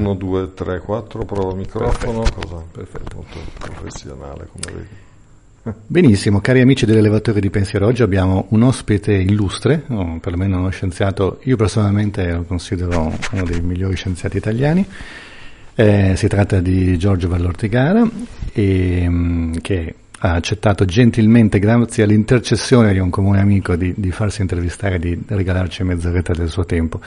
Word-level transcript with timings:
1, 0.00 0.14
2, 0.14 0.54
3, 0.54 0.80
4, 0.80 1.24
prova 1.24 1.50
il 1.50 1.58
microfono, 1.58 2.20
Perfetto. 2.22 2.40
cosa 2.40 2.64
Perfetto. 2.72 3.16
molto 3.16 3.38
professionale 3.58 4.48
come 4.50 4.76
vedi. 4.76 5.08
Benissimo, 5.86 6.40
cari 6.40 6.62
amici 6.62 6.86
dell'elevatore 6.86 7.38
di 7.38 7.50
pensiero, 7.50 7.86
oggi 7.86 8.02
abbiamo 8.02 8.46
un 8.50 8.62
ospite 8.62 9.12
illustre, 9.12 9.84
o 9.88 10.18
perlomeno 10.18 10.58
uno 10.58 10.70
scienziato, 10.70 11.38
io 11.42 11.56
personalmente 11.56 12.32
lo 12.32 12.44
considero 12.44 13.12
uno 13.32 13.44
dei 13.44 13.60
migliori 13.60 13.94
scienziati 13.94 14.38
italiani. 14.38 14.86
Eh, 15.74 16.14
si 16.16 16.28
tratta 16.28 16.60
di 16.60 16.96
Giorgio 16.96 17.28
Vallortigara, 17.28 18.08
e, 18.52 19.06
mm, 19.06 19.52
che 19.60 19.94
ha 20.20 20.32
accettato 20.32 20.86
gentilmente, 20.86 21.58
grazie 21.58 22.04
all'intercessione 22.04 22.94
di 22.94 22.98
un 22.98 23.10
comune 23.10 23.40
amico, 23.40 23.76
di, 23.76 23.92
di 23.96 24.10
farsi 24.10 24.40
intervistare 24.40 24.96
e 24.96 24.98
di 24.98 25.22
regalarci 25.26 25.82
mezz'oretta 25.82 26.32
del 26.32 26.48
suo 26.48 26.64
tempo. 26.64 27.00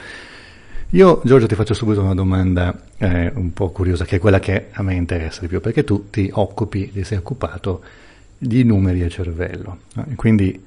Io, 0.90 1.20
Giorgio, 1.24 1.46
ti 1.46 1.54
faccio 1.56 1.74
subito 1.74 2.00
una 2.02 2.14
domanda 2.14 2.82
eh, 2.98 3.32
un 3.34 3.52
po' 3.52 3.70
curiosa, 3.70 4.04
che 4.04 4.16
è 4.16 4.18
quella 4.20 4.38
che 4.38 4.66
a 4.70 4.82
me 4.82 4.94
interessa 4.94 5.40
di 5.40 5.48
più, 5.48 5.60
perché 5.60 5.82
tu 5.82 6.08
ti 6.08 6.30
occupi, 6.32 6.90
ti 6.92 7.02
sei 7.02 7.18
occupato 7.18 7.82
di 8.38 8.62
numeri 8.62 9.02
e 9.02 9.08
cervello. 9.08 9.78
no? 9.94 10.06
E 10.10 10.14
quindi 10.14 10.62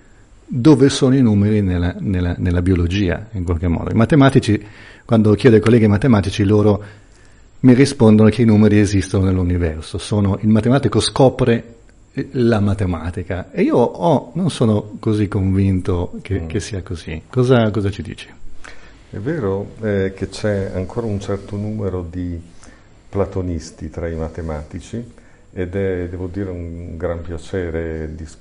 dove 0.45 0.89
sono 0.89 1.15
i 1.15 1.21
numeri 1.21 1.61
nella, 1.61 1.95
nella- 1.99 2.35
nella 2.37 2.61
biologia, 2.61 3.27
in 3.31 3.43
qualche 3.45 3.67
modo? 3.67 3.89
I 3.89 3.93
matematici, 3.93 4.61
quando 5.05 5.33
chiedo 5.35 5.55
ai 5.55 5.61
colleghi 5.61 5.87
matematici, 5.87 6.43
loro 6.43 6.83
mi 7.61 7.73
rispondono 7.73 8.27
che 8.29 8.41
i 8.41 8.45
numeri 8.45 8.79
esistono 8.79 9.25
nell'universo. 9.25 9.97
Sono, 9.97 10.37
il 10.41 10.49
matematico 10.49 10.99
scopre 10.99 11.75
eh, 12.11 12.27
la 12.33 12.59
matematica 12.59 13.49
e 13.51 13.61
io 13.61 13.77
ho- 13.77 14.31
non 14.35 14.49
sono 14.49 14.97
così 14.99 15.29
convinto 15.29 16.19
che, 16.21 16.45
che 16.47 16.59
sia 16.59 16.81
così. 16.81 17.21
Cosa, 17.29 17.69
cosa 17.71 17.89
ci 17.89 18.01
dici? 18.01 18.27
È 19.09 19.19
vero 19.19 19.71
eh, 19.83 20.11
che 20.13 20.27
c'è 20.27 20.71
ancora 20.73 21.07
un 21.07 21.21
certo 21.21 21.55
numero 21.55 22.01
di 22.01 22.41
platonisti 23.07 23.89
tra 23.89 24.09
i 24.09 24.15
matematici 24.15 25.13
ed 25.53 25.75
è, 25.75 26.09
devo 26.09 26.27
dire, 26.27 26.49
un 26.49 26.97
gran 26.97 27.21
piacere 27.21 28.13
dis- 28.13 28.37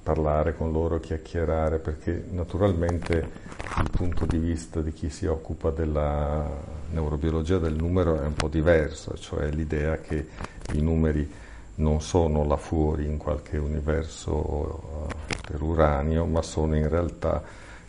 parlare 0.00 0.56
con 0.56 0.70
loro, 0.70 1.00
chiacchierare, 1.00 1.78
perché 1.78 2.22
naturalmente 2.30 3.30
il 3.78 3.90
punto 3.90 4.26
di 4.26 4.38
vista 4.38 4.80
di 4.80 4.92
chi 4.92 5.10
si 5.10 5.26
occupa 5.26 5.70
della 5.70 6.48
neurobiologia 6.92 7.58
del 7.58 7.74
numero 7.74 8.20
è 8.20 8.24
un 8.24 8.34
po' 8.34 8.46
diverso, 8.46 9.18
cioè 9.18 9.50
l'idea 9.50 9.96
che 9.96 10.28
i 10.74 10.80
numeri 10.80 11.28
non 11.76 12.00
sono 12.00 12.44
là 12.44 12.56
fuori 12.56 13.06
in 13.06 13.16
qualche 13.16 13.56
universo 13.58 15.08
eh, 15.08 15.34
per 15.48 15.60
uranio, 15.60 16.26
ma 16.26 16.42
sono 16.42 16.76
in 16.76 16.88
realtà 16.88 17.42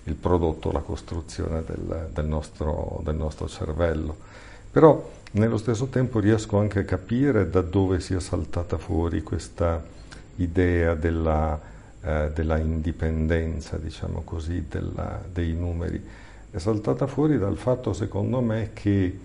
il 0.05 0.15
prodotto, 0.15 0.71
la 0.71 0.79
costruzione 0.79 1.63
del, 1.65 2.09
del 2.11 2.25
nostro, 2.25 3.01
del 3.03 3.15
nostro 3.15 3.47
cervello. 3.47 4.15
Però 4.71 5.09
nello 5.33 5.57
stesso 5.57 5.87
tempo 5.87 6.19
riesco 6.19 6.57
anche 6.57 6.79
a 6.79 6.83
capire 6.83 7.49
da 7.49 7.61
dove 7.61 7.99
sia 7.99 8.19
saltata 8.19 8.77
fuori 8.77 9.21
questa 9.21 9.83
idea 10.37 10.95
della, 10.95 11.59
eh, 12.01 12.31
della 12.33 12.57
indipendenza, 12.57 13.77
diciamo 13.77 14.21
così, 14.23 14.65
della- 14.67 15.21
dei 15.31 15.53
numeri. 15.53 16.03
È 16.49 16.57
saltata 16.57 17.07
fuori 17.07 17.37
dal 17.37 17.57
fatto, 17.57 17.93
secondo 17.93 18.41
me, 18.41 18.71
che 18.73 19.19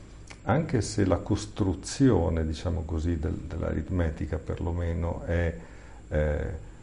anche 0.45 0.81
se 0.81 1.05
la 1.05 1.17
costruzione, 1.17 2.47
diciamo 2.47 2.83
così, 2.85 3.19
del- 3.19 3.33
dell'aritmetica 3.33 4.39
perlomeno 4.39 5.23
è 5.27 5.57
eh, 6.09 6.39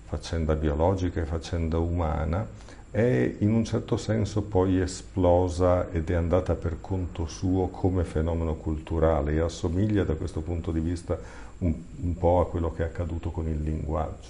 faccenda 0.05 0.53
biologica 0.55 1.21
e 1.21 1.25
faccenda 1.25 1.77
umana, 1.77 2.45
è 2.93 3.37
in 3.39 3.51
un 3.51 3.65
certo 3.65 3.97
senso 3.97 4.43
poi 4.43 4.79
esplosa 4.79 5.89
ed 5.89 6.11
è 6.11 6.13
andata 6.13 6.53
per 6.53 6.77
conto 6.79 7.25
suo 7.25 7.69
come 7.69 8.03
fenomeno 8.03 8.53
culturale 8.53 9.33
e 9.33 9.39
assomiglia 9.39 10.03
da 10.03 10.13
questo 10.13 10.41
punto 10.41 10.71
di 10.71 10.79
vista 10.79 11.19
un, 11.57 11.73
un 12.01 12.15
po' 12.15 12.41
a 12.41 12.47
quello 12.47 12.71
che 12.71 12.83
è 12.83 12.85
accaduto 12.85 13.31
con 13.31 13.47
il 13.47 13.63
linguaggio. 13.63 14.29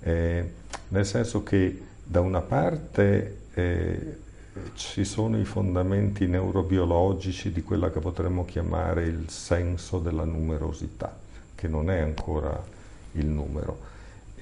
Eh, 0.00 0.52
nel 0.88 1.06
senso 1.06 1.42
che 1.42 1.80
da 2.04 2.20
una 2.20 2.42
parte 2.42 3.38
eh, 3.54 4.18
ci 4.74 5.06
sono 5.06 5.40
i 5.40 5.46
fondamenti 5.46 6.26
neurobiologici 6.26 7.52
di 7.52 7.62
quella 7.62 7.90
che 7.90 8.00
potremmo 8.00 8.44
chiamare 8.44 9.04
il 9.04 9.30
senso 9.30 9.98
della 9.98 10.24
numerosità, 10.24 11.16
che 11.54 11.68
non 11.68 11.88
è 11.88 12.00
ancora 12.00 12.62
il 13.12 13.24
numero. 13.24 13.89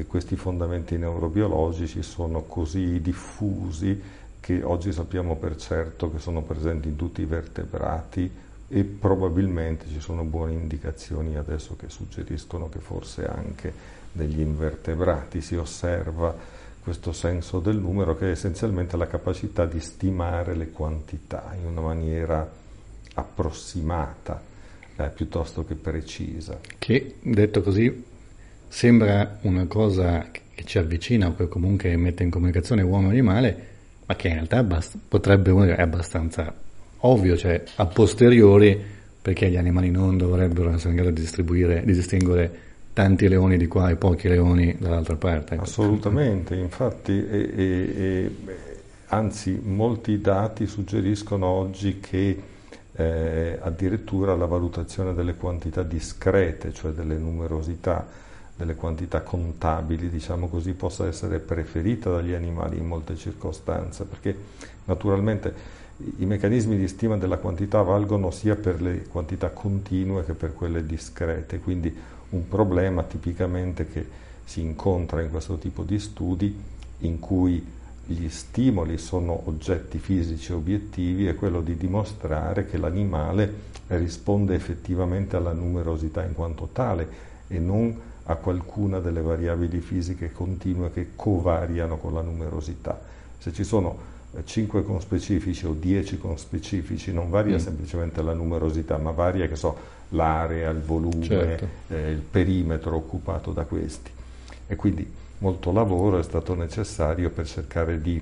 E 0.00 0.06
questi 0.06 0.36
fondamenti 0.36 0.96
neurobiologici 0.96 2.04
sono 2.04 2.42
così 2.42 3.00
diffusi 3.00 4.00
che 4.38 4.62
oggi 4.62 4.92
sappiamo 4.92 5.34
per 5.34 5.56
certo 5.56 6.08
che 6.12 6.20
sono 6.20 6.42
presenti 6.42 6.86
in 6.86 6.94
tutti 6.94 7.20
i 7.20 7.24
vertebrati 7.24 8.30
e 8.68 8.84
probabilmente 8.84 9.88
ci 9.88 9.98
sono 9.98 10.22
buone 10.22 10.52
indicazioni 10.52 11.34
adesso 11.34 11.74
che 11.74 11.88
suggeriscono 11.88 12.68
che 12.68 12.78
forse 12.78 13.26
anche 13.26 13.72
negli 14.12 14.38
invertebrati 14.38 15.40
si 15.40 15.56
osserva 15.56 16.32
questo 16.80 17.10
senso 17.10 17.58
del 17.58 17.78
numero 17.78 18.16
che 18.16 18.28
è 18.28 18.30
essenzialmente 18.30 18.96
la 18.96 19.08
capacità 19.08 19.64
di 19.64 19.80
stimare 19.80 20.54
le 20.54 20.70
quantità 20.70 21.56
in 21.58 21.66
una 21.66 21.80
maniera 21.80 22.48
approssimata 23.14 24.40
eh, 24.94 25.08
piuttosto 25.08 25.64
che 25.64 25.74
precisa. 25.74 26.60
Che, 26.78 27.16
detto 27.20 27.62
così, 27.62 28.04
sembra 28.68 29.38
una 29.42 29.66
cosa 29.66 30.28
che 30.30 30.64
ci 30.64 30.78
avvicina 30.78 31.28
o 31.28 31.34
che 31.34 31.48
comunque 31.48 31.96
mette 31.96 32.22
in 32.22 32.30
comunicazione 32.30 32.82
uomo 32.82 33.08
e 33.08 33.10
animale, 33.12 33.66
ma 34.06 34.16
che 34.16 34.28
in 34.28 34.34
realtà 34.34 34.58
abbast- 34.58 34.96
potrebbe 35.08 35.50
uno 35.50 35.64
è 35.64 35.80
abbastanza 35.80 36.52
ovvio, 37.00 37.36
cioè 37.36 37.62
a 37.76 37.86
posteriori, 37.86 38.78
perché 39.20 39.50
gli 39.50 39.56
animali 39.56 39.90
non 39.90 40.16
dovrebbero 40.16 40.72
essere 40.72 40.90
in 40.90 40.96
grado 40.96 41.10
di 41.10 41.84
di 41.84 41.92
distinguere 41.92 42.66
tanti 42.92 43.28
leoni 43.28 43.56
di 43.56 43.68
qua 43.68 43.90
e 43.90 43.96
pochi 43.96 44.28
leoni 44.28 44.74
dall'altra 44.78 45.14
parte. 45.16 45.54
Assolutamente, 45.54 46.56
infatti, 46.56 47.12
e- 47.12 47.52
e- 47.54 47.92
e- 47.96 48.30
anzi 49.06 49.60
molti 49.62 50.20
dati 50.20 50.66
suggeriscono 50.66 51.46
oggi 51.46 52.00
che 52.00 52.42
eh, 52.92 53.58
addirittura 53.60 54.34
la 54.34 54.46
valutazione 54.46 55.14
delle 55.14 55.34
quantità 55.34 55.84
discrete, 55.84 56.72
cioè 56.72 56.90
delle 56.90 57.16
numerosità, 57.16 58.04
delle 58.58 58.74
quantità 58.74 59.20
contabili, 59.22 60.10
diciamo 60.10 60.48
così, 60.48 60.72
possa 60.72 61.06
essere 61.06 61.38
preferita 61.38 62.10
dagli 62.10 62.32
animali 62.32 62.76
in 62.76 62.86
molte 62.88 63.14
circostanze, 63.14 64.02
perché 64.04 64.36
naturalmente 64.86 65.54
i- 66.18 66.24
meccanismi 66.26 66.76
di 66.76 66.88
stima 66.88 67.16
della 67.16 67.36
quantità 67.36 67.82
valgono 67.82 68.32
sia 68.32 68.56
per 68.56 68.82
le 68.82 69.04
quantità 69.04 69.50
continue 69.50 70.24
che 70.24 70.32
per 70.32 70.54
quelle 70.54 70.84
discrete, 70.84 71.60
quindi 71.60 71.94
un 72.30 72.48
problema 72.48 73.04
tipicamente 73.04 73.86
che 73.86 74.04
si 74.44 74.60
incontra 74.60 75.22
in 75.22 75.30
questo 75.30 75.56
tipo 75.56 75.84
di 75.84 76.00
studi 76.00 76.58
in 76.98 77.20
cui 77.20 77.64
gli 78.06 78.28
stimoli 78.28 78.98
sono 78.98 79.42
oggetti 79.44 79.98
fisici 79.98 80.52
obiettivi 80.52 81.26
è 81.26 81.36
quello 81.36 81.60
di 81.60 81.76
dimostrare 81.76 82.66
che 82.66 82.76
l'animale 82.76 83.66
risponde 83.88 84.54
effettivamente 84.54 85.36
alla 85.36 85.52
numerosità 85.52 86.24
in 86.24 86.32
quanto 86.32 86.70
tale 86.72 87.26
e 87.46 87.58
non 87.58 88.07
a 88.30 88.34
qualcuna 88.36 88.98
delle 89.00 89.20
variabili 89.22 89.80
fisiche 89.80 90.32
continue 90.32 90.90
che 90.92 91.08
covariano 91.16 91.96
con 91.96 92.12
la 92.12 92.20
numerosità. 92.20 93.00
Se 93.38 93.52
ci 93.52 93.64
sono 93.64 94.16
5 94.44 94.84
conspecifici 94.84 95.64
o 95.64 95.72
10 95.72 96.18
conspecifici 96.18 97.12
non 97.12 97.30
varia 97.30 97.56
Mm. 97.56 97.60
semplicemente 97.60 98.20
la 98.22 98.34
numerosità, 98.34 98.98
ma 98.98 99.10
varia 99.12 99.46
che 99.48 99.56
so, 99.56 99.76
l'area, 100.10 100.68
il 100.70 100.80
volume, 100.80 101.24
Certo. 101.24 101.66
eh, 101.88 102.10
il 102.10 102.18
perimetro 102.20 102.94
occupato 102.96 103.52
da 103.52 103.64
questi. 103.64 104.10
E 104.66 104.76
quindi 104.76 105.10
molto 105.38 105.72
lavoro 105.72 106.18
è 106.18 106.22
stato 106.22 106.54
necessario 106.54 107.30
per 107.30 107.46
cercare 107.46 108.00
di 108.02 108.20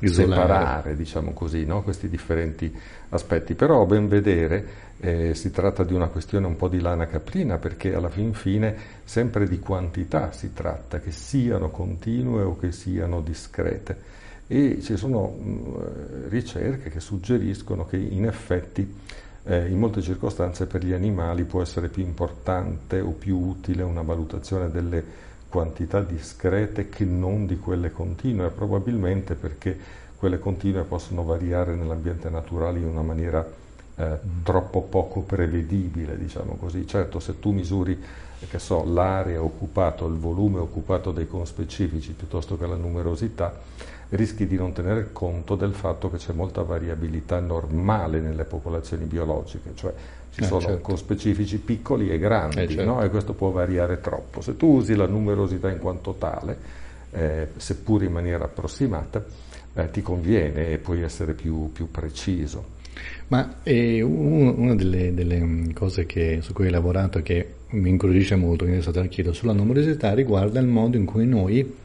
Isolare. 0.00 0.42
separare, 0.42 0.96
diciamo 0.96 1.32
così, 1.32 1.64
no? 1.64 1.82
questi 1.82 2.08
differenti 2.08 2.74
aspetti. 3.10 3.54
Però 3.54 3.82
a 3.82 3.86
ben 3.86 4.08
vedere 4.08 4.66
eh, 5.00 5.34
si 5.34 5.50
tratta 5.50 5.84
di 5.84 5.94
una 5.94 6.08
questione 6.08 6.46
un 6.46 6.56
po' 6.56 6.68
di 6.68 6.80
lana 6.80 7.06
caprina 7.06 7.58
perché 7.58 7.94
alla 7.94 8.10
fin 8.10 8.32
fine 8.32 8.76
sempre 9.04 9.48
di 9.48 9.58
quantità 9.58 10.32
si 10.32 10.52
tratta, 10.52 11.00
che 11.00 11.10
siano 11.10 11.70
continue 11.70 12.42
o 12.42 12.58
che 12.58 12.72
siano 12.72 13.20
discrete. 13.20 14.18
E 14.46 14.80
ci 14.82 14.96
sono 14.96 15.28
mh, 15.28 16.28
ricerche 16.28 16.90
che 16.90 17.00
suggeriscono 17.00 17.86
che 17.86 17.96
in 17.96 18.26
effetti 18.26 18.94
eh, 19.44 19.68
in 19.68 19.78
molte 19.78 20.02
circostanze 20.02 20.66
per 20.66 20.84
gli 20.84 20.92
animali 20.92 21.44
può 21.44 21.62
essere 21.62 21.88
più 21.88 22.02
importante 22.02 23.00
o 23.00 23.10
più 23.10 23.38
utile 23.38 23.82
una 23.82 24.02
valutazione 24.02 24.70
delle 24.70 25.28
quantità 25.50 26.00
discrete 26.00 26.88
che 26.88 27.04
non 27.04 27.44
di 27.44 27.58
quelle 27.58 27.90
continue, 27.90 28.48
probabilmente 28.48 29.34
perché 29.34 29.76
quelle 30.16 30.38
continue 30.38 30.84
possono 30.84 31.24
variare 31.24 31.74
nell'ambiente 31.74 32.30
naturale 32.30 32.78
in 32.78 32.86
una 32.86 33.02
maniera 33.02 33.46
eh, 33.96 34.18
troppo 34.42 34.82
poco 34.82 35.20
prevedibile, 35.20 36.16
diciamo 36.16 36.54
così. 36.54 36.86
Certo, 36.86 37.20
se 37.20 37.38
tu 37.38 37.50
misuri 37.50 38.00
so, 38.56 38.84
l'area 38.84 39.42
occupata, 39.42 40.04
il 40.04 40.14
volume 40.14 40.60
occupato 40.60 41.10
dai 41.10 41.26
conspecifici 41.26 42.12
piuttosto 42.12 42.56
che 42.56 42.66
la 42.66 42.76
numerosità, 42.76 43.58
rischi 44.10 44.46
di 44.46 44.56
non 44.56 44.72
tenere 44.72 45.10
conto 45.12 45.56
del 45.56 45.74
fatto 45.74 46.10
che 46.10 46.16
c'è 46.16 46.32
molta 46.32 46.62
variabilità 46.62 47.40
normale 47.40 48.20
nelle 48.20 48.44
popolazioni 48.44 49.04
biologiche, 49.04 49.72
cioè 49.74 49.92
ci 50.32 50.42
eh, 50.42 50.44
sono 50.44 50.60
certo. 50.60 50.96
specifici 50.96 51.58
piccoli 51.58 52.10
e 52.10 52.18
grandi 52.18 52.60
eh, 52.60 52.68
certo. 52.68 52.84
no? 52.84 53.02
e 53.02 53.08
questo 53.10 53.32
può 53.32 53.50
variare 53.50 54.00
troppo. 54.00 54.40
Se 54.40 54.56
tu 54.56 54.76
usi 54.76 54.94
la 54.94 55.06
numerosità 55.06 55.70
in 55.70 55.78
quanto 55.78 56.14
tale, 56.18 56.56
eh, 57.12 57.48
seppur 57.56 58.02
in 58.04 58.12
maniera 58.12 58.44
approssimata, 58.44 59.24
eh, 59.74 59.90
ti 59.90 60.02
conviene 60.02 60.70
e 60.72 60.78
puoi 60.78 61.02
essere 61.02 61.32
più, 61.34 61.70
più 61.72 61.90
preciso. 61.90 62.78
Ma 63.28 63.56
eh, 63.62 64.02
una 64.02 64.74
delle, 64.74 65.14
delle, 65.14 65.40
mm, 65.40 65.70
cose 65.70 66.06
che, 66.06 66.40
su 66.42 66.52
cui 66.52 66.66
hai 66.66 66.70
lavorato 66.70 67.22
che 67.22 67.54
mi 67.70 67.88
incuriosisce 67.88 68.34
molto, 68.34 68.64
quindi 68.64 68.80
è 68.80 68.82
stato 68.82 69.06
chiedo, 69.08 69.32
sulla 69.32 69.52
numerosità 69.52 70.12
riguarda 70.12 70.60
il 70.60 70.66
modo 70.66 70.96
in 70.96 71.04
cui 71.04 71.26
noi 71.26 71.76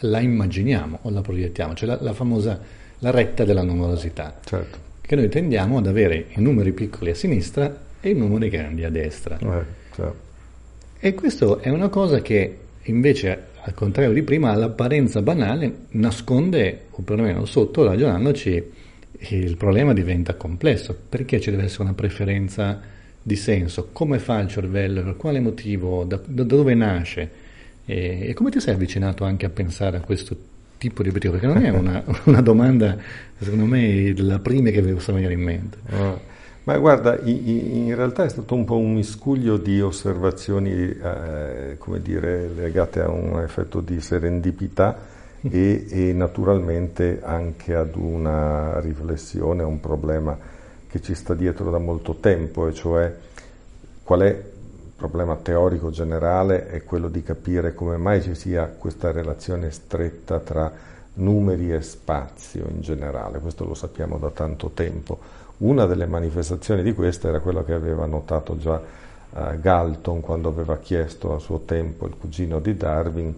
la 0.00 0.20
immaginiamo 0.20 0.98
o 1.02 1.10
la 1.10 1.22
proiettiamo, 1.22 1.74
cioè 1.74 1.88
la, 1.88 1.98
la 2.00 2.12
famosa 2.12 2.60
la 3.00 3.10
retta 3.10 3.44
della 3.44 3.62
numerosità. 3.62 4.38
Certo. 4.44 4.85
Che 5.06 5.14
noi 5.14 5.28
tendiamo 5.28 5.78
ad 5.78 5.86
avere 5.86 6.26
i 6.34 6.40
numeri 6.40 6.72
piccoli 6.72 7.10
a 7.10 7.14
sinistra 7.14 7.84
e 8.00 8.10
i 8.10 8.14
numeri 8.14 8.48
grandi 8.48 8.82
a 8.82 8.90
destra. 8.90 9.38
Eh, 9.38 9.64
certo. 9.94 10.24
E 10.98 11.14
questo 11.14 11.60
è 11.60 11.68
una 11.68 11.88
cosa 11.88 12.20
che 12.20 12.58
invece, 12.82 13.44
al 13.62 13.72
contrario 13.72 14.12
di 14.12 14.22
prima, 14.22 14.50
all'apparenza 14.50 15.22
banale 15.22 15.72
nasconde, 15.90 16.86
o 16.90 17.02
perlomeno 17.02 17.44
sotto, 17.44 17.84
ragionandoci, 17.84 18.72
il 19.18 19.56
problema 19.56 19.92
diventa 19.92 20.34
complesso. 20.34 20.96
Perché 21.08 21.40
ci 21.40 21.52
deve 21.52 21.62
essere 21.62 21.84
una 21.84 21.94
preferenza 21.94 22.80
di 23.22 23.36
senso? 23.36 23.90
Come 23.92 24.18
fa 24.18 24.40
il 24.40 24.48
cervello? 24.48 25.04
Per 25.04 25.16
quale 25.16 25.38
motivo? 25.38 26.02
Da, 26.02 26.20
da 26.24 26.42
dove 26.42 26.74
nasce? 26.74 27.30
E, 27.84 28.26
e, 28.28 28.34
come 28.34 28.50
ti 28.50 28.58
sei 28.58 28.74
avvicinato 28.74 29.22
anche 29.22 29.46
a 29.46 29.50
pensare 29.50 29.98
a 29.98 30.00
questo 30.00 30.36
tipo 30.78 31.02
di 31.02 31.08
obiettivo? 31.08 31.34
Perché 31.34 31.46
non 31.46 31.62
è 31.62 31.70
una, 31.70 32.02
una 32.24 32.40
domanda, 32.40 32.96
secondo 33.38 33.64
me, 33.64 34.14
la 34.18 34.38
prima 34.38 34.70
che 34.70 34.82
vi 34.82 34.92
possa 34.92 35.12
venire 35.12 35.32
in 35.32 35.40
mente. 35.40 35.78
Oh. 35.92 36.34
Ma 36.64 36.76
guarda, 36.78 37.16
in 37.22 37.94
realtà 37.94 38.24
è 38.24 38.28
stato 38.28 38.56
un 38.56 38.64
po' 38.64 38.76
un 38.76 38.92
miscuglio 38.92 39.56
di 39.56 39.80
osservazioni, 39.80 40.72
eh, 40.72 41.76
come 41.78 42.02
dire, 42.02 42.48
legate 42.48 43.00
a 43.00 43.08
un 43.08 43.40
effetto 43.40 43.80
di 43.80 44.00
serendipità 44.00 44.98
e, 45.42 45.86
e, 45.88 46.12
naturalmente 46.12 47.20
anche 47.22 47.72
ad 47.72 47.94
una 47.94 48.80
riflessione, 48.80 49.62
a 49.62 49.66
un 49.66 49.78
problema 49.78 50.36
che 50.88 51.00
ci 51.00 51.14
sta 51.14 51.34
dietro 51.34 51.70
da 51.70 51.78
molto 51.78 52.16
tempo, 52.16 52.66
e 52.66 52.74
cioè 52.74 53.14
qual 54.02 54.20
è 54.22 54.42
problema 54.96 55.36
teorico 55.36 55.90
generale, 55.90 56.68
è 56.68 56.82
quello 56.84 57.08
di 57.08 57.22
capire 57.22 57.74
come 57.74 57.96
mai 57.96 58.22
ci 58.22 58.34
sia 58.34 58.66
questa 58.66 59.12
relazione 59.12 59.70
stretta 59.70 60.38
tra 60.38 60.72
numeri 61.14 61.72
e 61.72 61.82
spazio 61.82 62.66
in 62.68 62.80
generale, 62.80 63.38
questo 63.38 63.64
lo 63.64 63.74
sappiamo 63.74 64.18
da 64.18 64.30
tanto 64.30 64.70
tempo 64.74 65.44
una 65.58 65.86
delle 65.86 66.06
manifestazioni 66.06 66.82
di 66.82 66.92
questo 66.92 67.28
era 67.28 67.40
quella 67.40 67.64
che 67.64 67.72
aveva 67.72 68.04
notato 68.04 68.58
già 68.58 68.78
uh, 68.78 69.58
Galton 69.58 70.20
quando 70.20 70.48
aveva 70.48 70.76
chiesto 70.76 71.34
a 71.34 71.38
suo 71.38 71.60
tempo, 71.60 72.06
il 72.06 72.14
cugino 72.18 72.60
di 72.60 72.76
Darwin, 72.76 73.34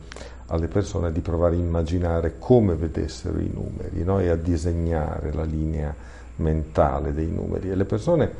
alle 0.46 0.66
persone 0.66 1.12
di 1.12 1.20
provare 1.20 1.54
a 1.54 1.58
immaginare 1.58 2.34
come 2.38 2.74
vedessero 2.74 3.38
i 3.38 3.50
numeri 3.52 4.02
no? 4.02 4.18
e 4.18 4.30
a 4.30 4.34
disegnare 4.34 5.32
la 5.32 5.44
linea 5.44 5.94
mentale 6.36 7.14
dei 7.14 7.28
numeri. 7.28 7.70
E 7.70 7.76
le 7.76 7.84
persone, 7.84 8.30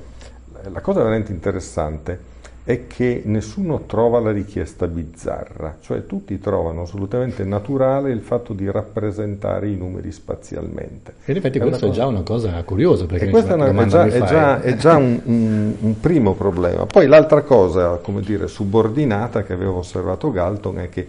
la 0.73 0.81
cosa 0.81 1.01
veramente 1.01 1.31
interessante 1.31 2.37
è 2.69 2.87
che 2.87 3.23
nessuno 3.25 3.85
trova 3.87 4.21
la 4.21 4.31
richiesta 4.31 4.87
bizzarra, 4.89 5.79
cioè 5.81 6.05
tutti 6.05 6.39
trovano 6.39 6.83
assolutamente 6.83 7.43
naturale 7.43 8.11
il 8.11 8.21
fatto 8.21 8.53
di 8.53 8.71
rappresentare 8.71 9.71
i 9.71 9.75
numeri 9.75 10.13
spazialmente. 10.13 11.15
in 11.25 11.37
effetti 11.37 11.61
questo 11.61 11.87
è 11.87 11.91
già 11.91 12.05
una 12.05 12.21
cosa 12.21 12.63
curiosa, 12.65 13.07
perché 13.07 13.25
e 13.25 13.31
questa 13.31 13.53
è, 13.53 13.55
una, 13.55 13.71
è, 13.71 13.87
già, 13.87 14.05
è, 14.05 14.19
già, 14.23 14.61
è 14.61 14.77
già, 14.77 14.97
un, 14.97 15.19
un, 15.25 15.75
un, 15.81 15.99
primo 15.99 16.35
problema. 16.35 16.85
Poi 16.85 17.07
l'altra 17.07 17.41
cosa, 17.41 18.01
come 18.03 18.21
dire, 18.21 18.49
subordinata 18.49 19.45
che 19.45 19.55
avevo 19.55 19.79
osservato 19.79 20.31
Galton 20.31 20.81
è 20.81 20.91
che 20.91 21.09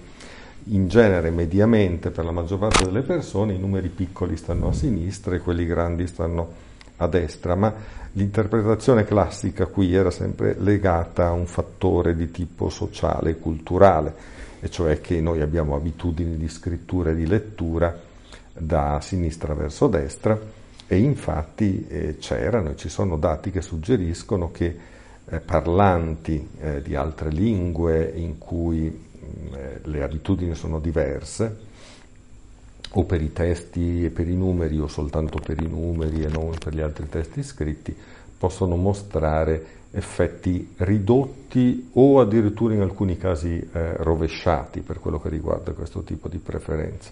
in 0.68 0.88
genere, 0.88 1.30
mediamente, 1.30 2.10
per 2.10 2.24
la 2.24 2.32
maggior 2.32 2.60
parte 2.60 2.86
delle 2.86 3.02
persone, 3.02 3.52
i 3.52 3.60
numeri 3.60 3.90
piccoli 3.90 4.38
stanno 4.38 4.70
a 4.70 4.72
sinistra 4.72 5.36
e 5.36 5.40
quelli 5.40 5.66
grandi 5.66 6.08
stanno 6.08 6.42
a 6.42 6.69
destra, 7.08 7.56
ma 7.56 7.98
L'interpretazione 8.14 9.06
classica 9.06 9.68
qui 9.68 9.94
era 9.94 10.10
sempre 10.10 10.56
legata 10.58 11.28
a 11.28 11.32
un 11.32 11.46
fattore 11.46 12.16
di 12.16 12.32
tipo 12.32 12.70
sociale 12.70 13.32
e 13.32 13.38
culturale, 13.38 14.14
e 14.60 14.70
cioè 14.70 15.00
che 15.00 15.22
noi 15.22 15.42
abbiamo 15.42 15.76
abitudini 15.76 16.36
di 16.36 16.50
scrittura 16.50 17.12
e 17.12 17.16
di 17.16 17.28
lettura 17.28 17.96
da 18.52 19.00
sinistra 19.02 19.54
verso 19.54 19.88
destra 19.88 20.38
e 20.88 20.98
infatti 20.98 21.86
eh, 21.88 22.18
c'erano 22.18 22.72
e 22.72 22.76
ci 22.76 22.90
sono 22.90 23.16
dati 23.16 23.52
che 23.52 23.62
suggeriscono 23.62 24.52
che 24.52 24.78
eh, 25.26 25.40
parlanti 25.40 26.50
eh, 26.60 26.82
di 26.82 26.96
altre 26.96 27.30
lingue 27.30 28.12
in 28.16 28.40
cui 28.40 28.90
mh, 28.90 29.56
eh, 29.56 29.80
le 29.84 30.04
abitudini 30.04 30.56
sono 30.56 30.80
diverse, 30.80 31.68
o 32.94 33.04
per 33.04 33.22
i 33.22 33.32
testi 33.32 34.06
e 34.06 34.10
per 34.10 34.28
i 34.28 34.36
numeri 34.36 34.80
o 34.80 34.88
soltanto 34.88 35.40
per 35.44 35.62
i 35.62 35.68
numeri 35.68 36.24
e 36.24 36.28
non 36.28 36.54
per 36.58 36.74
gli 36.74 36.82
altri 36.82 37.08
testi 37.08 37.44
scritti, 37.44 37.96
possono 38.38 38.76
mostrare 38.76 39.78
effetti 39.92 40.74
ridotti 40.78 41.90
o 41.94 42.20
addirittura 42.20 42.74
in 42.74 42.82
alcuni 42.82 43.18
casi 43.18 43.58
eh, 43.58 43.98
rovesciati 43.98 44.82
per 44.82 45.00
quello 45.00 45.20
che 45.20 45.30
riguarda 45.30 45.72
questo 45.74 46.02
tipo 46.02 46.28
di 46.28 46.38
preferenze. 46.38 47.12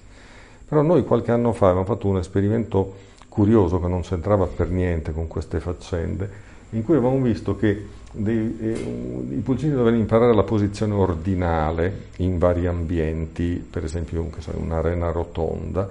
Però 0.68 0.82
noi 0.82 1.04
qualche 1.04 1.32
anno 1.32 1.54
fa 1.54 1.68
abbiamo 1.68 1.86
fatto 1.86 2.08
un 2.08 2.18
esperimento 2.18 2.96
curioso 3.30 3.80
che 3.80 3.88
non 3.88 4.02
c'entrava 4.02 4.46
per 4.48 4.70
niente 4.70 5.14
con 5.14 5.28
queste 5.28 5.60
faccende, 5.60 6.46
in 6.72 6.84
cui 6.84 6.96
avevamo 6.96 7.22
visto 7.22 7.56
che 7.56 7.86
dei, 8.18 8.58
eh, 8.60 9.36
i 9.36 9.42
pulcini 9.44 9.72
dovevano 9.72 9.98
imparare 9.98 10.34
la 10.34 10.44
posizione 10.44 10.94
ordinale 10.94 12.08
in 12.18 12.38
vari 12.38 12.68
ambienti, 12.68 13.66
per 13.70 13.84
esempio 13.84 14.30
so, 14.40 14.52
un'arena 14.56 15.12
rotonda, 15.12 15.90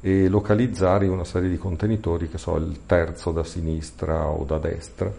e 0.00 0.28
localizzare 0.28 1.08
una 1.08 1.24
serie 1.24 1.48
di 1.48 1.58
contenitori, 1.58 2.28
che 2.28 2.38
so, 2.38 2.56
il 2.56 2.80
terzo 2.86 3.32
da 3.32 3.44
sinistra 3.44 4.26
o 4.26 4.44
da 4.44 4.58
destra. 4.58 5.12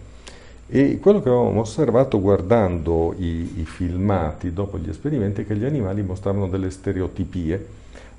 E 0.71 0.99
quello 0.99 1.21
che 1.21 1.29
avevamo 1.29 1.61
osservato 1.61 2.21
guardando 2.21 3.15
i, 3.17 3.59
i 3.59 3.65
filmati 3.65 4.53
dopo 4.53 4.77
gli 4.77 4.87
esperimenti 4.87 5.41
è 5.41 5.45
che 5.47 5.55
gli 5.55 5.65
animali 5.65 6.03
mostravano 6.03 6.47
delle 6.47 6.69
stereotipie 6.69 7.65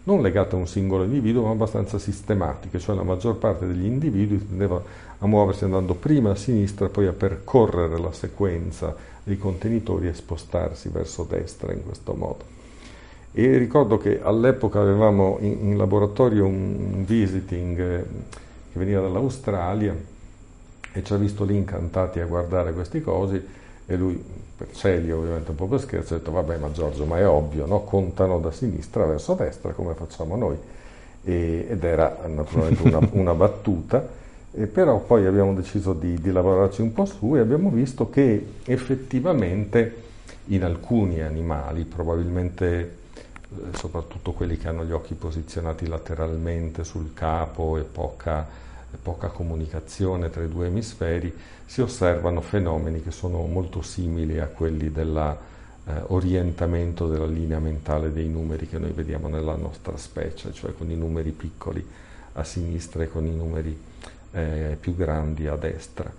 non 0.04 0.22
legate 0.22 0.54
a 0.54 0.58
un 0.58 0.66
singolo 0.66 1.04
individuo, 1.04 1.44
ma 1.44 1.50
abbastanza 1.50 1.98
sistematiche, 1.98 2.78
cioè 2.78 2.96
la 2.96 3.02
maggior 3.02 3.36
parte 3.36 3.66
degli 3.66 3.84
individui 3.84 4.46
tendeva 4.46 4.82
a 5.18 5.26
muoversi 5.26 5.64
andando 5.64 5.94
prima 5.94 6.30
a 6.30 6.36
sinistra, 6.36 6.88
poi 6.88 7.06
a 7.06 7.12
percorrere 7.12 7.98
la 7.98 8.12
sequenza 8.12 8.96
dei 9.22 9.36
contenitori 9.36 10.08
e 10.08 10.14
spostarsi 10.14 10.88
verso 10.88 11.24
destra 11.28 11.72
in 11.72 11.84
questo 11.84 12.14
modo. 12.14 12.58
E 13.32 13.58
ricordo 13.58 13.98
che 13.98 14.20
all'epoca 14.20 14.80
avevamo 14.80 15.36
in, 15.40 15.70
in 15.70 15.76
laboratorio 15.76 16.46
un 16.46 17.04
visiting 17.06 17.78
eh, 17.78 18.04
che 18.72 18.78
veniva 18.78 19.00
dall'Australia 19.00 19.94
e 20.92 21.04
ci 21.04 21.12
ha 21.12 21.16
visto 21.16 21.44
lì 21.44 21.54
incantati 21.54 22.18
a 22.18 22.26
guardare 22.26 22.72
questi 22.72 23.00
cosi 23.00 23.40
e 23.90 23.96
lui 23.96 24.24
per 24.56 24.68
Celio 24.72 25.18
ovviamente 25.18 25.50
un 25.50 25.56
po' 25.56 25.66
per 25.66 25.80
scherzo, 25.80 26.14
ha 26.14 26.18
detto 26.18 26.30
vabbè 26.30 26.58
ma 26.58 26.70
Giorgio 26.70 27.06
ma 27.06 27.18
è 27.18 27.26
ovvio, 27.26 27.66
no? 27.66 27.80
contano 27.82 28.38
da 28.38 28.52
sinistra 28.52 29.04
verso 29.04 29.34
destra 29.34 29.72
come 29.72 29.94
facciamo 29.94 30.36
noi 30.36 30.56
e, 31.24 31.66
ed 31.68 31.82
era 31.82 32.20
naturalmente 32.26 32.82
una, 32.86 33.00
una 33.10 33.34
battuta, 33.34 34.06
e 34.52 34.66
però 34.66 35.00
poi 35.00 35.26
abbiamo 35.26 35.54
deciso 35.54 35.92
di, 35.92 36.20
di 36.20 36.30
lavorarci 36.30 36.82
un 36.82 36.92
po' 36.92 37.04
su 37.04 37.34
e 37.34 37.40
abbiamo 37.40 37.68
visto 37.70 38.08
che 38.10 38.46
effettivamente 38.64 40.08
in 40.46 40.62
alcuni 40.62 41.20
animali, 41.20 41.82
probabilmente 41.82 42.96
eh, 43.50 43.76
soprattutto 43.76 44.32
quelli 44.32 44.56
che 44.56 44.68
hanno 44.68 44.84
gli 44.84 44.92
occhi 44.92 45.14
posizionati 45.14 45.88
lateralmente 45.88 46.84
sul 46.84 47.12
capo 47.12 47.76
e 47.76 47.82
poca 47.82 48.46
poca 48.96 49.28
comunicazione 49.28 50.30
tra 50.30 50.42
i 50.42 50.48
due 50.48 50.66
emisferi, 50.66 51.32
si 51.66 51.80
osservano 51.80 52.40
fenomeni 52.40 53.02
che 53.02 53.10
sono 53.10 53.44
molto 53.46 53.82
simili 53.82 54.38
a 54.40 54.46
quelli 54.46 54.90
dell'orientamento 54.90 57.06
eh, 57.06 57.10
della 57.10 57.26
linea 57.26 57.58
mentale 57.58 58.12
dei 58.12 58.28
numeri 58.28 58.66
che 58.66 58.78
noi 58.78 58.92
vediamo 58.92 59.28
nella 59.28 59.56
nostra 59.56 59.96
specie, 59.96 60.52
cioè 60.52 60.74
con 60.74 60.90
i 60.90 60.96
numeri 60.96 61.30
piccoli 61.30 61.86
a 62.32 62.44
sinistra 62.44 63.02
e 63.02 63.08
con 63.08 63.26
i 63.26 63.34
numeri 63.34 63.76
eh, 64.32 64.76
più 64.78 64.94
grandi 64.96 65.46
a 65.46 65.56
destra. 65.56 66.10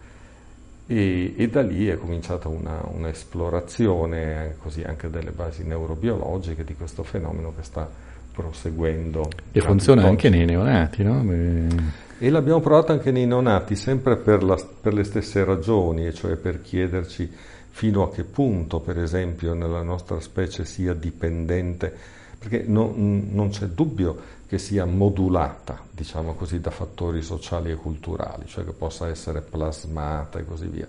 E, 0.87 1.35
e, 1.37 1.47
da 1.47 1.61
lì 1.61 1.87
è 1.87 1.97
cominciata 1.97 2.49
una, 2.49 2.81
un'esplorazione 2.83 4.45
eh, 4.45 4.57
così 4.57 4.83
anche 4.83 5.09
delle 5.09 5.31
basi 5.31 5.63
neurobiologiche 5.63 6.65
di 6.65 6.75
questo 6.75 7.03
fenomeno 7.03 7.53
che 7.55 7.63
sta 7.63 7.89
proseguendo. 8.31 9.29
E 9.51 9.61
funziona 9.61 10.05
anche 10.05 10.29
nei 10.29 10.45
neonati, 10.45 11.03
no? 11.03 11.21
Beh... 11.21 11.99
E 12.19 12.29
l'abbiamo 12.29 12.59
provato 12.59 12.91
anche 12.91 13.11
nei 13.11 13.25
neonati, 13.25 13.75
sempre 13.75 14.15
per, 14.15 14.43
la, 14.43 14.57
per 14.81 14.93
le 14.93 15.03
stesse 15.03 15.43
ragioni, 15.43 16.05
e 16.05 16.13
cioè 16.13 16.35
per 16.35 16.61
chiederci 16.61 17.29
fino 17.69 18.03
a 18.03 18.11
che 18.11 18.23
punto, 18.23 18.79
per 18.79 18.99
esempio, 18.99 19.53
nella 19.53 19.81
nostra 19.81 20.19
specie 20.19 20.65
sia 20.65 20.93
dipendente 20.93 22.19
perché 22.41 22.63
no, 22.65 22.91
non 22.95 23.49
c'è 23.51 23.67
dubbio 23.67 24.17
che 24.47 24.57
sia 24.57 24.83
modulata, 24.85 25.79
diciamo 25.91 26.33
così, 26.33 26.59
da 26.59 26.71
fattori 26.71 27.21
sociali 27.21 27.69
e 27.69 27.75
culturali, 27.75 28.47
cioè 28.47 28.65
che 28.65 28.71
possa 28.71 29.07
essere 29.07 29.41
plasmata 29.41 30.39
e 30.39 30.45
così 30.45 30.65
via. 30.65 30.87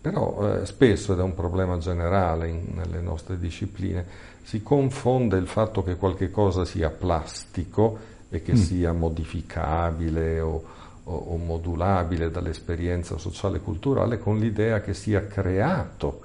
Però 0.00 0.60
eh, 0.60 0.64
spesso, 0.64 1.12
ed 1.12 1.18
è 1.18 1.22
un 1.22 1.34
problema 1.34 1.76
generale 1.78 2.48
in, 2.48 2.66
nelle 2.74 3.00
nostre 3.00 3.36
discipline, 3.36 4.06
si 4.42 4.62
confonde 4.62 5.36
il 5.36 5.46
fatto 5.46 5.82
che 5.82 5.96
qualche 5.96 6.30
cosa 6.30 6.64
sia 6.64 6.90
plastico 6.90 7.98
e 8.28 8.42
che 8.42 8.52
mm. 8.52 8.56
sia 8.56 8.92
modificabile 8.92 10.40
o, 10.40 10.62
o, 11.04 11.14
o 11.14 11.36
modulabile 11.36 12.30
dall'esperienza 12.30 13.18
sociale 13.18 13.58
e 13.58 13.60
culturale 13.60 14.18
con 14.18 14.38
l'idea 14.38 14.80
che 14.80 14.94
sia 14.94 15.26
creato 15.26 16.22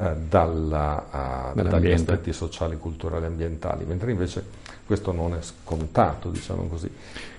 eh, 0.00 0.16
dalla, 0.28 1.52
uh, 1.54 1.62
dagli 1.62 1.90
aspetti 1.90 2.32
sociali, 2.32 2.78
culturali 2.78 3.24
e 3.24 3.26
ambientali, 3.26 3.84
mentre 3.84 4.10
invece 4.10 4.42
questo 4.86 5.12
non 5.12 5.34
è 5.34 5.42
scontato, 5.42 6.30
diciamo 6.30 6.66
così. 6.68 6.90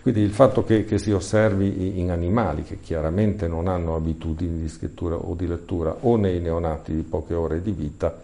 Quindi 0.04 0.22
il 0.22 0.32
fatto 0.32 0.64
che, 0.64 0.86
che, 0.86 1.00
si 1.00 1.12
osservi 1.12 2.00
in 2.00 2.12
animali 2.12 2.64
che 2.64 2.80
chiaramente 2.80 3.48
non 3.48 3.68
hanno 3.68 3.96
abitudini 3.96 4.62
di 4.62 4.70
scrittura 4.70 5.16
o 5.16 5.34
di 5.34 5.48
lettura 5.48 5.96
o 6.02 6.16
nei 6.18 6.40
neonati 6.40 6.94
di 6.94 7.02
poche 7.02 7.34
ore 7.34 7.64
di 7.64 7.72
vita 7.72 8.16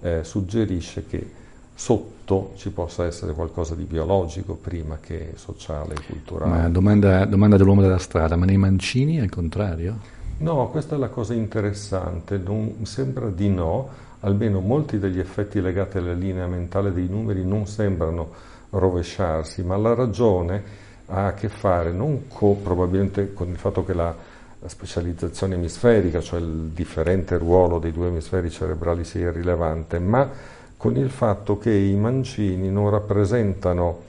eh, 0.00 0.22
suggerisce 0.22 1.06
che 1.06 1.30
sotto 1.80 2.52
ci 2.56 2.68
possa 2.68 3.06
essere 3.06 3.32
qualcosa 3.32 3.74
di 3.74 3.84
biologico 3.84 4.52
prima 4.54 4.98
che 5.00 5.32
sociale 5.36 5.94
e 5.94 6.02
culturale. 6.06 6.50
Ma 6.50 6.68
domanda, 6.68 7.24
domanda 7.24 7.56
dell'uomo 7.56 7.80
della 7.80 7.96
strada, 7.96 8.36
ma 8.36 8.44
nei 8.44 8.58
mancini 8.58 9.16
è 9.16 9.22
il 9.22 9.30
contrario? 9.30 9.96
No, 10.40 10.68
questa 10.68 10.96
è 10.96 10.98
la 10.98 11.08
cosa 11.08 11.32
interessante, 11.32 12.36
non, 12.36 12.84
sembra 12.84 13.30
di 13.30 13.48
no, 13.48 13.88
almeno 14.20 14.60
molti 14.60 14.98
degli 14.98 15.18
effetti 15.18 15.62
legati 15.62 15.96
alla 15.96 16.12
linea 16.12 16.46
mentale 16.46 16.92
dei 16.92 17.08
numeri 17.08 17.46
non 17.46 17.66
sembrano 17.66 18.28
rovesciarsi, 18.68 19.62
ma 19.62 19.78
la 19.78 19.94
ragione 19.94 20.62
ha 21.06 21.28
a 21.28 21.32
che 21.32 21.48
fare 21.48 21.92
non 21.92 22.28
co, 22.28 22.58
probabilmente 22.62 23.32
con 23.32 23.48
il 23.48 23.56
fatto 23.56 23.86
che 23.86 23.94
la, 23.94 24.14
la, 24.58 24.68
specializzazione 24.68 25.54
emisferica, 25.54 26.20
cioè 26.20 26.40
il 26.40 26.72
differente 26.74 27.38
ruolo 27.38 27.78
dei 27.78 27.90
due 27.90 28.08
emisferi 28.08 28.50
cerebrali 28.50 29.02
sia 29.02 29.30
irrilevante, 29.30 29.98
ma 29.98 30.58
con 30.80 30.96
il 30.96 31.10
fatto 31.10 31.58
che 31.58 31.70
i 31.70 31.94
mancini 31.94 32.70
non 32.70 32.88
rappresentano 32.88 34.00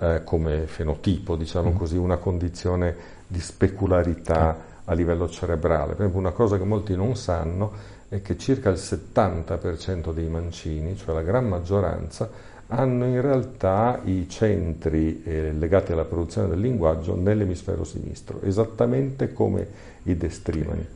eh, 0.00 0.22
come 0.24 0.66
fenotipo, 0.66 1.36
diciamo 1.36 1.70
mm. 1.70 1.76
così, 1.76 1.96
una 1.96 2.16
condizione 2.16 2.96
di 3.28 3.38
specularità 3.38 4.58
a 4.84 4.92
livello 4.92 5.28
cerebrale. 5.28 5.92
Per 5.92 6.00
esempio 6.00 6.18
una 6.18 6.32
cosa 6.32 6.58
che 6.58 6.64
molti 6.64 6.96
non 6.96 7.14
sanno 7.14 7.70
è 8.08 8.22
che 8.22 8.36
circa 8.36 8.70
il 8.70 8.74
70% 8.74 10.12
dei 10.12 10.26
mancini, 10.26 10.96
cioè 10.96 11.14
la 11.14 11.22
gran 11.22 11.46
maggioranza, 11.46 12.28
hanno 12.66 13.04
in 13.04 13.20
realtà 13.20 14.00
i 14.02 14.28
centri 14.28 15.22
eh, 15.22 15.52
legati 15.52 15.92
alla 15.92 16.06
produzione 16.06 16.48
del 16.48 16.58
linguaggio 16.58 17.14
nell'emisfero 17.14 17.84
sinistro, 17.84 18.40
esattamente 18.42 19.32
come 19.32 19.64
i 20.02 20.16
destrimani. 20.16 20.95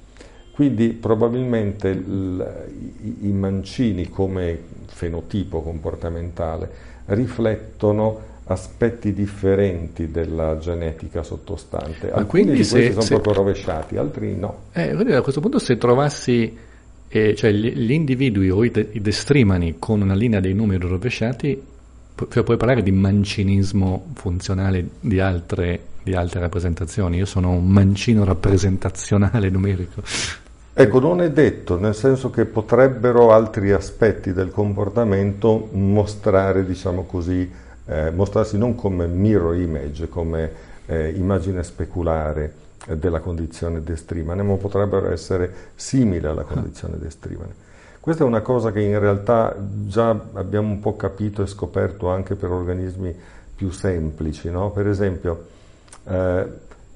Quindi 0.52 0.88
probabilmente 0.88 1.88
il, 1.88 2.66
i, 3.02 3.28
i 3.28 3.32
mancini 3.32 4.08
come 4.08 4.58
fenotipo 4.86 5.62
comportamentale 5.62 6.88
riflettono 7.06 8.28
aspetti 8.44 9.12
differenti 9.12 10.10
della 10.10 10.58
genetica 10.58 11.22
sottostante. 11.22 12.08
Ma 12.10 12.16
Alcuni 12.16 12.44
di 12.44 12.50
questi 12.56 12.82
se, 12.82 12.90
sono 12.90 13.02
se, 13.02 13.14
proprio 13.14 13.34
rovesciati, 13.34 13.96
altri 13.96 14.34
no. 14.34 14.64
Eh, 14.72 14.90
a 14.90 15.22
questo 15.22 15.40
punto 15.40 15.58
se 15.58 15.78
trovassi 15.78 16.56
e 17.12 17.34
cioè 17.34 17.50
gli 17.50 17.90
individui 17.90 18.50
o 18.50 18.62
i, 18.64 18.70
de- 18.70 18.88
i 18.92 19.00
destrimani 19.00 19.76
con 19.80 20.00
una 20.00 20.14
linea 20.14 20.38
dei 20.38 20.54
numeri 20.54 20.86
rovesciati, 20.86 21.60
cioè 22.28 22.42
puoi 22.44 22.56
parlare 22.56 22.82
di 22.82 22.92
mancinismo 22.92 24.06
funzionale 24.14 24.86
di 25.00 25.18
altre, 25.18 25.86
di 26.02 26.14
altre 26.14 26.40
rappresentazioni. 26.40 27.16
Io 27.16 27.26
sono 27.26 27.50
un 27.50 27.66
mancino 27.68 28.24
rappresentazionale 28.24 29.48
numerico. 29.50 30.02
Ecco, 30.80 30.98
non 30.98 31.20
è 31.20 31.30
detto, 31.30 31.78
nel 31.78 31.94
senso 31.94 32.30
che 32.30 32.46
potrebbero 32.46 33.32
altri 33.32 33.70
aspetti 33.70 34.32
del 34.32 34.50
comportamento 34.50 35.68
mostrare, 35.72 36.64
diciamo 36.64 37.04
così, 37.04 37.52
eh, 37.84 38.10
mostrarsi 38.10 38.56
non 38.56 38.74
come 38.74 39.06
mirror 39.06 39.54
image, 39.56 40.08
come 40.08 40.50
eh, 40.86 41.10
immagine 41.10 41.62
speculare, 41.64 42.54
della 42.94 43.20
condizione 43.20 43.82
destrimane, 43.82 44.42
ma 44.42 44.54
potrebbero 44.54 45.10
essere 45.10 45.52
simili 45.74 46.26
alla 46.26 46.44
condizione 46.44 46.96
destrimane. 46.98 47.52
Questa 48.00 48.24
è 48.24 48.26
una 48.26 48.40
cosa 48.40 48.72
che 48.72 48.80
in 48.80 48.98
realtà 48.98 49.54
già 49.86 50.18
abbiamo 50.32 50.68
un 50.68 50.80
po' 50.80 50.96
capito 50.96 51.42
e 51.42 51.46
scoperto 51.46 52.08
anche 52.08 52.36
per 52.36 52.50
organismi 52.50 53.14
più 53.54 53.70
semplici. 53.70 54.48
No? 54.50 54.70
Per 54.70 54.88
esempio, 54.88 55.46
eh, 56.08 56.46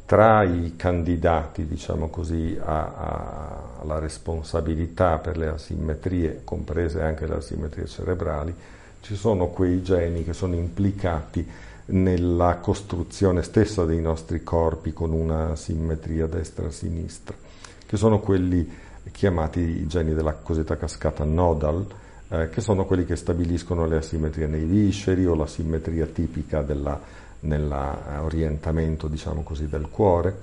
tra 0.06 0.42
i 0.42 0.74
candidati, 0.76 1.66
diciamo 1.66 2.08
così, 2.08 2.58
a, 2.62 2.92
a, 2.94 3.62
alla 3.80 3.98
responsabilità 3.98 5.18
per 5.18 5.38
le 5.38 5.48
asimmetrie, 5.48 6.42
comprese 6.44 7.02
anche 7.02 7.26
le 7.26 7.36
asimmetrie 7.36 7.86
cerebrali, 7.86 8.54
ci 9.00 9.16
sono 9.16 9.48
quei 9.48 9.82
geni 9.82 10.24
che 10.24 10.32
sono 10.32 10.54
implicati 10.54 11.46
nella 11.86 12.56
costruzione 12.56 13.42
stessa 13.42 13.84
dei 13.84 14.00
nostri 14.00 14.42
corpi 14.42 14.92
con 14.92 15.12
una 15.12 15.56
simmetria 15.56 16.26
destra-sinistra, 16.26 17.34
che 17.86 17.96
sono 17.96 18.20
quelli 18.20 18.70
chiamati 19.10 19.60
i 19.60 19.86
geni 19.86 20.14
della 20.14 20.32
cosiddetta 20.32 20.76
cascata 20.76 21.24
nodal, 21.24 21.86
eh, 22.28 22.48
che 22.48 22.60
sono 22.60 22.86
quelli 22.86 23.04
che 23.04 23.16
stabiliscono 23.16 23.86
le 23.86 23.96
asimmetrie 23.96 24.46
nei 24.46 24.64
visceri 24.64 25.26
o 25.26 25.34
la 25.34 25.46
simmetria 25.46 26.06
tipica 26.06 26.62
nell'orientamento 27.44 29.08
diciamo 29.08 29.42
così, 29.42 29.68
del 29.68 29.88
cuore 29.88 30.36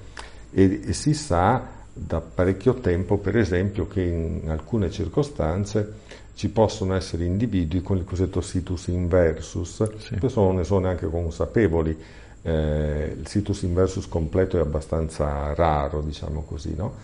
e, 0.51 0.81
e 0.85 0.93
si 0.93 1.13
sa 1.13 1.79
da 1.93 2.21
parecchio 2.21 2.75
tempo, 2.75 3.17
per 3.17 3.37
esempio, 3.37 3.87
che 3.87 4.01
in 4.01 4.49
alcune 4.49 4.89
circostanze 4.89 5.99
ci 6.35 6.49
possono 6.49 6.95
essere 6.95 7.25
individui 7.25 7.81
con 7.81 7.97
il 7.97 8.05
cosiddetto 8.05 8.41
situs 8.41 8.87
inversus, 8.87 9.97
sì. 9.97 10.15
spesso 10.15 10.51
ne 10.51 10.63
sono 10.63 10.81
neanche 10.81 11.07
consapevoli. 11.07 11.97
Eh, 12.43 13.15
il 13.19 13.27
situs 13.27 13.61
inversus 13.61 14.07
completo 14.07 14.57
è 14.57 14.61
abbastanza 14.61 15.53
raro, 15.53 16.01
diciamo 16.01 16.43
così, 16.43 16.73
no? 16.75 16.95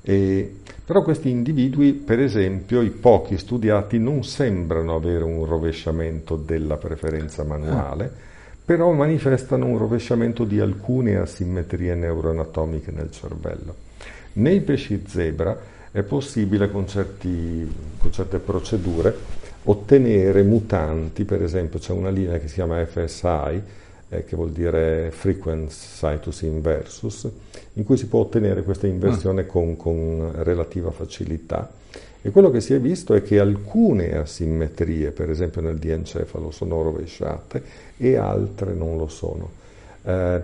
E, 0.00 0.60
però 0.84 1.02
questi 1.02 1.28
individui, 1.28 1.92
per 1.92 2.20
esempio, 2.20 2.80
i 2.80 2.90
pochi 2.90 3.36
studiati 3.36 3.98
non 3.98 4.22
sembrano 4.24 4.94
avere 4.94 5.24
un 5.24 5.44
rovesciamento 5.44 6.36
della 6.36 6.76
preferenza 6.76 7.42
manuale, 7.42 8.04
ah. 8.04 8.10
Però 8.66 8.90
manifestano 8.90 9.64
un 9.64 9.78
rovesciamento 9.78 10.42
di 10.42 10.58
alcune 10.58 11.16
asimmetrie 11.16 11.94
neuroanatomiche 11.94 12.90
nel 12.90 13.12
cervello. 13.12 13.74
Nei 14.34 14.60
pesci 14.60 15.04
zebra 15.06 15.56
è 15.92 16.02
possibile 16.02 16.68
con, 16.70 16.86
certi, 16.88 17.72
con 17.96 18.12
certe 18.12 18.38
procedure 18.38 19.14
ottenere 19.68 20.42
mutanti, 20.42 21.24
per 21.24 21.42
esempio 21.42 21.78
c'è 21.78 21.92
una 21.92 22.10
linea 22.10 22.38
che 22.38 22.48
si 22.48 22.54
chiama 22.54 22.84
FSI, 22.84 23.62
eh, 24.08 24.24
che 24.24 24.36
vuol 24.36 24.50
dire 24.50 25.10
Frequent 25.12 25.70
Situs 25.70 26.42
Inversus, 26.42 27.28
in 27.74 27.84
cui 27.84 27.96
si 27.96 28.06
può 28.06 28.20
ottenere 28.20 28.62
questa 28.62 28.88
inversione 28.88 29.42
ah. 29.42 29.46
con, 29.46 29.76
con, 29.76 30.32
relativa 30.42 30.90
facilità. 30.90 31.70
E 32.26 32.32
quello 32.32 32.50
che 32.50 32.60
si 32.60 32.74
è 32.74 32.80
visto 32.80 33.14
è 33.14 33.22
che 33.22 33.38
alcune 33.38 34.16
asimmetrie, 34.16 35.12
per 35.12 35.30
esempio 35.30 35.60
nel 35.60 35.76
diencefalo, 35.78 36.50
sono 36.50 36.82
rovesciate 36.82 37.62
e 37.96 38.16
altre 38.16 38.74
non 38.74 38.96
lo 38.96 39.06
sono. 39.06 39.48
Eh, 40.02 40.40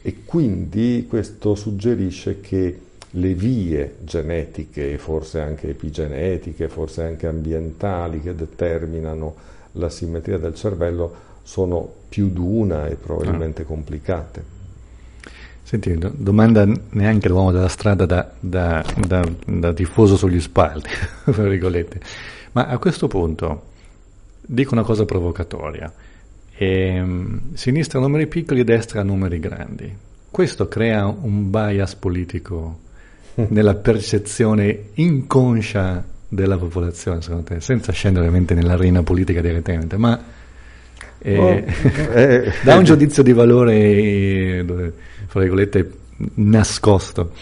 e 0.00 0.16
quindi 0.24 1.04
questo 1.06 1.54
suggerisce 1.54 2.40
che 2.40 2.80
le 3.10 3.34
vie 3.34 3.96
genetiche 3.98 4.96
forse 4.96 5.40
anche 5.40 5.68
epigenetiche, 5.68 6.70
forse 6.70 7.02
anche 7.02 7.26
ambientali 7.26 8.22
che 8.22 8.34
determinano 8.34 9.34
la 9.72 9.90
simmetria 9.90 10.38
del 10.38 10.54
cervello 10.54 11.14
sono 11.42 11.86
più 12.08 12.30
di 12.30 12.40
una 12.40 12.88
e 12.88 12.94
probabilmente 12.94 13.60
ah. 13.60 13.66
complicate. 13.66 14.55
Senti, 15.66 15.98
domanda 15.98 16.64
neanche 16.90 17.28
l'uomo 17.28 17.50
della 17.50 17.66
strada 17.66 18.06
da, 18.06 18.30
da, 18.38 18.84
da, 19.04 19.28
da 19.44 19.72
tifoso 19.72 20.16
sugli 20.16 20.38
spalti, 20.40 20.90
tra 21.28 21.42
virgolette. 21.42 22.00
Ma 22.52 22.66
a 22.66 22.78
questo 22.78 23.08
punto 23.08 23.62
dico 24.42 24.74
una 24.74 24.84
cosa 24.84 25.04
provocatoria. 25.04 25.92
E, 26.56 27.00
um, 27.00 27.54
sinistra 27.54 27.98
numeri 27.98 28.28
piccoli, 28.28 28.62
destra 28.62 29.02
numeri 29.02 29.40
grandi. 29.40 29.92
Questo 30.30 30.68
crea 30.68 31.06
un 31.06 31.50
bias 31.50 31.96
politico 31.96 32.78
nella 33.48 33.74
percezione 33.74 34.90
inconscia 34.94 36.04
della 36.28 36.58
popolazione, 36.58 37.22
secondo 37.22 37.42
te, 37.42 37.60
senza 37.60 37.90
scendere 37.90 38.24
ovviamente 38.24 38.54
nell'arena 38.54 39.02
politica 39.02 39.40
direttamente, 39.40 39.96
ma 39.96 40.16
eh, 41.34 41.38
oh, 41.38 41.50
eh, 42.14 42.52
da 42.62 42.76
un 42.76 42.84
giudizio 42.84 43.24
di 43.24 43.32
valore, 43.32 44.64
fra 45.26 45.40
virgolette, 45.40 45.90
nascosto. 46.34 47.32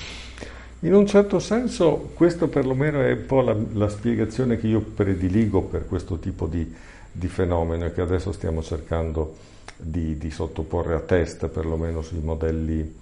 In 0.81 0.95
un 0.95 1.07
certo 1.07 1.38
senso 1.38 2.11
questo 2.14 2.49
perlomeno 2.49 3.03
è 3.03 3.12
un 3.12 3.26
po' 3.26 3.43
la, 3.43 3.55
la 3.73 3.88
spiegazione 3.88 4.59
che 4.59 4.69
io 4.69 4.81
prediligo 4.81 5.62
per 5.62 5.87
questo 5.87 6.19
tipo 6.19 6.47
di, 6.47 6.71
di 7.12 7.29
fenomeno 7.29 7.85
e 7.85 7.93
che 7.93 8.00
adesso 8.00 8.33
stiamo 8.33 8.62
cercando 8.62 9.37
di, 9.76 10.17
di 10.17 10.31
sottoporre 10.31 10.95
a 10.95 11.00
test, 11.00 11.49
perlomeno 11.49 12.00
sui 12.00 12.21
modelli 12.21 12.95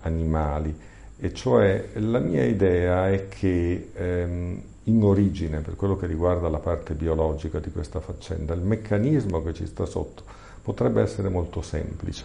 animali. 0.00 0.74
E 1.22 1.34
cioè 1.34 1.90
la 1.96 2.18
mia 2.18 2.44
idea 2.44 3.10
è 3.10 3.28
che 3.28 3.90
ehm, 3.92 4.62
in 4.84 5.02
origine, 5.02 5.60
per 5.60 5.76
quello 5.76 5.96
che 5.96 6.06
riguarda 6.06 6.48
la 6.48 6.58
parte 6.58 6.94
biologica 6.94 7.58
di 7.58 7.70
questa 7.70 8.00
faccenda, 8.00 8.54
il 8.54 8.62
meccanismo 8.62 9.42
che 9.42 9.52
ci 9.52 9.66
sta 9.66 9.84
sotto 9.84 10.22
potrebbe 10.62 11.02
essere 11.02 11.28
molto 11.28 11.60
semplice 11.60 12.24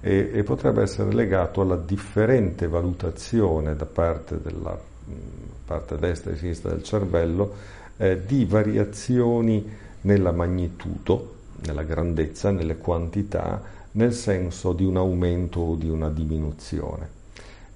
e, 0.00 0.30
e 0.32 0.42
potrebbe 0.42 0.80
essere 0.80 1.12
legato 1.12 1.60
alla 1.60 1.76
differente 1.76 2.66
valutazione 2.66 3.76
da 3.76 3.86
parte 3.86 4.40
della 4.40 4.78
parte 5.66 5.98
destra 5.98 6.32
e 6.32 6.36
sinistra 6.36 6.70
del 6.70 6.82
cervello 6.82 7.54
eh, 7.98 8.24
di 8.24 8.46
variazioni 8.46 9.68
nella 10.02 10.32
magnitudo, 10.32 11.34
nella 11.66 11.82
grandezza, 11.82 12.50
nelle 12.50 12.78
quantità, 12.78 13.62
nel 13.92 14.14
senso 14.14 14.72
di 14.72 14.84
un 14.84 14.96
aumento 14.96 15.60
o 15.60 15.74
di 15.74 15.90
una 15.90 16.08
diminuzione. 16.08 17.19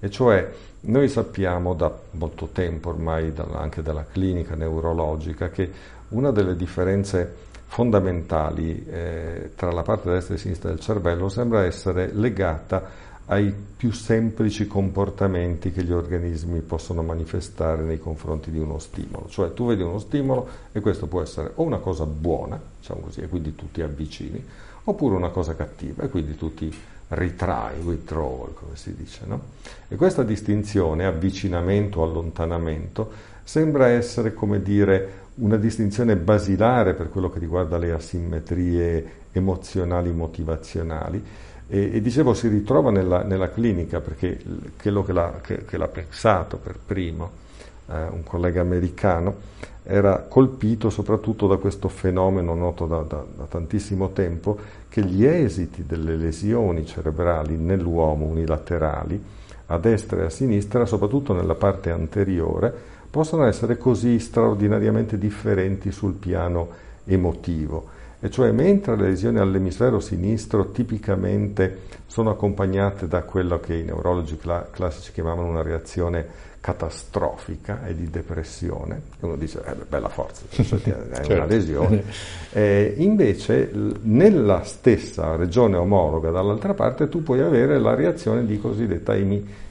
E 0.05 0.11
cioè 0.11 0.47
noi 0.81 1.09
sappiamo 1.09 1.73
da 1.73 1.91
molto 2.11 2.49
tempo 2.53 2.89
ormai 2.89 3.33
anche 3.53 3.81
dalla 3.81 4.05
clinica 4.05 4.53
neurologica 4.53 5.49
che 5.49 5.71
una 6.09 6.29
delle 6.29 6.55
differenze 6.55 7.43
fondamentali 7.65 8.85
eh, 8.87 9.53
tra 9.55 9.71
la 9.71 9.81
parte 9.81 10.11
destra 10.11 10.35
e 10.35 10.37
sinistra 10.37 10.69
del 10.69 10.79
cervello 10.79 11.27
sembra 11.27 11.63
essere 11.63 12.11
legata 12.13 12.87
ai 13.25 13.51
più 13.51 13.91
semplici 13.91 14.67
comportamenti 14.67 15.71
che 15.71 15.81
gli 15.81 15.91
organismi 15.91 16.59
possono 16.59 17.01
manifestare 17.01 17.81
nei 17.81 17.97
confronti 17.97 18.51
di 18.51 18.59
uno 18.59 18.77
stimolo. 18.77 19.27
Cioè 19.27 19.55
tu 19.55 19.65
vedi 19.65 19.81
uno 19.81 19.97
stimolo 19.97 20.47
e 20.71 20.81
questo 20.81 21.07
può 21.07 21.23
essere 21.23 21.49
o 21.55 21.63
una 21.63 21.79
cosa 21.79 22.05
buona, 22.05 22.61
diciamo 22.77 22.99
così, 22.99 23.21
e 23.21 23.27
quindi 23.27 23.55
tu 23.55 23.71
ti 23.71 23.81
avvicini, 23.81 24.45
oppure 24.83 25.15
una 25.15 25.29
cosa 25.29 25.55
cattiva 25.55 26.03
e 26.03 26.09
quindi 26.09 26.35
tu 26.35 26.53
ti 26.53 26.71
ritrai, 27.09 27.79
withdrawal, 27.81 28.53
come 28.53 28.75
si 28.75 28.95
dice. 28.95 29.21
No? 29.25 29.41
E 29.87 29.95
questa 29.95 30.23
distinzione, 30.23 31.05
avvicinamento, 31.05 32.03
allontanamento, 32.03 33.11
sembra 33.43 33.87
essere, 33.87 34.33
come 34.33 34.61
dire, 34.61 35.23
una 35.35 35.57
distinzione 35.57 36.15
basilare 36.15 36.93
per 36.93 37.09
quello 37.09 37.29
che 37.29 37.39
riguarda 37.39 37.77
le 37.77 37.91
asimmetrie 37.91 39.11
emozionali, 39.31 40.11
motivazionali. 40.11 41.23
E, 41.67 41.91
e 41.93 42.01
dicevo, 42.01 42.33
si 42.33 42.47
ritrova 42.47 42.91
nella, 42.91 43.23
nella 43.23 43.49
clinica 43.49 43.99
perché 43.99 44.39
quello 44.79 45.03
che 45.03 45.13
l'ha, 45.13 45.39
che, 45.41 45.65
che 45.65 45.77
l'ha 45.77 45.87
pensato 45.87 46.57
per 46.57 46.77
primo, 46.83 47.43
eh, 47.87 48.07
un 48.07 48.23
collega 48.23 48.61
americano, 48.61 49.53
era 49.83 50.25
colpito 50.27 50.89
soprattutto 50.89 51.47
da 51.47 51.57
questo 51.57 51.89
fenomeno 51.89 52.55
noto 52.55 52.87
da, 52.87 53.01
da, 53.01 53.23
da, 53.35 53.43
tantissimo 53.43 54.09
tempo, 54.09 54.57
che 54.95 55.03
gli 55.03 55.25
esiti 55.25 55.83
delle 55.85 56.15
lesioni 56.15 56.85
cerebrali 56.85 57.57
nell'uomo 57.57 58.27
unilaterali, 58.27 59.21
a 59.65 59.77
destra 59.77 60.21
e 60.21 60.25
a 60.27 60.29
sinistra, 60.29 60.85
soprattutto 60.85 61.33
nella 61.33 61.55
parte 61.55 61.91
anteriore, 61.91 62.73
possono 63.09 63.45
essere 63.45 63.77
così 63.77 64.19
straordinariamente 64.19 65.17
differenti 65.17 65.91
sul 65.91 66.13
piano 66.13 66.69
emotivo. 67.03 67.89
E 68.21 68.29
cioè 68.29 68.51
mentre 68.51 68.95
le 68.95 69.09
lesioni 69.09 69.37
all'emisfero 69.37 69.99
sinistro 69.99 70.71
tipicamente 70.71 71.79
sono 72.05 72.29
accompagnate 72.29 73.09
da 73.09 73.23
quello 73.23 73.59
che 73.59 73.75
i 73.75 73.83
neurologi 73.83 74.37
cla- 74.37 74.69
classici 74.71 75.11
chiamavano 75.11 75.49
una 75.49 75.61
reazione 75.61 76.25
catastrofica 76.65 77.85
e 77.85 77.95
di 77.95 78.09
depressione, 78.09 78.99
uno 79.19 79.35
dice, 79.35 79.61
eh, 79.63 79.75
bella 79.87 80.09
forza, 80.09 80.45
è 80.49 80.63
certo. 80.63 81.33
una 81.33 81.45
lesione, 81.45 82.03
eh, 82.53 82.95
invece 82.97 83.69
nella 84.01 84.63
stessa 84.63 85.35
regione 85.35 85.75
omologa 85.75 86.31
dall'altra 86.31 86.73
parte 86.73 87.07
tu 87.07 87.21
puoi 87.21 87.41
avere 87.41 87.77
la 87.77 87.93
reazione 87.93 88.47
di 88.47 88.59
cosiddetta 88.59 89.13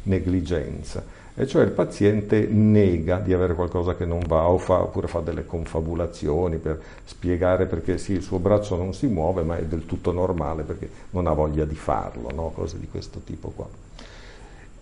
negligenza 0.05 1.03
e 1.35 1.49
cioè 1.49 1.65
il 1.65 1.73
paziente 1.73 2.47
nega 2.47 3.19
di 3.19 3.33
avere 3.33 3.55
qualcosa 3.55 3.97
che 3.97 4.05
non 4.05 4.21
va 4.25 4.47
o 4.47 4.59
fa, 4.59 4.81
oppure 4.83 5.09
fa 5.09 5.19
delle 5.19 5.45
confabulazioni 5.45 6.59
per 6.59 6.81
spiegare 7.07 7.67
perché 7.67 7.99
sì, 7.99 8.13
il 8.13 8.23
suo 8.23 8.39
braccio 8.39 8.77
non 8.77 8.95
si 8.95 9.09
muove 9.09 9.43
ma 9.43 9.57
è 9.57 9.65
del 9.65 9.85
tutto 9.85 10.13
normale 10.13 10.63
perché 10.63 10.89
non 11.11 11.27
ha 11.27 11.33
voglia 11.33 11.65
di 11.65 11.75
farlo, 11.75 12.31
no? 12.33 12.53
cose 12.55 12.79
di 12.79 12.87
questo 12.89 13.21
tipo 13.25 13.49
qua. 13.49 13.67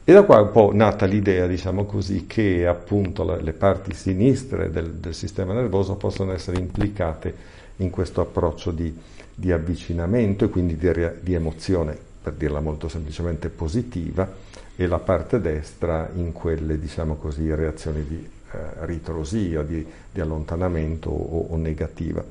E 0.04 0.12
da 0.12 0.24
qua 0.24 0.38
è 0.38 0.42
un 0.42 0.50
po' 0.50 0.70
nata 0.74 1.06
l'idea, 1.06 1.46
diciamo 1.46 1.84
così, 1.84 2.26
che 2.26 2.66
appunto 2.66 3.22
le 3.40 3.52
parti 3.52 3.94
sinistre 3.94 4.68
del, 4.68 4.94
del 4.94 5.14
sistema 5.14 5.52
nervoso 5.52 5.94
possono 5.94 6.32
essere 6.32 6.58
implicate 6.58 7.32
in 7.76 7.90
questo 7.90 8.20
approccio 8.20 8.72
di, 8.72 8.92
di 9.32 9.52
avvicinamento 9.52 10.44
e 10.44 10.48
quindi 10.48 10.76
di, 10.76 10.90
di 11.20 11.34
emozione, 11.34 11.96
per 12.20 12.32
dirla 12.32 12.58
molto 12.58 12.88
semplicemente 12.88 13.48
positiva, 13.48 14.28
e 14.74 14.86
la 14.88 14.98
parte 14.98 15.40
destra 15.40 16.10
in 16.14 16.32
quelle, 16.32 16.80
diciamo 16.80 17.14
così, 17.14 17.54
reazioni 17.54 18.04
di 18.04 18.28
eh, 18.54 18.58
ritrosia, 18.86 19.62
di, 19.62 19.86
di 20.10 20.20
allontanamento 20.20 21.10
o, 21.10 21.46
o, 21.50 21.56
negativa. 21.56 22.24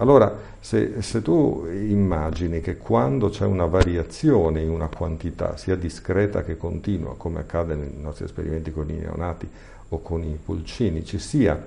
Allora, 0.00 0.34
se, 0.60 1.02
se, 1.02 1.20
tu 1.20 1.66
immagini 1.70 2.62
che 2.62 2.78
quando 2.78 3.28
c'è 3.28 3.44
una 3.44 3.66
variazione 3.66 4.62
in 4.62 4.70
una 4.70 4.88
quantità, 4.88 5.58
sia 5.58 5.76
discreta 5.76 6.42
che 6.42 6.56
continua, 6.56 7.16
come 7.18 7.40
accade 7.40 7.74
nei 7.74 7.92
nostri 8.00 8.24
esperimenti 8.24 8.72
con 8.72 8.88
i 8.88 8.94
neonati 8.94 9.46
o 9.90 10.00
con 10.00 10.24
i 10.24 10.38
pulcini, 10.42 11.04
ci 11.04 11.18
sia 11.18 11.62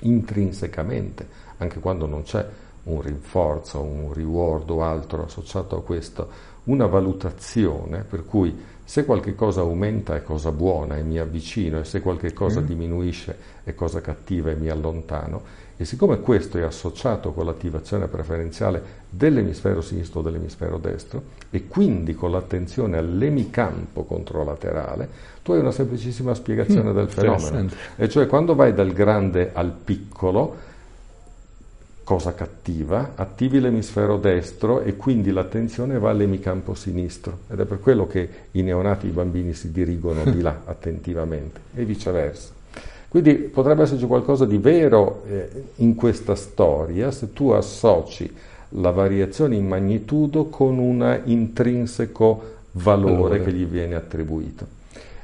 intrinsecamente, 0.00 1.26
anche 1.56 1.80
quando 1.80 2.04
non 2.04 2.24
c'è 2.24 2.46
un 2.84 3.00
rinforzo, 3.00 3.80
un 3.80 4.12
reward 4.12 4.68
o 4.68 4.82
altro 4.82 5.24
associato 5.24 5.78
a 5.78 5.82
questo, 5.82 6.28
una 6.64 6.84
valutazione 6.84 8.02
per 8.02 8.26
cui 8.26 8.54
se 8.84 9.04
qualche 9.06 9.34
cosa 9.34 9.62
aumenta 9.62 10.14
è 10.14 10.22
cosa 10.22 10.52
buona 10.52 10.96
e 10.96 11.02
mi 11.02 11.18
avvicino 11.18 11.80
e 11.80 11.84
se 11.84 12.00
qualche 12.00 12.32
cosa 12.32 12.60
mm. 12.60 12.66
diminuisce 12.66 13.36
è 13.64 13.74
cosa 13.74 14.00
cattiva 14.00 14.50
e 14.50 14.54
mi 14.54 14.68
allontano 14.68 15.64
e 15.78 15.84
siccome 15.84 16.20
questo 16.20 16.56
è 16.56 16.62
associato 16.62 17.32
con 17.32 17.44
l'attivazione 17.44 18.06
preferenziale 18.06 19.04
dell'emisfero 19.10 19.82
sinistro 19.82 20.20
o 20.20 20.22
dell'emisfero 20.22 20.78
destro 20.78 21.22
e 21.50 21.66
quindi 21.68 22.14
con 22.14 22.30
l'attenzione 22.30 22.96
all'emicampo 22.96 24.04
controlaterale, 24.04 25.08
tu 25.42 25.52
hai 25.52 25.60
una 25.60 25.72
semplicissima 25.72 26.34
spiegazione 26.34 26.90
mm, 26.90 26.94
del 26.94 27.08
fenomeno. 27.08 27.68
E 27.96 28.08
cioè 28.08 28.26
quando 28.26 28.54
vai 28.54 28.72
dal 28.72 28.92
grande 28.92 29.50
al 29.52 29.70
piccolo, 29.72 30.56
cosa 32.06 32.34
cattiva, 32.34 33.12
attivi 33.16 33.60
l'emisfero 33.60 34.16
destro 34.16 34.80
e 34.80 34.96
quindi 34.96 35.30
l'attenzione 35.30 35.98
va 35.98 36.10
all'emicampo 36.10 36.74
sinistro 36.74 37.40
ed 37.50 37.58
è 37.58 37.64
per 37.64 37.80
quello 37.80 38.06
che 38.06 38.28
i 38.52 38.62
neonati, 38.62 39.08
i 39.08 39.10
bambini 39.10 39.52
si 39.54 39.72
dirigono 39.72 40.24
di 40.24 40.40
là 40.40 40.62
attentivamente 40.66 41.60
e 41.74 41.84
viceversa. 41.84 42.54
Quindi 43.08 43.34
potrebbe 43.34 43.82
esserci 43.82 44.06
qualcosa 44.06 44.44
di 44.44 44.58
vero 44.58 45.22
eh, 45.28 45.48
in 45.76 45.94
questa 45.94 46.34
storia 46.34 47.10
se 47.10 47.32
tu 47.32 47.50
associ 47.50 48.30
la 48.70 48.90
variazione 48.90 49.56
in 49.56 49.66
magnitudo 49.66 50.46
con 50.46 50.78
un 50.78 51.20
intrinseco 51.24 52.54
valore, 52.72 53.12
valore. 53.14 53.42
che 53.42 53.52
gli 53.52 53.64
viene 53.64 53.94
attribuito. 53.94 54.66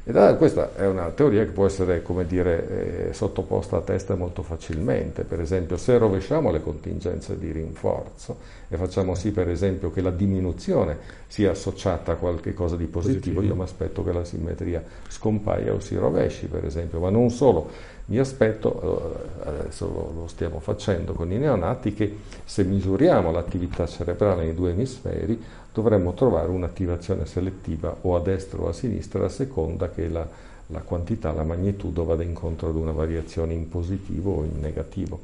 E 0.04 0.36
questa 0.36 0.74
è 0.74 0.84
una 0.88 1.10
teoria 1.10 1.44
che 1.44 1.52
può 1.52 1.64
essere, 1.64 2.02
come 2.02 2.26
dire, 2.26 3.08
eh, 3.08 3.12
sottoposta 3.12 3.76
a 3.76 3.80
test 3.82 4.12
molto 4.14 4.42
facilmente. 4.42 5.22
Per 5.22 5.40
esempio, 5.40 5.76
se 5.76 5.96
rovesciamo 5.96 6.50
le 6.50 6.60
contingenze 6.60 7.38
di 7.38 7.52
rinforzo 7.52 8.38
e 8.68 8.76
facciamo 8.76 9.14
sì, 9.14 9.30
per 9.30 9.48
esempio, 9.48 9.92
che 9.92 10.00
la 10.00 10.10
diminuzione 10.10 10.98
sia 11.28 11.52
associata 11.52 12.12
a 12.12 12.14
qualcosa 12.16 12.74
di 12.74 12.86
positivo, 12.86 13.20
positivo. 13.20 13.42
io 13.42 13.54
mi 13.54 13.62
aspetto 13.62 14.02
che 14.02 14.12
la 14.12 14.24
simmetria 14.24 14.82
scompaia 15.06 15.72
o 15.72 15.78
si 15.78 15.94
rovesci, 15.94 16.46
per 16.46 16.64
esempio. 16.64 16.98
Ma 16.98 17.08
non 17.08 17.30
solo, 17.30 17.70
mi 18.06 18.18
aspetto, 18.18 19.20
eh, 19.44 19.48
adesso 19.48 19.86
lo 19.86 20.26
stiamo 20.26 20.58
facendo 20.58 21.12
con 21.12 21.30
i 21.30 21.38
neonati, 21.38 21.94
che 21.94 22.16
se 22.44 22.64
misuriamo 22.64 23.30
l'attività 23.30 23.86
cerebrale 23.86 24.46
nei 24.46 24.54
due 24.54 24.70
emisferi, 24.70 25.40
dovremmo 25.72 26.12
trovare 26.12 26.48
un'attivazione 26.48 27.26
selettiva 27.26 27.96
o 28.02 28.16
a 28.16 28.20
destra 28.20 28.60
o 28.60 28.68
a 28.68 28.72
sinistra 28.72 29.24
a 29.24 29.28
seconda 29.28 29.90
che 29.90 30.08
la, 30.08 30.26
la 30.66 30.80
quantità, 30.80 31.32
la 31.32 31.44
magnitudo 31.44 32.04
vada 32.04 32.22
incontro 32.22 32.68
ad 32.68 32.76
una 32.76 32.92
variazione 32.92 33.54
in 33.54 33.68
positivo 33.68 34.36
o 34.36 34.44
in 34.44 34.60
negativo. 34.60 35.18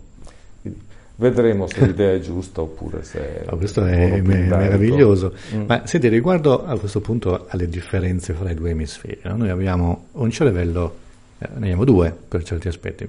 Quindi 0.62 0.80
vedremo 1.16 1.66
se 1.66 1.84
l'idea 1.84 2.12
è 2.12 2.20
giusta 2.20 2.62
oppure 2.62 3.02
se... 3.02 3.44
Oh, 3.50 3.56
questo 3.56 3.84
è 3.84 4.20
meraviglioso. 4.20 5.34
Mm. 5.54 5.64
Ma 5.66 5.86
senti, 5.86 6.08
riguardo 6.08 6.64
a 6.64 6.78
questo 6.78 7.00
punto 7.00 7.46
alle 7.48 7.68
differenze 7.68 8.32
fra 8.32 8.50
i 8.50 8.54
due 8.54 8.70
emisferi, 8.70 9.20
no? 9.24 9.36
noi 9.36 9.50
abbiamo 9.50 10.06
un 10.12 10.30
cervello 10.30 11.06
eh, 11.40 11.46
ne 11.52 11.66
abbiamo 11.66 11.84
due 11.84 12.12
per 12.26 12.42
certi 12.42 12.66
aspetti, 12.66 13.06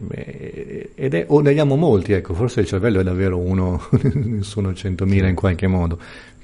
ed 0.93 1.13
è, 1.15 1.25
o 1.29 1.39
ne 1.41 1.49
abbiamo 1.49 1.75
molti, 1.75 2.13
ecco, 2.13 2.35
forse 2.35 2.59
il 2.59 2.67
cervello 2.67 2.99
è 2.99 3.03
davvero 3.03 3.39
uno, 3.39 3.81
sono 4.41 4.71
centomila 4.75 5.27
in 5.27 5.33
qualche 5.33 5.65
modo, 5.65 5.97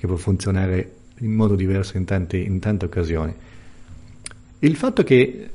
che 0.05 0.13
può 0.13 0.21
funzionare 0.21 0.91
in 1.19 1.33
modo 1.33 1.55
diverso 1.55 1.97
in, 1.97 2.05
tanti, 2.05 2.43
in 2.43 2.59
tante 2.59 2.85
occasioni. 2.85 3.33
Il 4.59 4.75
fatto 4.75 5.03
che 5.03 5.49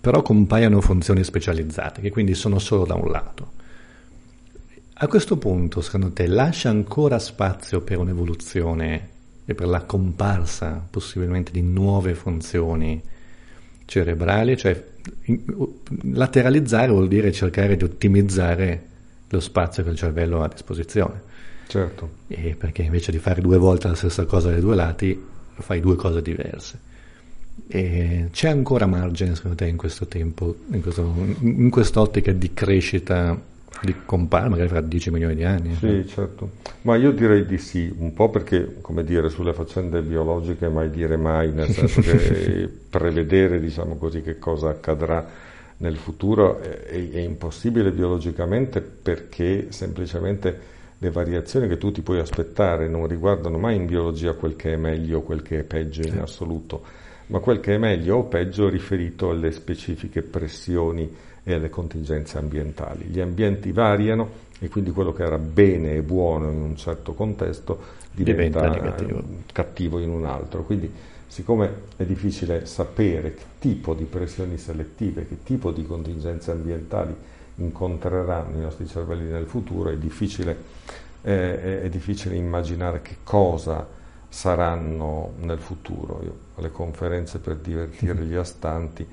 però 0.00 0.20
compaiano 0.20 0.80
funzioni 0.80 1.22
specializzate, 1.22 2.00
che 2.00 2.10
quindi 2.10 2.34
sono 2.34 2.58
solo 2.58 2.84
da 2.84 2.94
un 2.94 3.08
lato, 3.08 3.52
A 4.94 5.06
questo 5.06 5.36
punto, 5.36 5.80
secondo 5.80 6.12
te, 6.12 6.26
lascia 6.26 6.68
ancora 6.68 7.18
spazio 7.18 7.80
per 7.82 7.98
un'evoluzione 7.98 9.08
e 9.44 9.54
per 9.54 9.66
la 9.66 9.82
comparsa 9.82 10.84
possibilmente 10.88 11.50
di 11.52 11.62
nuove 11.62 12.14
funzioni 12.14 13.00
cerebrali? 13.84 14.56
Cioè, 14.56 14.84
lateralizzare 16.02 16.90
vuol 16.90 17.08
dire 17.08 17.32
cercare 17.32 17.76
di 17.76 17.84
ottimizzare 17.84 18.86
lo 19.28 19.40
spazio 19.40 19.82
che 19.82 19.90
il 19.90 19.96
cervello 19.96 20.42
ha 20.42 20.44
a 20.44 20.48
disposizione. 20.48 21.22
Certo. 21.72 22.10
E 22.28 22.54
perché 22.54 22.82
invece 22.82 23.10
di 23.12 23.18
fare 23.18 23.40
due 23.40 23.56
volte 23.56 23.88
la 23.88 23.94
stessa 23.94 24.26
cosa 24.26 24.50
dai 24.50 24.60
due 24.60 24.74
lati, 24.74 25.18
fai 25.54 25.80
due 25.80 25.96
cose 25.96 26.20
diverse. 26.20 26.78
E 27.66 28.28
c'è 28.30 28.50
ancora 28.50 28.84
margine, 28.84 29.34
secondo 29.34 29.56
te, 29.56 29.68
in 29.68 29.78
questo 29.78 30.06
tempo, 30.06 30.54
in, 30.70 30.82
questo, 30.82 31.14
in 31.40 31.70
quest'ottica 31.70 32.30
di 32.32 32.52
crescita 32.52 33.40
di 33.80 33.94
compare 34.04 34.50
magari 34.50 34.68
fra 34.68 34.82
10 34.82 35.10
milioni 35.12 35.34
di 35.34 35.44
anni? 35.44 35.74
Sì, 35.76 36.06
certo. 36.06 36.50
Ma 36.82 36.96
io 36.96 37.10
direi 37.10 37.46
di 37.46 37.56
sì, 37.56 37.90
un 37.96 38.12
po' 38.12 38.28
perché, 38.28 38.76
come 38.82 39.02
dire, 39.02 39.30
sulle 39.30 39.54
faccende 39.54 40.02
biologiche 40.02 40.68
mai 40.68 40.90
dire 40.90 41.16
mai, 41.16 41.52
nel 41.52 41.70
senso 41.70 42.02
che 42.02 42.68
prevedere, 42.90 43.58
diciamo 43.58 43.96
così, 43.96 44.20
che 44.20 44.38
cosa 44.38 44.68
accadrà 44.68 45.26
nel 45.78 45.96
futuro 45.96 46.60
è, 46.60 47.10
è 47.12 47.18
impossibile 47.18 47.92
biologicamente 47.92 48.82
perché 48.82 49.68
semplicemente 49.70 50.72
le 51.02 51.10
variazioni 51.10 51.66
che 51.66 51.78
tu 51.78 51.90
ti 51.90 52.00
puoi 52.00 52.20
aspettare 52.20 52.86
non 52.86 53.08
riguardano 53.08 53.58
mai 53.58 53.74
in 53.74 53.86
biologia 53.86 54.34
quel 54.34 54.54
che 54.54 54.74
è 54.74 54.76
meglio 54.76 55.18
o 55.18 55.22
quel 55.22 55.42
che 55.42 55.58
è 55.58 55.62
peggio 55.64 56.02
in 56.02 56.20
assoluto, 56.20 56.80
ma 57.26 57.40
quel 57.40 57.58
che 57.58 57.74
è 57.74 57.78
meglio 57.78 58.18
o 58.18 58.22
peggio 58.26 58.68
riferito 58.68 59.30
alle 59.30 59.50
specifiche 59.50 60.22
pressioni 60.22 61.12
e 61.42 61.54
alle 61.54 61.70
contingenze 61.70 62.38
ambientali. 62.38 63.06
Gli 63.06 63.18
ambienti 63.18 63.72
variano 63.72 64.50
e 64.60 64.68
quindi 64.68 64.92
quello 64.92 65.12
che 65.12 65.24
era 65.24 65.38
bene 65.38 65.94
e 65.94 66.02
buono 66.02 66.48
in 66.52 66.60
un 66.60 66.76
certo 66.76 67.14
contesto 67.14 67.80
diventa, 68.12 68.68
diventa 68.68 69.24
cattivo 69.52 69.98
in 69.98 70.10
un 70.10 70.24
altro. 70.24 70.62
Quindi 70.62 70.88
siccome 71.26 71.68
è 71.96 72.04
difficile 72.04 72.64
sapere 72.64 73.34
che 73.34 73.42
tipo 73.58 73.92
di 73.94 74.04
pressioni 74.04 74.56
selettive, 74.56 75.26
che 75.26 75.42
tipo 75.42 75.72
di 75.72 75.84
contingenze 75.84 76.52
ambientali 76.52 77.12
incontreranno 77.62 78.56
i 78.56 78.60
nostri 78.60 78.86
cervelli 78.86 79.30
nel 79.30 79.46
futuro, 79.46 79.90
è 79.90 79.96
difficile, 79.96 80.56
eh, 81.22 81.82
è 81.82 81.88
difficile 81.88 82.34
immaginare 82.34 83.02
che 83.02 83.16
cosa 83.22 83.86
saranno 84.28 85.34
nel 85.40 85.58
futuro. 85.58 86.20
Io 86.22 86.36
alle 86.56 86.70
conferenze 86.70 87.38
per 87.38 87.56
divertire 87.56 88.14
gli 88.24 88.34
astanti 88.34 89.06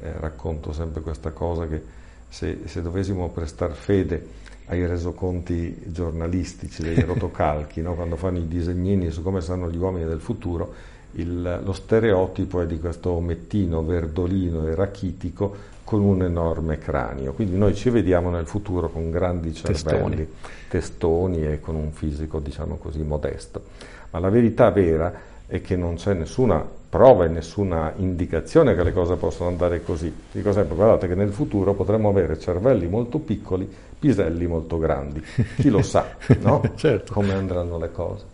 eh, 0.00 0.12
racconto 0.18 0.72
sempre 0.72 1.00
questa 1.02 1.30
cosa 1.30 1.66
che 1.66 2.00
se, 2.28 2.60
se 2.64 2.80
dovessimo 2.80 3.28
prestare 3.28 3.74
fede 3.74 4.40
ai 4.66 4.86
resoconti 4.86 5.82
giornalistici 5.86 6.82
dei 6.82 7.00
rotocalchi, 7.04 7.82
no? 7.82 7.94
quando 7.94 8.16
fanno 8.16 8.38
i 8.38 8.48
disegnini 8.48 9.10
su 9.10 9.22
come 9.22 9.40
saranno 9.40 9.70
gli 9.70 9.76
uomini 9.76 10.06
del 10.06 10.20
futuro, 10.20 10.72
il, 11.12 11.60
lo 11.62 11.72
stereotipo 11.72 12.62
è 12.62 12.66
di 12.66 12.78
questo 12.78 13.10
omettino 13.10 13.84
verdolino 13.84 14.66
e 14.66 14.74
rachitico 14.74 15.54
con 15.92 16.00
un 16.00 16.22
enorme 16.22 16.78
cranio. 16.78 17.34
Quindi 17.34 17.58
noi 17.58 17.74
ci 17.74 17.90
vediamo 17.90 18.30
nel 18.30 18.46
futuro 18.46 18.88
con 18.88 19.10
grandi 19.10 19.52
cervelli, 19.52 19.76
testoni, 19.82 20.28
testoni 20.68 21.46
e 21.46 21.60
con 21.60 21.74
un 21.74 21.92
fisico, 21.92 22.38
diciamo 22.38 22.76
così, 22.76 23.02
modesto. 23.02 23.62
Ma 24.08 24.18
la 24.18 24.30
verità 24.30 24.70
vera 24.70 25.12
è 25.46 25.60
che 25.60 25.76
non 25.76 25.96
c'è 25.96 26.14
nessuna 26.14 26.66
prova 26.88 27.26
e 27.26 27.28
nessuna 27.28 27.92
indicazione 27.96 28.74
che 28.74 28.82
le 28.82 28.94
cose 28.94 29.16
possono 29.16 29.50
andare 29.50 29.82
così. 29.82 30.10
Dico 30.32 30.50
sempre, 30.52 30.76
guardate 30.76 31.08
che 31.08 31.14
nel 31.14 31.30
futuro 31.30 31.74
potremmo 31.74 32.08
avere 32.08 32.38
cervelli 32.38 32.88
molto 32.88 33.18
piccoli, 33.18 33.70
piselli 33.98 34.46
molto 34.46 34.78
grandi. 34.78 35.22
Chi 35.56 35.68
lo 35.68 35.82
sa, 35.82 36.06
no? 36.40 36.72
certo. 36.76 37.12
Come 37.12 37.34
andranno 37.34 37.76
le 37.76 37.92
cose. 37.92 38.24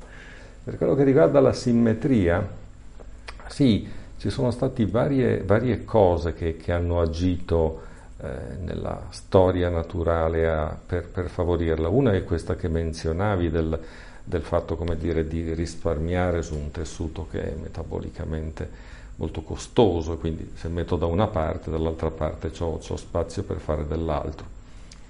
Per 0.62 0.77
quello 0.77 0.94
che 0.94 1.03
riguarda 1.03 1.40
la 1.40 1.53
simmetria, 1.53 2.49
sì, 3.49 3.85
ci 4.18 4.31
sono 4.31 4.50
state 4.50 4.85
varie, 4.87 5.42
varie 5.44 5.85
cose 5.85 6.35
che, 6.35 6.57
che, 6.57 6.72
hanno 6.72 7.00
agito 7.00 7.83
eh, 8.20 8.26
nella 8.61 9.07
storia 9.11 9.68
naturale 9.68 10.48
a, 10.48 10.76
per, 10.85 11.09
per, 11.09 11.28
favorirla. 11.28 11.88
Una 11.88 12.12
è 12.12 12.24
questa 12.24 12.57
che 12.57 12.68
menzionavi 12.68 13.48
del, 13.48 13.78
del 14.24 14.42
fatto 14.42 14.76
dire, 14.98 15.26
di 15.26 15.54
risparmiare 15.54 16.42
su 16.42 16.57
un 16.57 16.70
tessuto 16.72 17.28
che 17.31 17.42
è 17.42 17.54
metabolicamente 17.54 18.87
molto 19.16 19.42
costoso, 19.42 20.16
quindi 20.16 20.50
se 20.54 20.68
metto 20.68 20.96
da 20.96 21.07
una 21.07 21.28
parte, 21.28 21.70
dall'altra 21.70 22.11
parte 22.11 22.50
ho 22.88 22.96
spazio 22.96 23.42
per 23.44 23.59
fare 23.59 23.87
dell'altro, 23.87 24.46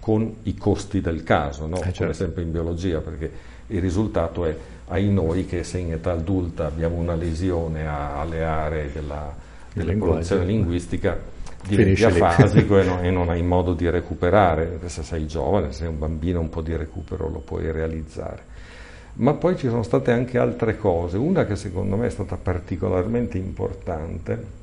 con 0.01 0.37
i 0.44 0.55
costi 0.55 1.01
del 1.01 1.23
caso, 1.23 1.66
no? 1.66 1.77
eh, 1.77 1.81
certo. 1.81 2.03
come 2.03 2.14
sempre 2.14 2.42
in 2.42 2.51
biologia, 2.51 3.01
perché 3.01 3.31
il 3.68 3.81
risultato 3.81 4.44
è 4.44 4.57
ai 4.88 5.09
noi 5.09 5.46
che 5.46 5.64
se 5.64 5.79
in 5.79 5.92
età 5.92 6.12
adulta 6.12 6.66
abbiamo 6.66 6.96
una 6.96 7.14
lesione 7.14 7.87
alle 7.87 8.44
aree 8.44 8.92
della, 8.92 9.35
della 9.72 9.92
produzione 9.92 10.44
linguistica 10.44 11.37
diventi 11.66 12.05
afasico 12.05 12.79
e, 12.79 12.85
no, 12.85 13.01
e 13.01 13.11
non 13.11 13.29
hai 13.29 13.42
modo 13.42 13.74
di 13.74 13.88
recuperare, 13.88 14.79
se 14.87 15.03
sei 15.03 15.27
giovane, 15.27 15.72
se 15.72 15.81
sei 15.81 15.88
un 15.88 15.98
bambino 15.98 16.40
un 16.40 16.48
po' 16.48 16.62
di 16.62 16.74
recupero 16.77 17.29
lo 17.29 17.40
puoi 17.40 17.70
realizzare. 17.70 18.57
Ma 19.14 19.35
poi 19.35 19.57
ci 19.57 19.68
sono 19.68 19.83
state 19.83 20.12
anche 20.12 20.38
altre 20.38 20.77
cose, 20.77 21.16
una 21.16 21.44
che 21.44 21.57
secondo 21.57 21.96
me 21.96 22.07
è 22.07 22.11
stata 22.11 22.37
particolarmente 22.37 23.37
importante 23.37 24.57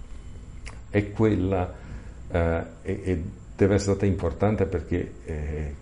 è 0.89 1.11
quella, 1.11 1.73
eh, 2.31 2.63
e, 2.81 3.01
e, 3.03 3.23
deve 3.55 3.75
essere 3.75 3.91
stata 3.91 4.05
importante 4.05 4.65
perché 4.65 5.11
eh, 5.25 5.75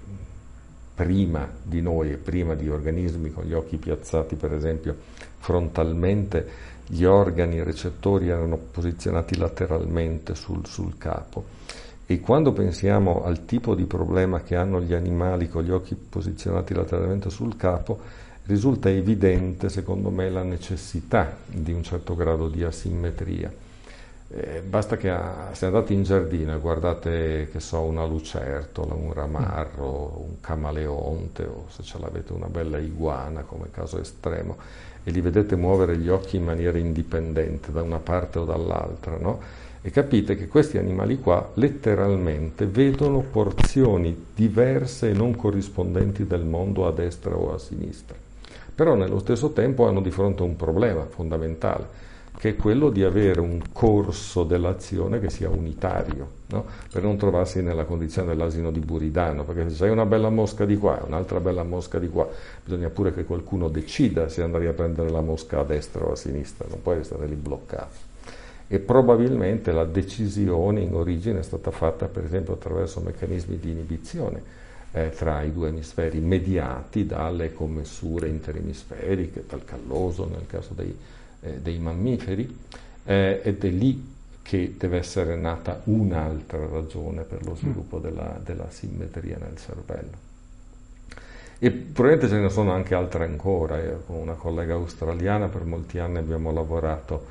prima 0.94 1.50
di 1.62 1.82
noi 1.82 2.12
e 2.12 2.18
prima 2.18 2.54
di 2.56 2.70
organismi 2.70 3.32
con 3.32 3.46
gli 3.46 3.54
occhi 3.54 3.78
piazzati 3.78 4.36
per 4.36 4.54
esempio 4.54 4.96
frontalmente, 5.38 6.72
gli 6.88 7.04
organi 7.04 7.64
recettori 7.64 8.30
erano 8.30 8.58
posizionati 8.58 9.38
lateralmente 9.38 10.36
sul, 10.36 10.66
sul 10.66 10.98
capo. 10.98 11.62
E 12.06 12.20
quando 12.20 12.52
pensiamo 12.52 13.24
al 13.24 13.46
tipo 13.46 13.76
di 13.76 13.86
problema 13.86 14.42
che 14.42 14.56
hanno 14.56 14.82
gli 14.82 14.94
animali 14.94 15.48
con 15.50 15.64
gli 15.64 15.72
occhi 15.72 15.96
posizionati 15.96 16.74
lateralmente 16.74 17.30
sul 17.30 17.56
capo, 17.56 18.00
risulta 18.46 18.90
evidente 18.90 19.70
secondo 19.70 20.10
me 20.10 20.30
la 20.30 20.44
necessità 20.44 21.38
di 21.48 21.72
un 21.72 21.82
certo 21.82 22.14
grado 22.14 22.50
di 22.50 22.64
asimmetria 22.64 23.63
eh, 24.36 24.62
basta 24.62 24.98
che 24.98 25.10
a, 25.12 25.50
se 25.54 25.68
andate 25.68 25.94
in 25.94 26.04
giardino 26.04 26.56
e 26.56 26.60
guardate, 26.60 27.50
che 27.52 27.60
so, 27.60 27.82
una 27.82 28.04
lucertola, 28.04 28.94
un 28.94 29.14
ramarro, 29.14 30.26
un 30.26 30.42
camaleonte 30.42 31.44
o 31.44 31.66
se 31.70 31.84
ce 31.84 32.00
l'avete 32.00 32.34
una 32.34 32.48
bella 32.48 32.80
iguana 32.80 33.42
come 33.42 33.68
caso 33.70 34.00
estremo 34.00 34.58
e 35.04 35.12
li 35.12 35.22
vedete 35.22 35.56
muovere 35.56 35.98
gli 35.98 36.10
occhi 36.10 36.38
in 36.38 36.46
maniera 36.46 36.78
indipendente 36.78 37.72
da 37.72 37.84
una 37.84 38.00
parte 38.00 38.40
o 38.40 38.46
dall'altra, 38.46 39.18
no? 39.18 39.40
E 39.82 39.92
capite 39.92 40.36
che 40.38 40.48
questi 40.48 40.78
animali 40.78 41.20
qua 41.20 41.52
letteralmente 41.56 42.66
vedono 42.66 43.20
porzioni 43.20 44.28
diverse 44.34 45.10
e 45.10 45.14
non 45.14 45.36
corrispondenti 45.36 46.26
del 46.26 46.46
mondo 46.46 46.88
a 46.88 46.92
destra 46.92 47.36
o 47.36 47.54
a 47.54 47.60
sinistra. 47.60 48.16
Però 48.74 48.96
nello 48.96 49.20
stesso 49.20 49.52
tempo 49.52 49.86
hanno 49.86 50.02
di 50.02 50.10
fronte 50.10 50.42
un 50.42 50.56
problema 50.56 51.06
fondamentale 51.06 52.02
che 52.38 52.50
è 52.50 52.56
quello 52.56 52.90
di 52.90 53.04
avere 53.04 53.40
un 53.40 53.62
corso 53.72 54.44
dell'azione 54.44 55.20
che 55.20 55.30
sia 55.30 55.50
unitario, 55.50 56.30
no? 56.48 56.66
per 56.92 57.04
non 57.04 57.16
trovarsi 57.16 57.62
nella 57.62 57.86
condizione 57.86 58.30
dell'asino 58.30 58.72
di 58.72 58.80
Buridano, 58.80 59.44
perché 59.44 59.70
se 59.70 59.86
hai 59.86 59.92
una 59.92 60.06
bella 60.06 60.30
mosca 60.30 60.66
di 60.66 60.78
qua 60.78 61.00
e 61.00 61.04
un'altra 61.06 61.40
bella 61.40 61.64
mosca 61.64 62.00
di 62.00 62.10
qua, 62.10 62.28
bisogna 62.64 62.90
pure 62.90 63.14
che 63.14 63.24
qualcuno 63.24 63.70
decida 63.70 64.28
se 64.30 64.42
andare 64.42 64.68
a 64.68 64.74
prendere 64.74 65.10
la 65.10 65.22
mosca 65.22 65.60
a 65.60 65.64
destra 65.64 66.06
o 66.06 66.12
a 66.12 66.16
sinistra, 66.16 66.66
non 66.70 66.82
puoi 66.82 66.98
restare 66.98 67.28
lì 67.28 67.36
bloccato. 67.36 68.12
E 68.68 68.80
probabilmente 68.80 69.72
la 69.72 69.86
decisione 69.86 70.82
in 70.82 70.96
origine 70.96 71.40
è 71.40 71.44
stata 71.44 71.70
fatta 71.70 72.08
per 72.08 72.26
esempio 72.26 72.54
attraverso 72.54 73.00
meccanismi 73.02 73.60
di 73.60 73.70
inibizione 73.70 74.42
eh, 74.94 75.12
tra 75.12 75.42
i 75.44 75.52
due 75.52 75.70
emisferi 75.70 76.20
mediati 76.20 77.06
dalle 77.06 77.54
commessure 77.54 78.28
interemisferiche, 78.28 79.44
dal 79.48 79.64
calloso 79.64 80.28
nel 80.28 80.46
caso 80.48 80.74
dei 80.74 80.96
eh, 81.44 81.60
dei 81.62 81.78
mammiferi 81.78 82.58
eh, 83.06 83.42
ed 83.44 83.64
è 83.64 83.70
lì 83.70 84.12
che 84.42 84.76
deve 84.78 84.98
essere 84.98 85.36
nata 85.36 85.82
un'altra 85.86 86.66
ragione 86.68 87.24
per 87.24 87.46
lo 87.46 87.56
sviluppo 87.56 88.00
della, 88.00 88.40
della 88.44 88.70
simmetria 88.70 89.38
nel 89.40 89.58
cervello. 89.58 90.32
E 91.60 91.72
probabilmente 91.72 92.36
ce 92.36 92.42
ne 92.42 92.50
sono 92.50 92.74
anche 92.74 92.94
altre 92.94 93.24
ancora. 93.24 93.82
Io 93.82 94.04
con 94.06 94.18
una 94.18 94.34
collega 94.34 94.74
australiana 94.74 95.48
per 95.48 95.64
molti 95.64 95.98
anni 95.98 96.18
abbiamo 96.18 96.52
lavorato 96.52 97.26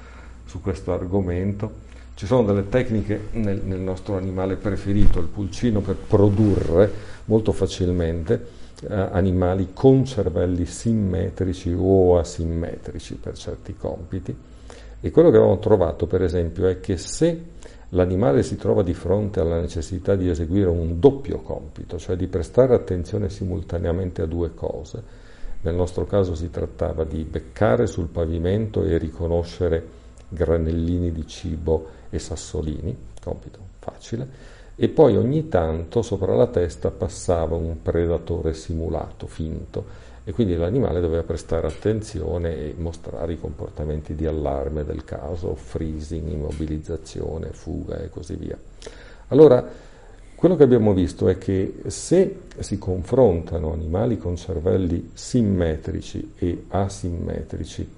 su 0.46 0.62
questo 0.62 0.92
argomento. 0.92 1.90
Ci 2.14 2.24
sono 2.24 2.44
delle 2.44 2.68
tecniche 2.68 3.28
nel, 3.32 3.60
nel 3.62 3.80
nostro 3.80 4.16
animale 4.16 4.56
preferito, 4.56 5.18
il 5.18 5.26
pulcino, 5.26 5.80
per 5.80 5.96
produrre 5.96 6.90
molto 7.26 7.52
facilmente 7.52 8.34
eh, 8.34 8.61
animali 8.88 9.70
con 9.72 10.04
cervelli 10.04 10.66
simmetrici 10.66 11.74
o 11.76 12.18
asimmetrici 12.18 13.14
per 13.16 13.36
certi 13.36 13.76
compiti. 13.76 14.36
E 15.00 15.10
quello 15.10 15.30
che 15.30 15.36
abbiamo 15.36 15.58
trovato, 15.58 16.06
per 16.06 16.22
esempio, 16.22 16.68
è 16.68 16.80
che 16.80 16.96
se 16.96 17.50
l'animale 17.90 18.42
si 18.42 18.56
trova 18.56 18.82
di 18.82 18.94
fronte 18.94 19.40
alla 19.40 19.60
necessità 19.60 20.14
di 20.14 20.28
eseguire 20.28 20.68
un 20.68 20.98
doppio 21.00 21.38
compito, 21.38 21.98
cioè 21.98 22.16
di 22.16 22.26
prestare 22.26 22.74
attenzione 22.74 23.28
simultaneamente 23.28 24.22
a 24.22 24.26
due 24.26 24.54
cose. 24.54 25.20
Nel 25.62 25.74
nostro 25.74 26.06
caso 26.06 26.34
si 26.34 26.50
trattava 26.50 27.04
di 27.04 27.22
beccare 27.22 27.86
sul 27.86 28.08
pavimento 28.08 28.82
e 28.84 28.98
riconoscere 28.98 30.00
granellini 30.28 31.12
di 31.12 31.26
cibo 31.26 31.88
e 32.10 32.18
sassolini, 32.18 32.96
compito 33.22 33.58
facile, 33.78 34.26
e 34.74 34.88
poi 34.88 35.16
ogni 35.16 35.48
tanto 35.48 36.02
sopra 36.02 36.34
la 36.34 36.46
testa 36.46 36.90
passava 36.90 37.54
un 37.54 37.82
predatore 37.82 38.54
simulato, 38.54 39.26
finto, 39.26 40.00
e 40.24 40.32
quindi 40.32 40.54
l'animale 40.56 41.00
doveva 41.00 41.24
prestare 41.24 41.66
attenzione 41.66 42.56
e 42.56 42.74
mostrare 42.76 43.32
i 43.32 43.40
comportamenti 43.40 44.14
di 44.14 44.26
allarme 44.26 44.84
del 44.84 45.04
caso, 45.04 45.54
freezing, 45.54 46.28
immobilizzazione, 46.28 47.48
fuga 47.52 47.98
e 47.98 48.08
così 48.08 48.36
via. 48.36 48.56
Allora, 49.28 49.66
quello 50.34 50.56
che 50.56 50.62
abbiamo 50.62 50.92
visto 50.92 51.28
è 51.28 51.38
che 51.38 51.82
se 51.86 52.40
si 52.58 52.78
confrontano 52.78 53.72
animali 53.72 54.18
con 54.18 54.36
cervelli 54.36 55.10
simmetrici 55.12 56.34
e 56.36 56.64
asimmetrici 56.68 57.88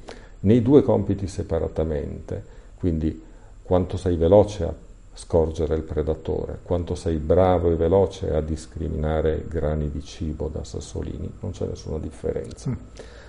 nei 0.41 0.61
due 0.61 0.83
compiti 0.83 1.27
separatamente, 1.27 2.43
quindi 2.79 3.23
quanto 3.63 3.97
sei 3.97 4.17
veloce 4.17 4.65
a 4.65 4.75
scorgere 5.15 5.77
il 5.77 5.83
predatore, 5.83 6.59
quanto 6.63 6.95
sei 6.95 7.17
bravo 7.17 7.71
e 7.71 7.77
veloce 7.77 8.35
a 8.35 8.41
discriminare 8.41 9.45
grani 9.49 9.91
di 9.91 10.03
cibo 10.03 10.49
da 10.49 10.65
sassolini, 10.65 11.31
non 11.41 11.53
c'è 11.53 11.67
nessuna 11.67 11.99
differenza. 11.99 12.71
Mm. 12.71 12.75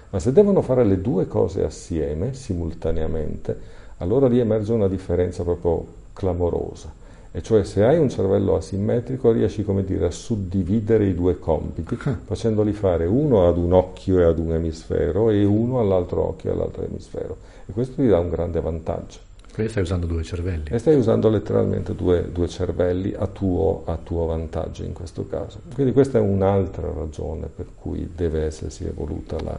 Ma 0.09 0.19
se 0.19 0.31
devono 0.31 0.61
fare 0.61 0.83
le 0.83 1.01
due 1.01 1.27
cose 1.27 1.63
assieme, 1.63 2.33
simultaneamente, 2.33 3.57
allora 3.97 4.27
lì 4.27 4.39
emerge 4.39 4.73
una 4.73 4.87
differenza 4.87 5.43
proprio 5.43 5.85
clamorosa. 6.13 7.03
E 7.31 7.41
cioè 7.41 7.65
se 7.65 7.83
hai 7.83 7.97
un 7.97 8.09
cervello 8.09 8.55
asimmetrico 8.55 9.31
riesci, 9.31 9.63
come 9.63 9.83
dire, 9.83 10.05
a 10.05 10.11
suddividere 10.11 11.05
i 11.05 11.13
due 11.13 11.37
compiti, 11.37 11.95
mm. 11.95 12.13
facendoli 12.23 12.71
fare 12.71 13.05
uno 13.05 13.47
ad 13.47 13.57
un 13.57 13.73
occhio 13.73 14.19
e 14.19 14.23
ad 14.23 14.39
un 14.39 14.53
emisfero 14.53 15.29
e 15.29 15.43
uno 15.43 15.79
all'altro 15.79 16.29
occhio 16.29 16.49
e 16.49 16.53
all'altro 16.53 16.83
emisfero. 16.83 17.37
E 17.65 17.73
questo 17.73 18.01
ti 18.01 18.07
dà 18.07 18.19
un 18.19 18.29
grande 18.29 18.61
vantaggio. 18.61 19.24
Quindi 19.55 19.71
stai 19.71 19.83
usando 19.83 20.05
due 20.05 20.21
cervelli. 20.21 20.65
E 20.69 20.79
stai 20.79 20.95
usando 20.95 21.29
letteralmente 21.29 21.95
due, 21.95 22.29
due 22.29 22.49
cervelli 22.49 23.13
a 23.17 23.25
tuo, 23.27 23.83
a 23.85 23.95
tuo, 23.95 24.25
vantaggio 24.25 24.83
in 24.83 24.91
questo 24.91 25.25
caso. 25.25 25.61
Quindi 25.73 25.93
questa 25.93 26.17
è 26.17 26.21
un'altra 26.21 26.91
ragione 26.91 27.47
per 27.47 27.67
cui 27.73 28.11
deve 28.13 28.41
essersi 28.41 28.83
evoluta 28.83 29.37
la, 29.41 29.57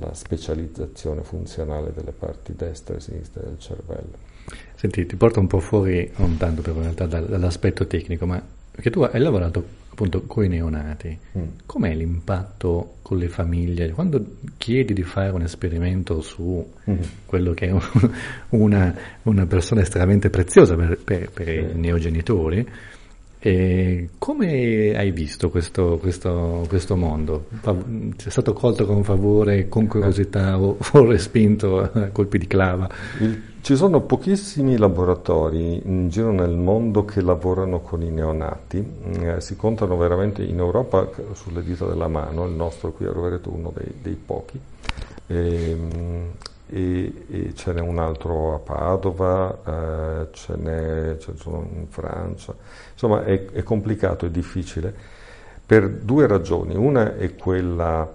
la 0.00 0.12
specializzazione 0.12 1.22
funzionale 1.22 1.94
delle 1.94 2.12
parti 2.12 2.52
destra 2.54 2.96
e 2.96 3.00
sinistra 3.00 3.40
del 3.40 3.58
cervello. 3.58 4.18
Senti, 4.74 5.06
ti 5.06 5.16
porto 5.16 5.40
un 5.40 5.46
po' 5.46 5.60
fuori, 5.60 6.12
non 6.16 6.36
tanto 6.36 6.60
per 6.60 6.74
realtà 6.74 7.06
dall'aspetto 7.06 7.86
tecnico, 7.86 8.26
ma 8.26 8.42
perché 8.70 8.90
tu 8.90 9.00
hai 9.00 9.18
lavorato 9.18 9.64
appunto 9.92 10.22
con 10.22 10.44
i 10.44 10.48
neonati, 10.48 11.18
mm. 11.38 11.42
com'è 11.66 11.94
l'impatto 11.94 12.94
con 13.02 13.18
le 13.18 13.28
famiglie? 13.28 13.90
Quando 13.90 14.24
chiedi 14.56 14.94
di 14.94 15.02
fare 15.02 15.30
un 15.30 15.42
esperimento 15.42 16.22
su 16.22 16.66
mm. 16.90 16.94
quello 17.26 17.52
che 17.52 17.66
è 17.68 17.74
una, 18.50 18.94
una, 19.22 19.46
persona 19.46 19.82
estremamente 19.82 20.30
preziosa 20.30 20.74
per, 20.76 20.98
per, 20.98 21.30
per 21.30 21.46
sì. 21.46 21.76
i 21.76 21.78
neogenitori, 21.78 22.66
e 23.44 24.08
come 24.18 24.94
hai 24.96 25.10
visto 25.10 25.50
questo, 25.50 25.98
questo, 25.98 26.64
questo 26.68 26.96
mondo? 26.96 27.48
Sei 28.16 28.30
stato 28.30 28.52
colto 28.52 28.86
con 28.86 29.02
favore, 29.02 29.68
con 29.68 29.88
curiosità 29.88 30.58
o, 30.58 30.78
o 30.92 31.04
respinto 31.04 31.80
a 31.80 32.08
colpi 32.12 32.38
di 32.38 32.46
clava? 32.46 32.88
Il 33.18 33.51
ci 33.62 33.76
sono 33.76 34.00
pochissimi 34.00 34.76
laboratori 34.76 35.86
in 35.86 36.08
giro 36.08 36.32
nel 36.32 36.50
mondo 36.50 37.04
che 37.04 37.20
lavorano 37.22 37.78
con 37.78 38.02
i 38.02 38.10
neonati, 38.10 38.84
eh, 39.20 39.40
si 39.40 39.54
contano 39.54 39.96
veramente 39.96 40.42
in 40.42 40.58
Europa 40.58 41.08
sulle 41.34 41.62
dita 41.62 41.86
della 41.86 42.08
mano, 42.08 42.44
il 42.44 42.54
nostro 42.54 42.90
qui 42.90 43.06
a 43.06 43.12
Rovereto 43.12 43.50
è 43.50 43.52
uno 43.52 43.72
dei, 43.72 43.94
dei 44.02 44.14
pochi, 44.14 44.60
e, 45.28 45.70
ehm, 45.70 46.30
e, 46.70 47.24
e, 47.30 47.54
ce 47.54 47.72
n'è 47.72 47.80
un 47.80 47.98
altro 47.98 48.54
a 48.54 48.58
Padova, 48.58 49.56
eh, 49.64 50.28
ce, 50.32 50.56
n'è, 50.56 51.16
ce 51.18 51.32
in 51.44 51.86
Francia, 51.88 52.52
insomma 52.92 53.22
è, 53.22 53.46
è 53.46 53.62
complicato, 53.62 54.26
è 54.26 54.30
difficile, 54.30 54.92
per 55.64 55.88
due 55.88 56.26
ragioni, 56.26 56.74
una 56.74 57.16
è 57.16 57.36
quella 57.36 58.12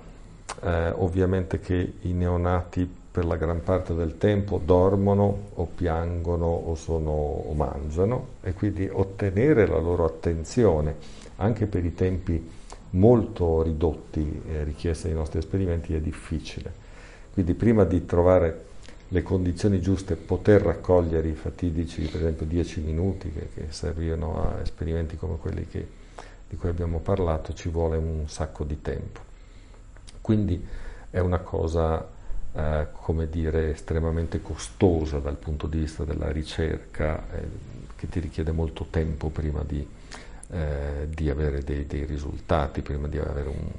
eh, 0.62 0.90
ovviamente 0.98 1.62
che 1.62 1.94
i 2.02 2.12
neonati 2.12 2.97
per 3.18 3.26
la 3.26 3.36
gran 3.36 3.64
parte 3.64 3.96
del 3.96 4.20
tempo 4.20 4.62
dormono 4.64 5.50
o 5.56 5.66
piangono 5.66 6.46
o, 6.46 6.76
sono, 6.76 7.10
o 7.10 7.52
mangiano 7.54 8.28
e 8.44 8.54
quindi 8.54 8.88
ottenere 8.88 9.66
la 9.66 9.80
loro 9.80 10.06
attenzione 10.06 10.94
anche 11.38 11.66
per 11.66 11.84
i 11.84 11.96
tempi 11.96 12.48
molto 12.92 13.64
ridotti 13.64 14.44
eh, 14.48 14.64
richiesti 14.64 15.08
ai 15.08 15.16
nostri 15.16 15.40
esperimenti 15.40 15.96
è 15.96 16.00
difficile. 16.00 16.72
Quindi 17.34 17.56
prima 17.56 17.86
di 17.86 18.06
trovare 18.06 18.66
le 19.08 19.24
condizioni 19.24 19.82
giuste, 19.82 20.16
poter 20.16 20.62
raccogliere 20.62 21.28
i 21.28 21.34
fatidici, 21.34 22.04
per 22.04 22.22
esempio 22.22 22.46
10 22.46 22.82
minuti 22.82 23.32
che, 23.32 23.50
che 23.52 23.66
servivano 23.70 24.44
a 24.44 24.60
esperimenti 24.62 25.18
come 25.18 25.38
quelli 25.38 25.66
che, 25.66 25.88
di 26.48 26.56
cui 26.56 26.70
abbiamo 26.70 27.00
parlato, 27.00 27.52
ci 27.56 27.70
vuole 27.70 27.98
un 27.98 28.26
sacco 28.28 28.64
di 28.64 28.80
tempo. 28.80 29.22
Quindi 30.22 30.64
è 31.10 31.18
una 31.18 31.40
cosa 31.40 32.14
eh, 32.58 32.88
come 32.92 33.30
dire, 33.30 33.70
estremamente 33.70 34.42
costosa 34.42 35.20
dal 35.20 35.36
punto 35.36 35.68
di 35.68 35.78
vista 35.78 36.04
della 36.04 36.32
ricerca, 36.32 37.24
eh, 37.32 37.48
che 37.96 38.10
ti 38.10 38.20
richiede 38.20 38.52
molto 38.52 38.88
tempo 38.90 39.30
prima 39.30 39.62
di, 39.64 39.88
eh, 40.50 41.08
di 41.08 41.30
avere 41.30 41.64
dei, 41.64 41.86
dei, 41.86 42.06
risultati, 42.06 42.82
prima 42.82 43.08
di 43.08 43.20
avere 43.20 43.50
un 43.50 43.70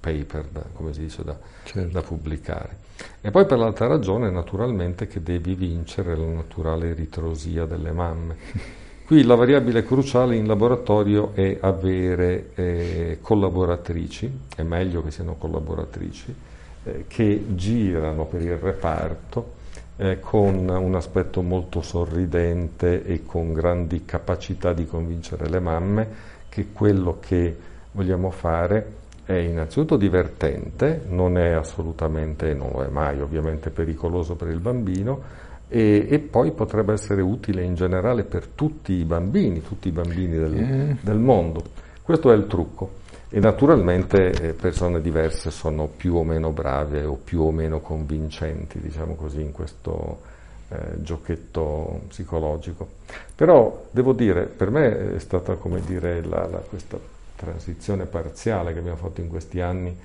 paper, 0.00 0.46
da, 0.50 0.64
come 0.72 0.92
si 0.92 1.00
dice, 1.00 1.22
da, 1.22 1.38
certo. 1.62 1.92
da 1.92 2.02
pubblicare. 2.02 2.88
E 3.20 3.30
poi 3.30 3.46
per 3.46 3.58
l'altra 3.58 3.86
ragione, 3.86 4.30
naturalmente, 4.30 5.06
che 5.06 5.22
devi 5.22 5.54
vincere 5.54 6.16
la 6.16 6.26
naturale 6.26 6.92
ritrosia 6.92 7.66
delle 7.66 7.92
mamme. 7.92 8.36
Qui 9.06 9.22
la 9.22 9.36
variabile 9.36 9.84
cruciale 9.84 10.34
in 10.34 10.46
laboratorio 10.46 11.34
è 11.34 11.58
avere 11.60 12.50
eh, 12.54 13.18
collaboratrici, 13.20 14.40
è 14.56 14.62
meglio 14.62 15.02
che 15.02 15.10
siano 15.12 15.34
collaboratrici, 15.34 16.34
eh, 16.84 17.04
che 17.06 17.44
girano 17.54 18.24
per 18.24 18.42
il 18.42 18.56
reparto 18.56 19.58
eh, 19.96 20.18
con 20.18 20.68
un 20.68 20.94
aspetto 20.94 21.42
molto 21.42 21.82
sorridente 21.82 23.04
e 23.04 23.24
con 23.26 23.52
grandi 23.52 24.04
capacità 24.04 24.72
di 24.72 24.86
convincere 24.86 25.48
le 25.48 25.60
mamme 25.60 26.08
che 26.48 26.68
quello 26.72 27.18
che 27.20 27.56
vogliamo 27.92 28.30
fare 28.30 28.98
è 29.24 29.34
innanzitutto 29.34 29.96
divertente, 29.96 31.02
non 31.08 31.38
è 31.38 31.50
assolutamente, 31.50 32.52
non 32.54 32.70
lo 32.72 32.82
è 32.82 32.88
mai 32.88 33.20
ovviamente 33.20 33.70
pericoloso 33.70 34.34
per 34.34 34.48
il 34.48 34.58
bambino 34.58 35.22
e, 35.68 36.06
e, 36.10 36.18
poi 36.18 36.50
potrebbe 36.50 36.94
essere 36.94 37.22
utile 37.22 37.62
in 37.62 37.76
generale 37.76 38.24
per 38.24 38.46
tutti 38.46 38.92
i 38.92 39.04
bambini, 39.04 39.62
tutti 39.62 39.86
i 39.86 39.92
bambini 39.92 40.36
del, 40.36 40.54
eh. 40.56 40.96
del 41.00 41.18
mondo. 41.18 41.62
Questo 42.02 42.32
è 42.32 42.34
il 42.34 42.48
trucco. 42.48 42.98
E 43.32 43.38
naturalmente 43.38 44.32
eh, 44.32 44.52
persone 44.54 45.00
diverse 45.00 45.52
sono 45.52 45.86
più 45.86 46.16
o 46.16 46.24
meno 46.24 46.50
brave 46.50 47.04
o 47.04 47.14
più 47.14 47.42
o 47.42 47.52
meno 47.52 47.78
convincenti, 47.78 48.80
diciamo 48.80 49.14
così, 49.14 49.40
in 49.40 49.52
questo 49.52 50.20
eh, 50.68 51.00
giochetto 51.00 52.02
psicologico. 52.08 52.88
Però 53.36 53.86
devo 53.92 54.14
dire, 54.14 54.46
per 54.46 54.70
me 54.70 55.14
è 55.14 55.18
stata 55.20 55.54
come 55.54 55.80
dire 55.86 56.24
la, 56.24 56.46
la, 56.46 56.58
questa 56.58 56.98
transizione 57.36 58.06
parziale 58.06 58.72
che 58.72 58.80
abbiamo 58.80 58.96
fatto 58.98 59.20
in 59.20 59.28
questi 59.28 59.60
anni 59.60 59.96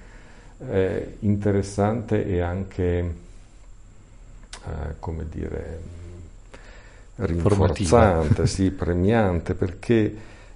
eh, 0.70 1.18
interessante 1.22 2.26
e 2.28 2.42
anche, 2.42 3.16
eh, 4.52 4.96
come 5.00 5.26
dire, 5.30 5.80
rinforzante, 7.16 8.46
sì, 8.46 8.70
premiante, 8.70 9.56
perché 9.56 10.16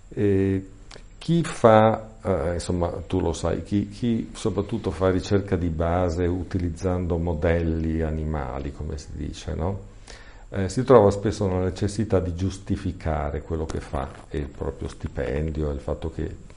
eh, 0.09 0.69
chi 1.17 1.43
fa 1.43 2.08
eh, 2.21 2.53
insomma 2.53 2.89
tu 3.07 3.19
lo 3.19 3.33
sai, 3.33 3.63
chi, 3.63 3.89
chi, 3.89 4.31
soprattutto 4.33 4.91
fa 4.91 5.09
ricerca 5.09 5.55
di 5.55 5.69
base 5.69 6.25
utilizzando 6.25 7.17
modelli 7.17 8.01
animali, 8.01 8.71
come 8.73 8.97
si 8.97 9.09
dice, 9.13 9.53
no? 9.55 9.87
eh, 10.49 10.67
si 10.67 10.83
trova 10.83 11.11
spesso 11.11 11.47
nella 11.47 11.65
necessità 11.65 12.19
di 12.19 12.35
giustificare 12.35 13.41
quello 13.41 13.65
che 13.65 13.79
fa 13.79 14.09
e 14.29 14.39
il 14.39 14.47
proprio 14.47 14.87
stipendio, 14.87 15.69
il 15.71 15.79
fatto 15.79 16.11
che 16.11 16.47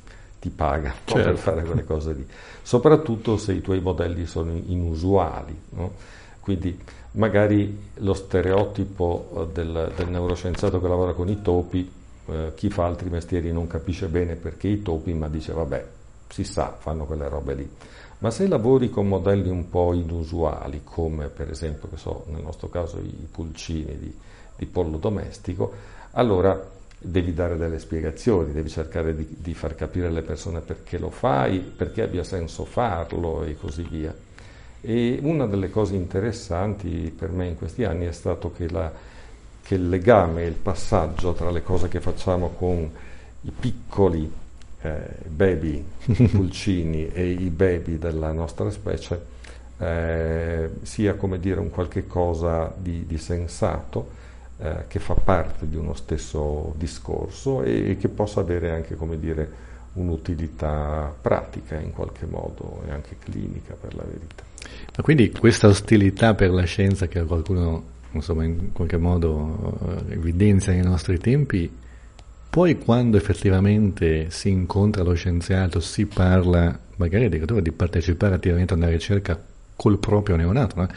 ti 0.41 0.51
paga 0.51 0.93
certo. 1.05 1.23
per 1.23 1.37
fare 1.37 1.63
quelle 1.63 1.85
cose 1.85 2.13
lì, 2.13 2.27
soprattutto 2.63 3.37
se 3.37 3.53
i 3.53 3.61
tuoi 3.61 3.81
modelli 3.81 4.27
sono 4.27 4.51
inusuali. 4.53 5.57
No? 5.71 5.93
Quindi 6.41 6.77
magari 7.13 7.91
lo 7.95 8.15
stereotipo 8.15 9.49
del, 9.53 9.93
del 9.95 10.09
neuroscienziato 10.09 10.81
che 10.81 10.89
lavora 10.89 11.13
con 11.13 11.29
i 11.29 11.41
topi 11.41 12.01
eh, 12.27 12.53
chi 12.55 12.71
fa 12.71 12.87
altri 12.87 13.11
mestieri 13.11 13.53
non 13.53 13.67
capisce 13.67 14.09
bene 14.09 14.37
perché 14.37 14.69
i 14.69 14.83
topi, 14.83 15.13
ma 15.13 15.29
dice 15.29 15.53
vabbè, 15.53 15.87
si 16.29 16.45
sa, 16.45 16.75
fanno 16.79 17.05
quelle 17.05 17.29
robe 17.29 17.55
lì. 17.55 17.71
Ma 18.19 18.31
se 18.31 18.47
lavori 18.47 18.89
con 18.89 19.09
modelli 19.09 19.49
un 19.49 19.69
po' 19.69 19.93
inusuali, 19.93 20.83
come 20.85 21.27
per 21.27 21.51
esempio, 21.51 21.89
so, 21.97 22.25
nel 22.29 22.43
nostro 22.43 22.69
caso 22.69 22.99
i 22.99 23.29
pulcini 23.31 23.99
di, 23.99 24.15
di 24.57 24.67
pollo 24.67 24.97
domestico, 24.97 25.73
allora 26.13 26.71
devi 27.05 27.35
dare 27.35 27.57
delle 27.57 27.81
spiegazioni, 27.81 28.53
devi 28.53 28.69
cercare 28.69 29.17
di, 29.17 29.27
di, 29.41 29.55
far 29.55 29.75
capire 29.75 30.07
alle 30.07 30.23
persone 30.23 30.61
perché 30.61 30.99
lo 30.99 31.11
fai, 31.11 31.59
perché 31.59 32.03
abbia 32.03 32.23
senso 32.23 32.65
farlo 32.65 33.43
e 33.43 33.57
così 33.57 33.83
via. 33.83 34.15
E 34.81 35.19
una 35.21 35.47
delle 35.47 35.69
cose 35.69 35.97
interessanti 35.97 37.13
per 37.17 37.31
me 37.31 37.49
in 37.49 37.57
questi 37.57 37.83
anni 37.83 38.07
è 38.07 38.13
stato 38.13 38.53
che, 38.53 38.71
la, 38.71 38.91
che 39.63 39.75
il 39.75 39.89
legame, 39.89 40.45
il 40.45 40.55
passaggio 40.55 41.33
tra 41.33 41.51
le 41.51 41.63
cose 41.63 41.89
che 41.89 42.01
facciamo 42.01 42.51
con 42.51 42.91
i 43.43 43.51
piccoli 43.51 44.31
eh, 44.83 45.09
baby 45.27 45.85
pulcini 46.31 47.11
e 47.13 47.31
i 47.31 47.51
baby 47.51 47.99
della 47.99 48.33
nostra 48.33 48.71
specie 48.71 49.31
eh, 49.79 50.71
sia 50.83 51.15
come 51.15 51.41
dire 51.41 51.61
un 51.61 51.71
qualche 51.71 52.07
cosa 52.07 52.73
di, 52.77 53.07
di 53.07 53.19
sensato 53.19 54.21
eh, 54.59 54.85
che 54.87 54.99
fa 54.99 55.15
parte 55.15 55.69
di 55.69 55.77
uno 55.77 55.95
stesso 55.95 56.75
discorso 56.77 57.63
e, 57.63 57.91
e, 57.91 57.97
che 57.97 58.09
possa 58.09 58.41
avere 58.41 58.71
anche 58.71 58.95
come 58.95 59.19
dire 59.19 59.71
un'utilità 59.95 61.13
pratica 61.21 61.79
in 61.79 61.93
qualche 61.93 62.27
modo 62.27 62.83
e 62.87 62.93
anche 62.93 63.17
clinica 63.19 63.75
per 63.75 63.95
la 63.95 64.05
verità. 64.05 64.45
Ma 64.97 65.03
quindi 65.03 65.31
questa 65.33 65.67
ostilità 65.67 66.35
per 66.35 66.51
la 66.51 66.65
scienza 66.65 67.09
che 67.09 67.23
qualcuno 67.25 67.83
insomma, 68.13 68.45
in 68.45 68.73
qualche 68.73 68.97
modo 68.97 69.79
eh, 70.09 70.15
evidenzia 70.15 70.73
nei 70.73 70.83
nostri 70.83 71.19
tempi, 71.19 71.71
poi 72.51 72.79
quando 72.79 73.17
effettivamente 73.17 74.31
si 74.31 74.51
incontra 74.51 75.03
lo 75.03 75.15
scienziato, 75.15 75.81
si 75.81 76.07
parla 76.07 76.79
magari 76.97 77.25
addirittura 77.25 77.61
di 77.61 77.73
partecipare 77.73 78.35
attivamente 78.35 78.75
a 78.75 78.77
una 78.77 78.89
ricerca 78.89 79.41
col 79.75 79.99
proprio 79.99 80.37
neonato, 80.37 80.81
no? 80.81 80.89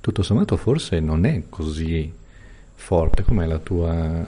tutto 0.00 0.22
sommato 0.22 0.56
forse 0.56 1.00
non 1.00 1.26
è 1.26 1.42
così 1.48 2.10
forte. 2.74 3.22
Com'è 3.22 3.46
il 3.46 3.60
tuo 3.62 3.92
eh, 3.92 4.24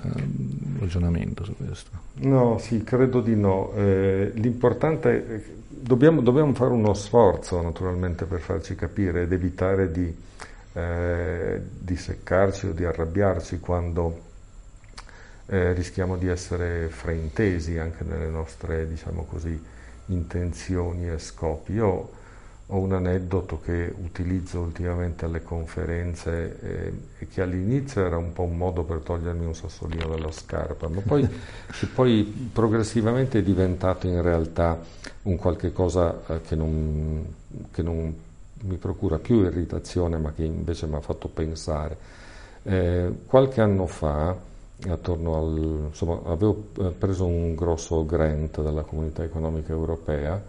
ragionamento 0.78 1.44
su 1.44 1.56
questo? 1.56 1.90
No, 2.16 2.58
sì, 2.58 2.82
credo 2.82 3.20
di 3.20 3.34
no. 3.36 3.72
Eh, 3.74 4.32
l'importante 4.34 5.26
è 5.26 5.42
dobbiamo, 5.80 6.20
dobbiamo 6.20 6.52
fare 6.52 6.72
uno 6.72 6.92
sforzo 6.94 7.60
naturalmente 7.62 8.26
per 8.26 8.40
farci 8.40 8.74
capire 8.74 9.22
ed 9.22 9.32
evitare 9.32 9.90
di, 9.90 10.14
eh, 10.72 11.60
di 11.78 11.96
seccarci 11.96 12.66
o 12.66 12.72
di 12.72 12.84
arrabbiarci 12.84 13.58
quando 13.60 14.28
eh, 15.46 15.72
rischiamo 15.72 16.16
di 16.16 16.28
essere 16.28 16.88
fraintesi 16.88 17.76
anche 17.78 18.04
nelle 18.04 18.28
nostre, 18.28 18.86
diciamo 18.88 19.24
così, 19.24 19.60
intenzioni 20.06 21.08
e 21.08 21.18
scopi. 21.18 21.72
Io 21.72 22.18
ho 22.72 22.78
un 22.78 22.92
aneddoto 22.92 23.60
che 23.60 23.92
utilizzo 23.96 24.60
ultimamente 24.60 25.24
alle 25.24 25.42
conferenze 25.42 26.58
eh, 26.60 26.92
e 27.18 27.26
che 27.26 27.42
all'inizio 27.42 28.06
era 28.06 28.16
un 28.16 28.32
po' 28.32 28.44
un 28.44 28.56
modo 28.56 28.84
per 28.84 28.98
togliermi 28.98 29.44
un 29.44 29.54
sassolino 29.56 30.06
dalla 30.06 30.30
scarpa, 30.30 30.86
ma 30.88 31.00
poi, 31.00 31.26
che 31.26 31.86
poi 31.86 32.50
progressivamente 32.52 33.40
è 33.40 33.42
diventato 33.42 34.06
in 34.06 34.22
realtà 34.22 34.80
un 35.22 35.36
qualche 35.36 35.72
cosa 35.72 36.22
eh, 36.28 36.42
che, 36.42 36.54
non, 36.54 37.34
che, 37.72 37.82
non, 37.82 38.14
mi 38.62 38.76
procura 38.76 39.18
più 39.18 39.42
irritazione, 39.42 40.18
ma 40.18 40.32
che 40.32 40.44
invece 40.44 40.86
mi 40.86 40.96
ha 40.96 41.00
fatto 41.00 41.28
pensare. 41.28 41.96
Eh, 42.62 43.12
qualche 43.26 43.60
anno 43.60 43.86
fa, 43.86 44.36
attorno 44.88 45.36
al, 45.36 45.86
insomma, 45.88 46.20
avevo 46.30 46.64
eh, 46.78 46.90
preso 46.90 47.26
un 47.26 47.54
grosso 47.54 48.04
grant 48.04 48.62
dalla 48.62 48.82
Comunità 48.82 49.22
Economica 49.22 49.72
Europea 49.72 50.42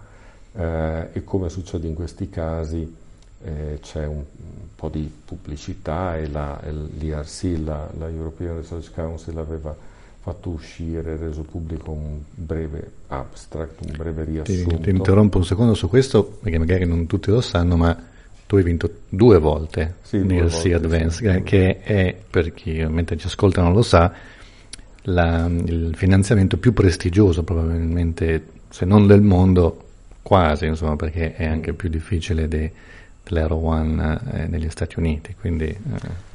eh, 0.54 1.10
e 1.14 1.24
come 1.24 1.50
succede 1.50 1.88
in 1.88 1.94
questi 1.94 2.30
casi 2.30 2.96
eh, 3.44 3.80
c'è 3.82 4.06
un, 4.06 4.18
un, 4.18 4.68
po' 4.76 4.90
di 4.90 5.12
pubblicità 5.26 6.18
e, 6.18 6.28
la, 6.28 6.60
l'ERC, 6.64 7.60
la, 7.64 7.90
la, 7.98 8.10
European 8.10 8.58
Research 8.58 8.92
Council, 8.94 9.38
aveva 9.38 9.76
fatto 10.22 10.50
uscire, 10.50 11.18
reso 11.18 11.42
pubblico 11.42 11.92
un 11.92 12.20
breve 12.34 12.92
abstract, 13.08 13.84
un 13.86 13.96
breve 13.98 14.24
riassunto. 14.24 14.76
Ti, 14.76 14.82
ti 14.84 14.90
interrompo 14.92 15.40
un 15.40 15.46
secondo 15.46 15.74
su 15.74 15.90
questo, 15.90 16.24
perché 16.24 16.60
magari 16.60 16.86
non 16.86 17.08
tutti 17.08 17.32
lo 17.32 17.42
sanno, 17.42 17.76
ma 17.76 17.98
tu 18.46 18.58
hai 18.58 18.64
vinto 18.64 18.90
due 19.10 19.40
volte 19.40 19.96
sì, 20.02 20.24
l'ERC 20.24 20.74
Advance, 20.74 21.34
sì. 21.34 21.42
che 21.44 21.80
è, 21.80 22.16
per 22.30 22.54
chi 22.54 22.86
mentre 22.86 23.18
ci 23.18 23.26
ascolta 23.26 23.64
non 23.64 23.74
lo 23.74 23.82
sa, 23.82 24.14
la, 25.04 25.48
il 25.48 25.94
finanziamento 25.96 26.58
più 26.58 26.72
prestigioso 26.72 27.44
probabilmente, 27.44 28.46
se 28.70 28.86
non 28.86 29.08
del 29.08 29.22
mondo, 29.22 29.86
quasi, 30.22 30.68
insomma, 30.68 30.96
perché 30.96 31.34
è 31.34 31.46
anche 31.46 31.74
più 31.74 31.90
difficile 31.90 32.48
de, 32.48 32.72
dell'Aero 33.24 33.56
One 33.56 34.20
eh, 34.34 34.48
negli 34.48 34.70
Stati 34.70 35.00
Uniti, 35.00 35.36
quindi 35.40 35.66
eh, 35.66 36.30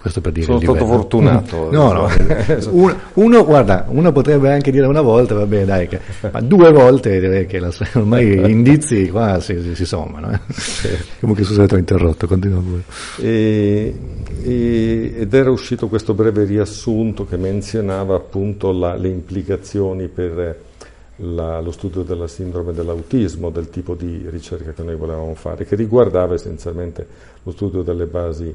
questo 0.00 0.20
per 0.20 0.32
dire 0.32 0.46
Sono 0.46 0.60
stato 0.60 0.86
fortunato. 0.86 1.70
No, 1.72 1.92
no, 1.92 2.08
uno, 2.70 2.96
uno, 3.14 3.44
guarda, 3.44 3.86
uno 3.88 4.12
potrebbe 4.12 4.52
anche 4.52 4.70
dire 4.70 4.86
una 4.86 5.00
volta, 5.00 5.34
va 5.34 5.46
bene, 5.46 5.64
dai, 5.64 5.88
che, 5.88 6.00
ma 6.30 6.40
due 6.40 6.70
volte 6.70 7.18
direi 7.18 7.46
che 7.46 7.58
la, 7.58 7.72
ormai 7.94 8.38
gli 8.38 8.48
indizi 8.48 9.08
qua 9.08 9.40
si, 9.40 9.60
si, 9.62 9.74
si 9.74 9.86
sommano. 9.86 10.30
Eh. 10.32 10.38
Comunque 11.20 11.44
sono 11.44 11.56
stato 11.56 11.76
interrotto, 11.76 12.26
continua 12.26 12.60
pure. 12.60 12.82
E, 13.20 13.94
e, 14.42 15.14
ed 15.18 15.34
era 15.34 15.50
uscito 15.50 15.88
questo 15.88 16.14
breve 16.14 16.44
riassunto 16.44 17.26
che 17.26 17.36
menzionava 17.36 18.16
appunto 18.16 18.72
la, 18.72 18.94
le 18.96 19.08
implicazioni 19.08 20.08
per 20.08 20.70
la, 21.16 21.60
lo 21.60 21.70
studio 21.70 22.02
della 22.02 22.26
sindrome 22.26 22.72
dell'autismo, 22.72 23.50
del 23.50 23.70
tipo 23.70 23.94
di 23.94 24.26
ricerca 24.28 24.72
che 24.72 24.82
noi 24.82 24.96
volevamo 24.96 25.34
fare, 25.34 25.64
che 25.64 25.76
riguardava 25.76 26.34
essenzialmente 26.34 27.06
lo 27.42 27.50
studio 27.52 27.82
delle 27.82 28.06
basi 28.06 28.54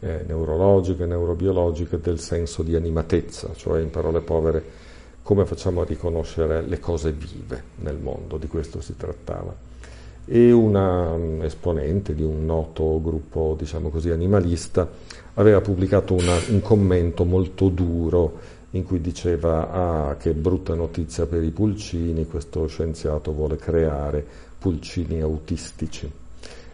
eh, 0.00 0.24
neurologiche, 0.26 1.06
neurobiologiche 1.06 2.00
del 2.00 2.20
senso 2.20 2.62
di 2.62 2.74
animatezza, 2.74 3.50
cioè 3.54 3.80
in 3.80 3.90
parole 3.90 4.20
povere 4.20 4.84
come 5.22 5.44
facciamo 5.44 5.80
a 5.80 5.84
riconoscere 5.84 6.62
le 6.62 6.78
cose 6.78 7.12
vive 7.12 7.62
nel 7.80 7.96
mondo, 7.96 8.36
di 8.36 8.46
questo 8.46 8.80
si 8.80 8.96
trattava. 8.96 9.54
E 10.24 10.52
una 10.52 11.12
um, 11.12 11.42
esponente 11.42 12.14
di 12.14 12.22
un 12.22 12.44
noto 12.44 13.00
gruppo, 13.02 13.56
diciamo 13.58 13.88
così, 13.88 14.10
animalista 14.10 14.88
aveva 15.34 15.60
pubblicato 15.60 16.14
una, 16.14 16.36
un 16.48 16.60
commento 16.60 17.24
molto 17.24 17.68
duro 17.68 18.54
in 18.70 18.84
cui 18.84 19.00
diceva 19.00 19.70
ah 19.70 20.16
che 20.16 20.32
brutta 20.32 20.74
notizia 20.74 21.26
per 21.26 21.42
i 21.42 21.50
pulcini, 21.50 22.26
questo 22.26 22.66
scienziato 22.66 23.32
vuole 23.32 23.56
creare 23.56 24.24
pulcini 24.58 25.20
autistici. 25.20 26.10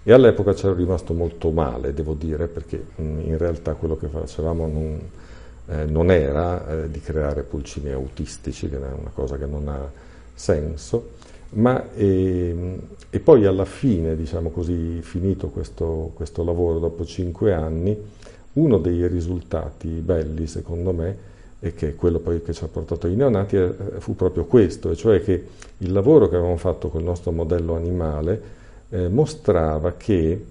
E 0.05 0.13
all'epoca 0.13 0.53
c'ero 0.53 0.75
rimasto 0.75 1.15
molto 1.15 1.51
male, 1.51 1.95
devo 1.95 2.15
dire, 2.15 2.49
perché 2.49 2.85
in 2.97 3.39
realtà 3.39 3.75
quello 3.75 3.97
che 3.97 4.09
facevamo 4.09 4.67
non, 4.67 5.01
eh, 5.69 5.85
non 5.85 6.11
era 6.11 6.85
eh, 6.85 6.91
di 6.91 7.01
creare 7.01 7.45
pulcini 7.45 7.93
autistici, 7.93 8.69
che 8.69 8.77
è 8.77 8.93
una 8.93 9.13
cosa 9.15 9.39
che 9.39 9.47
non 9.47 9.69
ha 9.69 9.89
senso, 10.35 11.11
ma 11.51 11.93
e, 11.95 12.79
e 13.11 13.21
poi 13.21 13.47
alla 13.47 13.65
fine, 13.65 14.17
diciamo 14.17 14.51
così, 14.51 15.01
finito 15.03 15.49
questo, 15.49 16.11
questo 16.15 16.43
lavoro 16.43 16.81
dopo 16.81 17.05
cinque 17.05 17.53
anni, 17.53 17.97
uno 18.55 18.79
dei 18.79 19.07
risultati 19.07 19.87
belli, 19.87 20.49
secondo 20.49 20.93
me, 20.93 21.31
e 21.61 21.75
che 21.75 21.91
è 21.91 21.95
quello 21.95 22.19
poi 22.19 22.43
che 22.43 22.53
ci 22.53 22.65
ha 22.65 22.69
portato 22.69 23.07
ai 23.07 23.15
neonati, 23.15 23.55
eh, 23.55 23.75
fu 23.99 24.17
proprio 24.17 24.47
questo, 24.47 24.91
e 24.91 24.97
cioè 24.97 25.23
che 25.23 25.47
il 25.79 25.93
lavoro 25.93 26.29
che 26.29 26.35
avevamo 26.35 26.57
fatto 26.57 26.89
col 26.89 27.05
nostro 27.05 27.31
modello 27.31 27.77
animale 27.77 28.62
eh, 28.93 29.09
mostrava 29.09 29.95
che 29.97 30.45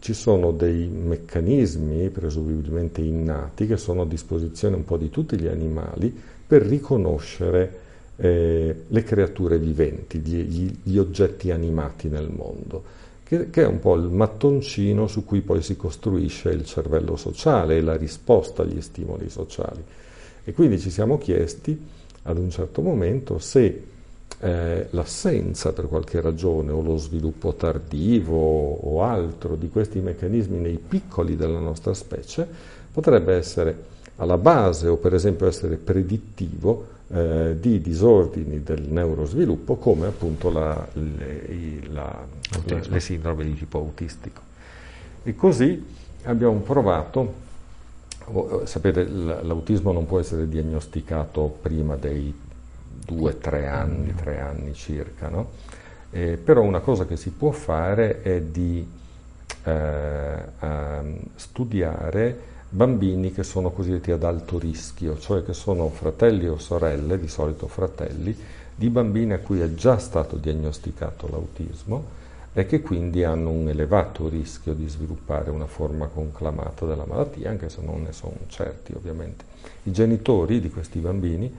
ci 0.00 0.12
sono 0.12 0.52
dei 0.52 0.86
meccanismi 0.86 2.10
presumibilmente 2.10 3.00
innati 3.00 3.66
che 3.66 3.78
sono 3.78 4.02
a 4.02 4.06
disposizione 4.06 4.76
un 4.76 4.84
po' 4.84 4.98
di 4.98 5.08
tutti 5.08 5.38
gli 5.40 5.46
animali 5.46 6.14
per 6.46 6.62
riconoscere 6.62 7.84
eh, 8.16 8.84
le 8.86 9.02
creature 9.02 9.58
viventi, 9.58 10.18
gli, 10.18 10.70
gli, 10.82 10.98
oggetti 10.98 11.50
animati 11.50 12.08
nel 12.08 12.30
mondo, 12.30 12.84
che, 13.24 13.50
che, 13.50 13.62
è 13.62 13.66
un 13.66 13.80
po' 13.80 13.94
il 13.94 14.08
mattoncino 14.08 15.06
su 15.06 15.24
cui 15.24 15.40
poi 15.40 15.62
si 15.62 15.76
costruisce 15.76 16.50
il 16.50 16.64
cervello 16.64 17.16
sociale 17.16 17.76
e 17.76 17.80
la 17.80 17.96
risposta 17.96 18.62
agli 18.62 18.80
stimoli 18.80 19.28
sociali. 19.28 19.82
E 20.44 20.52
quindi 20.52 20.78
ci 20.78 20.90
siamo 20.90 21.18
chiesti 21.18 21.78
ad 22.22 22.38
un 22.38 22.50
certo 22.50 22.82
momento 22.82 23.38
se 23.38 23.82
eh, 24.40 24.88
l'assenza 24.90 25.72
per 25.72 25.88
qualche 25.88 26.20
ragione 26.20 26.70
o 26.70 26.82
lo 26.82 26.96
sviluppo 26.96 27.54
tardivo 27.54 28.36
o 28.36 29.02
altro 29.02 29.56
di 29.56 29.68
questi 29.68 30.00
meccanismi 30.00 30.58
nei 30.58 30.78
piccoli 30.78 31.36
della 31.36 31.58
nostra 31.58 31.94
specie 31.94 32.46
potrebbe 32.92 33.34
essere 33.34 33.94
alla 34.16 34.38
base 34.38 34.88
o 34.88 34.96
per 34.96 35.14
esempio 35.14 35.46
essere 35.46 35.76
predittivo 35.76 36.94
eh, 37.08 37.56
di 37.58 37.80
disordini 37.80 38.62
del 38.62 38.82
neurosviluppo 38.82 39.76
come 39.76 40.06
appunto 40.06 40.50
la, 40.50 40.86
le, 40.92 41.80
la, 41.90 42.26
la, 42.64 42.80
le 42.88 43.00
sindrome 43.00 43.44
di 43.44 43.54
tipo 43.54 43.78
autistico. 43.78 44.40
E 45.22 45.34
così 45.34 45.84
abbiamo 46.24 46.58
provato 46.60 47.44
Sapete, 48.64 49.06
l'autismo 49.06 49.92
non 49.92 50.04
può 50.04 50.18
essere 50.18 50.48
diagnosticato 50.48 51.58
prima 51.62 51.94
dei 51.94 52.34
due, 53.04 53.38
tre 53.38 53.66
anni, 53.66 54.14
tre 54.14 54.40
anni 54.40 54.74
circa, 54.74 55.28
no? 55.28 55.50
eh, 56.10 56.36
però 56.36 56.62
una 56.62 56.80
cosa 56.80 57.06
che 57.06 57.16
si 57.16 57.30
può 57.30 57.50
fare 57.50 58.22
è 58.22 58.40
di 58.40 58.86
eh, 59.64 60.38
studiare 61.34 62.38
bambini 62.68 63.32
che 63.32 63.42
sono 63.42 63.70
cosiddetti 63.70 64.10
ad 64.10 64.24
alto 64.24 64.58
rischio, 64.58 65.18
cioè 65.18 65.44
che 65.44 65.52
sono 65.52 65.88
fratelli 65.88 66.46
o 66.48 66.58
sorelle, 66.58 67.18
di 67.18 67.28
solito 67.28 67.66
fratelli, 67.66 68.36
di 68.74 68.88
bambini 68.90 69.32
a 69.32 69.38
cui 69.38 69.60
è 69.60 69.74
già 69.74 69.98
stato 69.98 70.36
diagnosticato 70.36 71.28
l'autismo 71.28 72.14
e 72.52 72.66
che 72.66 72.80
quindi 72.80 73.22
hanno 73.22 73.50
un 73.50 73.68
elevato 73.68 74.28
rischio 74.28 74.72
di 74.72 74.88
sviluppare 74.88 75.50
una 75.50 75.66
forma 75.66 76.06
conclamata 76.06 76.86
della 76.86 77.04
malattia, 77.06 77.50
anche 77.50 77.68
se 77.68 77.80
non 77.82 78.02
ne 78.02 78.12
sono 78.12 78.36
certi 78.48 78.92
ovviamente. 78.94 79.44
I 79.84 79.92
genitori 79.92 80.60
di 80.60 80.70
questi 80.70 80.98
bambini 80.98 81.54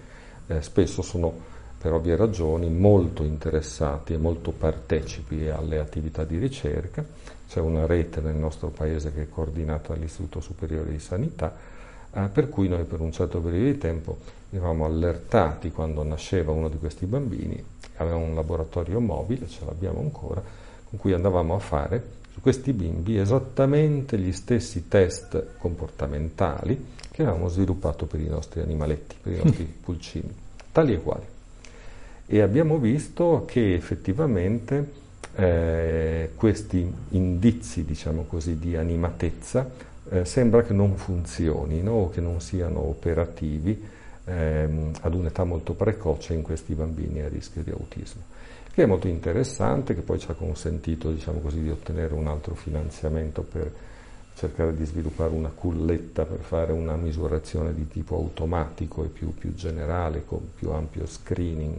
eh, 0.47 0.61
spesso 0.61 1.01
sono 1.01 1.55
per 1.77 1.93
ovvie 1.93 2.15
ragioni 2.15 2.69
molto 2.69 3.23
interessati 3.23 4.13
e 4.13 4.17
molto 4.17 4.51
partecipi 4.51 5.47
alle 5.47 5.77
attività 5.77 6.23
di 6.23 6.37
ricerca. 6.37 7.05
C'è 7.47 7.59
una 7.59 7.85
rete 7.85 8.19
nel 8.19 8.35
nostro 8.35 8.69
paese 8.69 9.13
che 9.13 9.23
è 9.23 9.29
coordinata 9.29 9.93
dall'Istituto 9.93 10.41
Superiore 10.41 10.91
di 10.91 10.99
Sanità, 10.99 11.55
eh, 12.11 12.27
per 12.31 12.49
cui 12.49 12.67
noi 12.67 12.83
per 12.83 12.99
un 12.99 13.11
certo 13.11 13.39
periodo 13.39 13.65
di 13.65 13.77
tempo 13.77 14.17
eravamo 14.49 14.85
allertati 14.85 15.71
quando 15.71 16.03
nasceva 16.03 16.51
uno 16.51 16.67
di 16.67 16.77
questi 16.77 17.05
bambini, 17.05 17.63
avevamo 17.97 18.25
un 18.25 18.35
laboratorio 18.35 18.99
mobile, 18.99 19.47
ce 19.47 19.63
l'abbiamo 19.65 19.99
ancora, 19.99 20.41
con 20.89 20.97
cui 20.99 21.13
andavamo 21.13 21.55
a 21.55 21.59
fare 21.59 22.15
su 22.33 22.41
questi 22.41 22.73
bimbi 22.73 23.17
esattamente 23.17 24.17
gli 24.17 24.31
stessi 24.31 24.87
test 24.87 25.57
comportamentali 25.57 26.95
che 27.17 27.23
avevamo 27.23 27.49
sviluppato 27.49 28.05
per 28.05 28.19
i 28.19 28.27
nostri 28.27 28.61
animaletti, 28.61 29.15
per 29.19 29.33
i 29.33 29.41
nostri 29.43 29.63
pulcini, 29.83 30.31
tali 30.71 30.93
e 30.93 31.01
quali 31.01 31.25
e 32.29 32.41
abbiamo 32.41 32.77
visto 32.77 33.45
che 33.47 33.73
effettivamente 33.73 34.91
eh, 35.35 36.31
questi 36.35 36.93
indizi, 37.09 37.85
diciamo 37.85 38.25
così, 38.27 38.59
di 38.59 38.75
animatezza 38.75 39.69
eh, 40.09 40.25
sembra 40.25 40.61
che 40.63 40.73
non 40.73 40.97
funzionino 40.97 41.91
o 41.91 42.09
che 42.09 42.19
non 42.19 42.41
siano 42.41 42.81
operativi 42.81 43.81
ehm, 44.25 44.91
ad 44.99 45.13
un'età 45.13 45.45
molto 45.45 45.73
precoce 45.73 46.33
in 46.33 46.41
questi 46.41 46.73
bambini 46.73 47.21
a 47.21 47.29
rischio 47.29 47.63
di 47.63 47.71
autismo. 47.71 48.21
Che 48.73 48.83
è 48.83 48.85
molto 48.85 49.07
interessante, 49.07 49.95
che 49.95 50.01
poi 50.01 50.19
ci 50.19 50.29
ha 50.29 50.33
consentito, 50.33 51.11
diciamo 51.11 51.39
così, 51.39 51.61
di 51.61 51.69
ottenere 51.69 52.13
un 52.13 52.27
altro 52.27 52.53
finanziamento 52.55 53.41
per 53.41 53.71
cercare 54.37 54.75
di 54.75 54.85
sviluppare 54.85 55.33
una 55.33 55.51
culletta 55.53 56.23
per 56.23 56.39
fare 56.41 56.71
una 56.71 56.95
misurazione 56.95 57.73
di 57.73 57.87
tipo 57.87 58.15
automatico 58.15 59.03
e 59.03 59.07
più, 59.07 59.33
più 59.33 59.55
generale, 59.55 60.25
con 60.25 60.41
più 60.53 60.69
ampio 60.69 61.07
screening. 61.07 61.73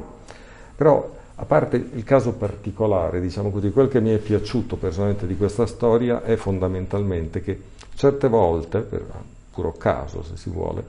Però, 0.75 1.17
a 1.37 1.45
parte 1.45 1.77
il 1.77 2.03
caso 2.03 2.33
particolare, 2.33 3.21
diciamo 3.21 3.51
così, 3.51 3.71
quel 3.71 3.87
che 3.87 4.01
mi 4.01 4.11
è 4.11 4.19
piaciuto 4.19 4.75
personalmente 4.75 5.29
di 5.29 5.37
questa 5.37 5.67
storia 5.67 6.25
è 6.25 6.35
fondamentalmente 6.35 7.41
che 7.43 7.61
certe 7.95 8.27
volte, 8.27 8.81
per 8.81 9.05
puro 9.53 9.73
caso 9.75 10.25
se 10.25 10.37
si 10.37 10.51
vuole, 10.51 10.83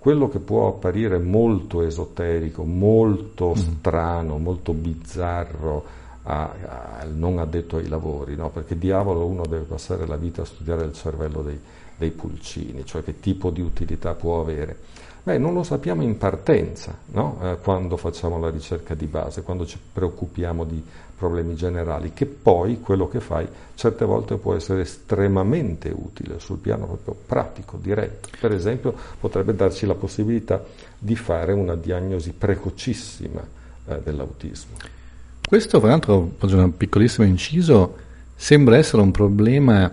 quello 0.00 0.28
che 0.28 0.40
può 0.40 0.66
apparire 0.66 1.18
molto 1.18 1.82
esoterico, 1.82 2.64
molto 2.64 3.50
mm. 3.50 3.54
strano, 3.54 4.38
molto 4.38 4.72
bizzarro, 4.72 5.84
al 6.24 7.12
non 7.14 7.38
addetto 7.38 7.76
ai 7.76 7.88
lavori, 7.88 8.34
no? 8.34 8.50
perché 8.50 8.78
diavolo 8.78 9.26
uno 9.26 9.42
deve 9.46 9.64
passare 9.64 10.06
la 10.06 10.16
vita 10.16 10.42
a 10.42 10.46
studiare 10.46 10.84
il 10.84 10.92
cervello 10.92 11.42
dei, 11.42 11.58
dei 11.96 12.10
pulcini, 12.10 12.84
cioè 12.84 13.02
che 13.04 13.20
tipo 13.20 13.50
di 13.50 13.60
utilità 13.60 14.14
può 14.14 14.40
avere. 14.40 14.76
Beh, 15.22 15.38
non 15.38 15.54
lo 15.54 15.62
sappiamo 15.62 16.02
in 16.02 16.18
partenza, 16.18 16.94
no? 17.12 17.38
eh, 17.42 17.56
quando 17.62 17.96
facciamo 17.96 18.38
la 18.38 18.50
ricerca 18.50 18.94
di 18.94 19.06
base, 19.06 19.42
quando 19.42 19.64
ci 19.64 19.78
preoccupiamo 19.92 20.64
di 20.64 20.82
problemi 21.16 21.54
generali, 21.54 22.12
che 22.12 22.26
poi 22.26 22.80
quello 22.80 23.08
che 23.08 23.20
fai 23.20 23.48
certe 23.74 24.04
volte 24.04 24.36
può 24.36 24.54
essere 24.54 24.82
estremamente 24.82 25.90
utile 25.94 26.40
sul 26.40 26.58
piano 26.58 26.86
proprio 26.86 27.16
pratico, 27.26 27.78
diretto. 27.80 28.28
Per 28.38 28.52
esempio 28.52 28.94
potrebbe 29.18 29.54
darci 29.54 29.86
la 29.86 29.94
possibilità 29.94 30.62
di 30.98 31.16
fare 31.16 31.52
una 31.52 31.74
diagnosi 31.74 32.32
precocissima 32.32 33.42
eh, 33.86 34.00
dell'autismo. 34.02 35.03
Questo, 35.46 35.78
tra 35.78 35.88
l'altro, 35.88 36.34
faccio 36.38 36.56
un 36.56 36.76
piccolissimo 36.76 37.26
inciso, 37.26 37.96
sembra 38.34 38.76
essere 38.76 39.02
un 39.02 39.10
problema 39.10 39.92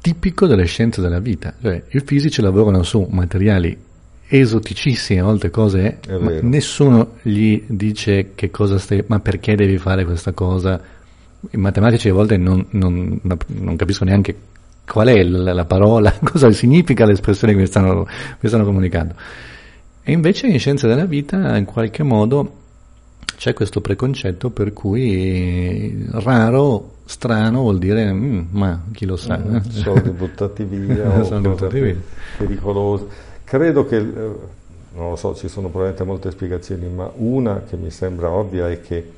tipico 0.00 0.46
delle 0.46 0.64
scienze 0.64 1.00
della 1.00 1.18
vita. 1.18 1.54
Cioè, 1.60 1.84
i 1.88 2.00
fisici 2.00 2.42
lavorano 2.42 2.82
su 2.82 3.06
materiali 3.10 3.76
esoticissimi, 4.28 5.18
a 5.18 5.24
volte 5.24 5.50
cose, 5.50 5.98
ma 6.08 6.38
nessuno 6.42 7.14
gli 7.22 7.62
dice 7.66 8.32
che 8.34 8.50
cosa 8.50 8.78
stai, 8.78 9.02
ma 9.06 9.18
perché 9.18 9.56
devi 9.56 9.78
fare 9.78 10.04
questa 10.04 10.32
cosa. 10.32 10.80
I 11.50 11.56
matematici 11.56 12.10
a 12.10 12.12
volte 12.12 12.36
non, 12.36 12.64
non, 12.70 13.18
non 13.46 13.76
capiscono 13.76 14.10
neanche 14.10 14.36
qual 14.86 15.08
è 15.08 15.22
la, 15.22 15.52
la, 15.52 15.64
parola, 15.64 16.12
cosa 16.22 16.52
significa 16.52 17.06
l'espressione 17.06 17.54
che 17.54 17.60
mi 17.60 17.66
stanno, 17.66 18.06
mi 18.38 18.48
stanno 18.48 18.64
comunicando. 18.64 19.14
E 20.02 20.12
invece 20.12 20.46
in 20.46 20.58
scienze 20.58 20.86
della 20.86 21.06
vita, 21.06 21.56
in 21.56 21.64
qualche 21.64 22.02
modo, 22.02 22.58
c'è 23.40 23.54
questo 23.54 23.80
preconcetto 23.80 24.50
per 24.50 24.74
cui 24.74 26.06
raro, 26.10 26.96
strano 27.06 27.62
vuol 27.62 27.78
dire 27.78 28.12
mm, 28.12 28.48
ma 28.50 28.82
chi 28.92 29.06
lo 29.06 29.16
sa. 29.16 29.38
Mm, 29.38 29.60
soldi 29.60 30.10
buttati 30.12 30.62
via, 30.64 31.24
soldi 31.24 31.48
buttati 31.48 31.80
via. 31.80 31.96
pericoloso. 32.36 33.08
Credo 33.42 33.86
che, 33.86 33.96
eh, 33.96 34.02
non 34.92 35.08
lo 35.08 35.16
so, 35.16 35.34
ci 35.34 35.48
sono 35.48 35.68
probabilmente 35.68 36.04
molte 36.04 36.30
spiegazioni, 36.32 36.86
ma 36.88 37.10
una 37.14 37.62
che 37.66 37.78
mi 37.78 37.90
sembra 37.90 38.28
ovvia 38.28 38.68
è 38.68 38.82
che 38.82 39.10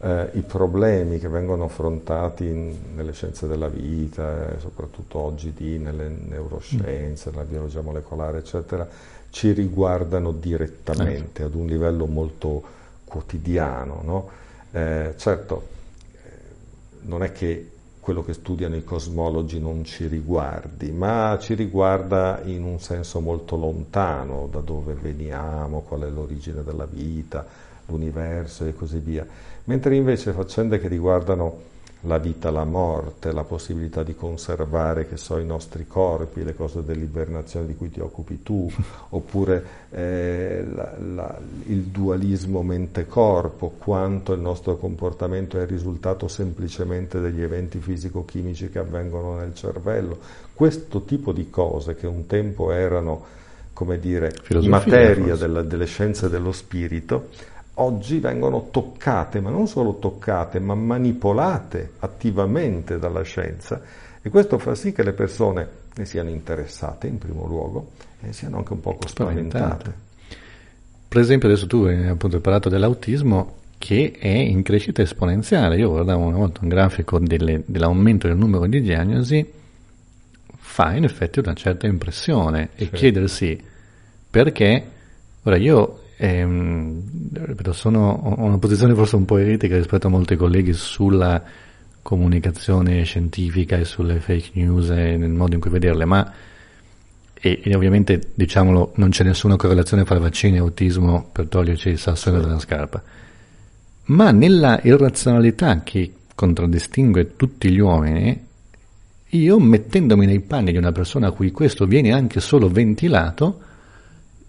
eh, 0.00 0.28
i 0.32 0.40
problemi 0.40 1.20
che 1.20 1.28
vengono 1.28 1.62
affrontati 1.62 2.44
in, 2.44 2.74
nelle 2.96 3.12
scienze 3.12 3.46
della 3.46 3.68
vita, 3.68 4.56
eh, 4.56 4.58
soprattutto 4.58 5.20
oggi 5.20 5.52
di, 5.56 5.78
nelle 5.78 6.12
neuroscienze, 6.28 7.30
mm. 7.30 7.32
nella 7.32 7.44
biologia 7.44 7.80
molecolare, 7.80 8.38
eccetera, 8.38 8.88
ci 9.30 9.52
riguardano 9.52 10.32
direttamente, 10.32 11.42
eh. 11.42 11.44
ad 11.44 11.54
un 11.54 11.66
livello 11.66 12.06
molto 12.06 12.80
quotidiano. 13.12 14.00
No? 14.02 14.28
Eh, 14.72 15.14
certo, 15.18 15.68
eh, 16.12 16.28
non 17.02 17.22
è 17.22 17.32
che 17.32 17.70
quello 18.00 18.24
che 18.24 18.32
studiano 18.32 18.74
i 18.74 18.82
cosmologi 18.82 19.60
non 19.60 19.84
ci 19.84 20.06
riguardi, 20.06 20.90
ma 20.90 21.38
ci 21.40 21.54
riguarda 21.54 22.40
in 22.44 22.64
un 22.64 22.80
senso 22.80 23.20
molto 23.20 23.56
lontano, 23.56 24.48
da 24.50 24.60
dove 24.60 24.94
veniamo, 24.94 25.82
qual 25.82 26.00
è 26.00 26.08
l'origine 26.08 26.64
della 26.64 26.86
vita, 26.86 27.46
l'universo 27.86 28.64
e 28.64 28.74
così 28.74 28.98
via. 28.98 29.24
Mentre 29.64 29.94
invece 29.94 30.32
faccende 30.32 30.80
che 30.80 30.88
riguardano 30.88 31.70
la 32.02 32.18
vita, 32.18 32.50
la 32.50 32.64
morte, 32.64 33.32
la 33.32 33.44
possibilità 33.44 34.02
di 34.02 34.14
conservare, 34.14 35.06
che 35.06 35.16
so, 35.16 35.38
i 35.38 35.44
nostri 35.44 35.86
corpi, 35.86 36.42
le 36.42 36.54
cose 36.54 36.82
dell'ibernazione 36.84 37.66
di 37.66 37.76
cui 37.76 37.90
ti 37.90 38.00
occupi 38.00 38.42
tu, 38.42 38.70
oppure 39.10 39.64
eh, 39.90 40.66
la, 40.74 40.94
la, 40.98 41.38
il 41.66 41.82
dualismo 41.82 42.62
mente-corpo, 42.62 43.74
quanto 43.78 44.32
il 44.32 44.40
nostro 44.40 44.76
comportamento 44.76 45.58
è 45.58 45.62
il 45.62 45.68
risultato 45.68 46.26
semplicemente 46.26 47.20
degli 47.20 47.42
eventi 47.42 47.78
fisico-chimici 47.78 48.68
che 48.68 48.78
avvengono 48.78 49.36
nel 49.36 49.54
cervello. 49.54 50.18
Questo 50.54 51.02
tipo 51.02 51.32
di 51.32 51.50
cose 51.50 51.94
che 51.94 52.06
un 52.08 52.26
tempo 52.26 52.72
erano, 52.72 53.24
come 53.72 54.00
dire, 54.00 54.32
Filosofia, 54.42 54.70
materia 54.76 55.36
della, 55.36 55.62
delle 55.62 55.86
scienze 55.86 56.28
dello 56.28 56.52
spirito, 56.52 57.28
oggi 57.82 58.18
vengono 58.18 58.68
toccate, 58.70 59.40
ma 59.40 59.50
non 59.50 59.66
solo 59.66 59.98
toccate, 59.98 60.58
ma 60.60 60.74
manipolate 60.74 61.92
attivamente 61.98 62.98
dalla 62.98 63.22
scienza 63.22 63.80
e 64.22 64.30
questo 64.30 64.58
fa 64.58 64.74
sì 64.74 64.92
che 64.92 65.02
le 65.02 65.12
persone 65.12 65.68
ne 65.94 66.04
siano 66.04 66.30
interessate 66.30 67.08
in 67.08 67.18
primo 67.18 67.44
luogo 67.46 67.90
e 68.20 68.32
siano 68.32 68.58
anche 68.58 68.72
un 68.72 68.80
po' 68.80 68.96
spaventate. 69.04 70.10
Per 71.08 71.20
esempio 71.20 71.48
adesso 71.48 71.66
tu 71.66 71.82
hai 71.82 72.06
appunto 72.06 72.40
parlato 72.40 72.68
dell'autismo 72.68 73.56
che 73.78 74.14
è 74.16 74.28
in 74.28 74.62
crescita 74.62 75.02
esponenziale. 75.02 75.76
Io 75.76 75.90
guardavo 75.90 76.24
una 76.24 76.36
volta 76.36 76.60
un 76.62 76.68
grafico 76.68 77.18
delle, 77.18 77.64
dell'aumento 77.66 78.28
del 78.28 78.36
numero 78.36 78.66
di 78.66 78.80
diagnosi, 78.80 79.44
fa 80.56 80.94
in 80.94 81.02
effetti 81.02 81.40
una 81.40 81.54
certa 81.54 81.88
impressione 81.88 82.70
e 82.76 82.84
certo. 82.84 82.96
chiedersi 82.96 83.60
perché, 84.30 84.86
ora 85.42 85.56
io 85.56 86.01
Ehm, 86.24 87.02
sono, 87.72 88.12
ho 88.12 88.44
una 88.44 88.58
posizione 88.58 88.94
forse 88.94 89.16
un 89.16 89.24
po' 89.24 89.38
eretica 89.38 89.76
rispetto 89.76 90.06
a 90.06 90.10
molti 90.10 90.36
colleghi 90.36 90.72
sulla 90.72 91.42
comunicazione 92.00 93.02
scientifica 93.02 93.76
e 93.76 93.84
sulle 93.84 94.20
fake 94.20 94.50
news 94.52 94.90
e 94.90 95.16
nel 95.16 95.32
modo 95.32 95.54
in 95.54 95.60
cui 95.60 95.70
vederle, 95.70 96.04
ma 96.04 96.32
e, 97.34 97.60
e 97.64 97.74
ovviamente 97.74 98.20
diciamolo 98.34 98.92
non 98.96 99.10
c'è 99.10 99.24
nessuna 99.24 99.56
correlazione 99.56 100.04
fra 100.04 100.20
vaccini 100.20 100.58
e 100.58 100.60
autismo 100.60 101.28
per 101.32 101.48
toglierci 101.48 101.88
il 101.88 101.98
sassone 101.98 102.40
dalla 102.40 102.60
scarpa, 102.60 103.02
ma 104.04 104.30
nella 104.30 104.78
irrazionalità 104.84 105.82
che 105.82 106.12
contraddistingue 106.36 107.34
tutti 107.34 107.68
gli 107.68 107.80
uomini, 107.80 108.46
io 109.26 109.58
mettendomi 109.58 110.26
nei 110.26 110.40
panni 110.40 110.70
di 110.70 110.78
una 110.78 110.92
persona 110.92 111.26
a 111.26 111.32
cui 111.32 111.50
questo 111.50 111.84
viene 111.84 112.12
anche 112.12 112.38
solo 112.38 112.68
ventilato, 112.68 113.70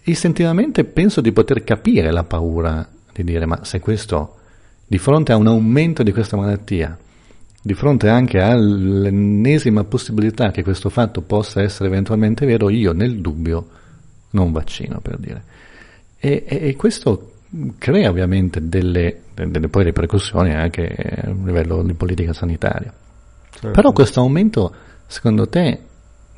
istintivamente 0.04 0.84
penso 0.84 1.22
di 1.22 1.32
poter 1.32 1.64
capire 1.64 2.12
la 2.12 2.24
paura 2.24 2.88
di 3.14 3.24
dire 3.24 3.46
ma 3.46 3.64
se 3.64 3.80
questo, 3.80 4.38
di 4.88 4.98
fronte 4.98 5.32
a 5.32 5.38
un 5.38 5.48
aumento 5.48 6.04
di 6.04 6.12
questa 6.12 6.36
malattia, 6.36 6.98
di 7.62 7.74
fronte 7.74 8.10
anche 8.10 8.40
all'ennesima 8.40 9.84
possibilità 9.84 10.52
che 10.52 10.64
questo 10.64 10.90
fatto 10.90 11.22
possa 11.22 11.62
essere 11.62 11.88
eventualmente 11.88 12.46
vero, 12.46 12.70
io 12.70 12.92
nel 12.92 13.22
dubbio 13.22 13.68
non 14.32 14.52
vaccino, 14.52 15.00
per 15.00 15.18
dire. 15.18 15.44
E, 16.18 16.44
e, 16.46 16.68
e 16.70 16.76
questo 16.76 17.34
crea 17.78 18.10
ovviamente 18.10 18.68
delle, 18.68 19.22
delle 19.34 19.68
poi 19.68 19.84
ripercussioni 19.84 20.54
anche 20.54 20.88
a 21.24 21.30
livello 21.30 21.84
di 21.84 21.94
politica 21.94 22.34
sanitaria. 22.34 22.92
Certo. 23.52 23.70
Però 23.70 23.92
questo 23.92 24.22
aumento, 24.22 24.74
secondo 25.06 25.48
te, 25.48 25.80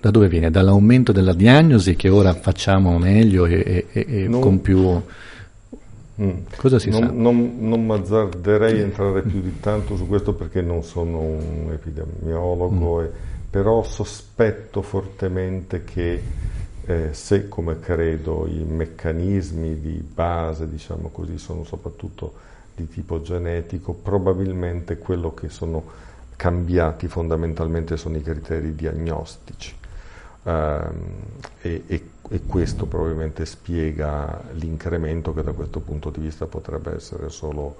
da 0.06 0.12
dove 0.12 0.28
viene? 0.28 0.51
Dall'aumento 0.51 1.12
della 1.12 1.34
diagnosi 1.34 1.95
che 1.95 2.10
ora 2.10 2.36
facciamo 2.36 2.99
meglio 2.99 3.47
e, 3.47 3.88
e 3.91 4.28
non, 4.28 4.39
con 4.39 4.62
più... 4.62 5.01
Mm. 6.22 6.30
Cosa 6.56 6.78
si 6.78 6.91
non, 6.91 6.99
sa? 7.01 7.12
Non, 7.12 7.56
non 7.58 7.89
azzarderei 7.89 8.82
entrare 8.82 9.24
più 9.24 9.41
di 9.41 9.60
tanto 9.60 9.97
su 9.97 10.08
questo 10.08 10.34
perché 10.34 10.62
non 10.62 10.84
sono 10.84 11.18
un 11.22 11.72
epidemiologo, 11.72 12.99
mm. 12.99 13.03
e, 13.03 13.12
però 13.49 13.84
sospetto 13.84 14.84
fortemente 14.84 15.84
che 15.84 16.22
eh, 16.86 17.10
se 17.12 17.49
come 17.49 17.80
credo 17.80 18.45
i 18.47 18.64
meccanismi 18.64 19.80
di 19.82 20.03
base, 20.08 20.70
diciamo 20.70 21.10
così, 21.10 21.39
sono 21.39 21.64
soprattutto 21.64 22.34
di 22.76 22.88
tipo 22.88 23.24
genetico, 23.24 23.93
probabilmente 23.93 24.99
quello 24.99 25.34
che 25.34 25.49
sono 25.49 25.84
cambiati 26.36 27.08
fondamentalmente 27.08 27.97
sono 27.97 28.18
i 28.18 28.22
criteri 28.22 28.76
diagnostici. 28.76 29.84
Um, 30.46 30.93
e, 31.62 31.84
e, 31.88 32.10
e, 32.30 32.41
questo 32.46 32.86
probabilmente 32.86 33.48
spiega 33.48 34.43
l'incremento 34.52 35.34
che 35.34 35.41
da 35.41 35.54
questo 35.54 35.80
punto 35.80 36.12
di 36.12 36.20
vista 36.20 36.46
potrebbe 36.46 36.93
essere 36.93 37.30
solo, 37.30 37.76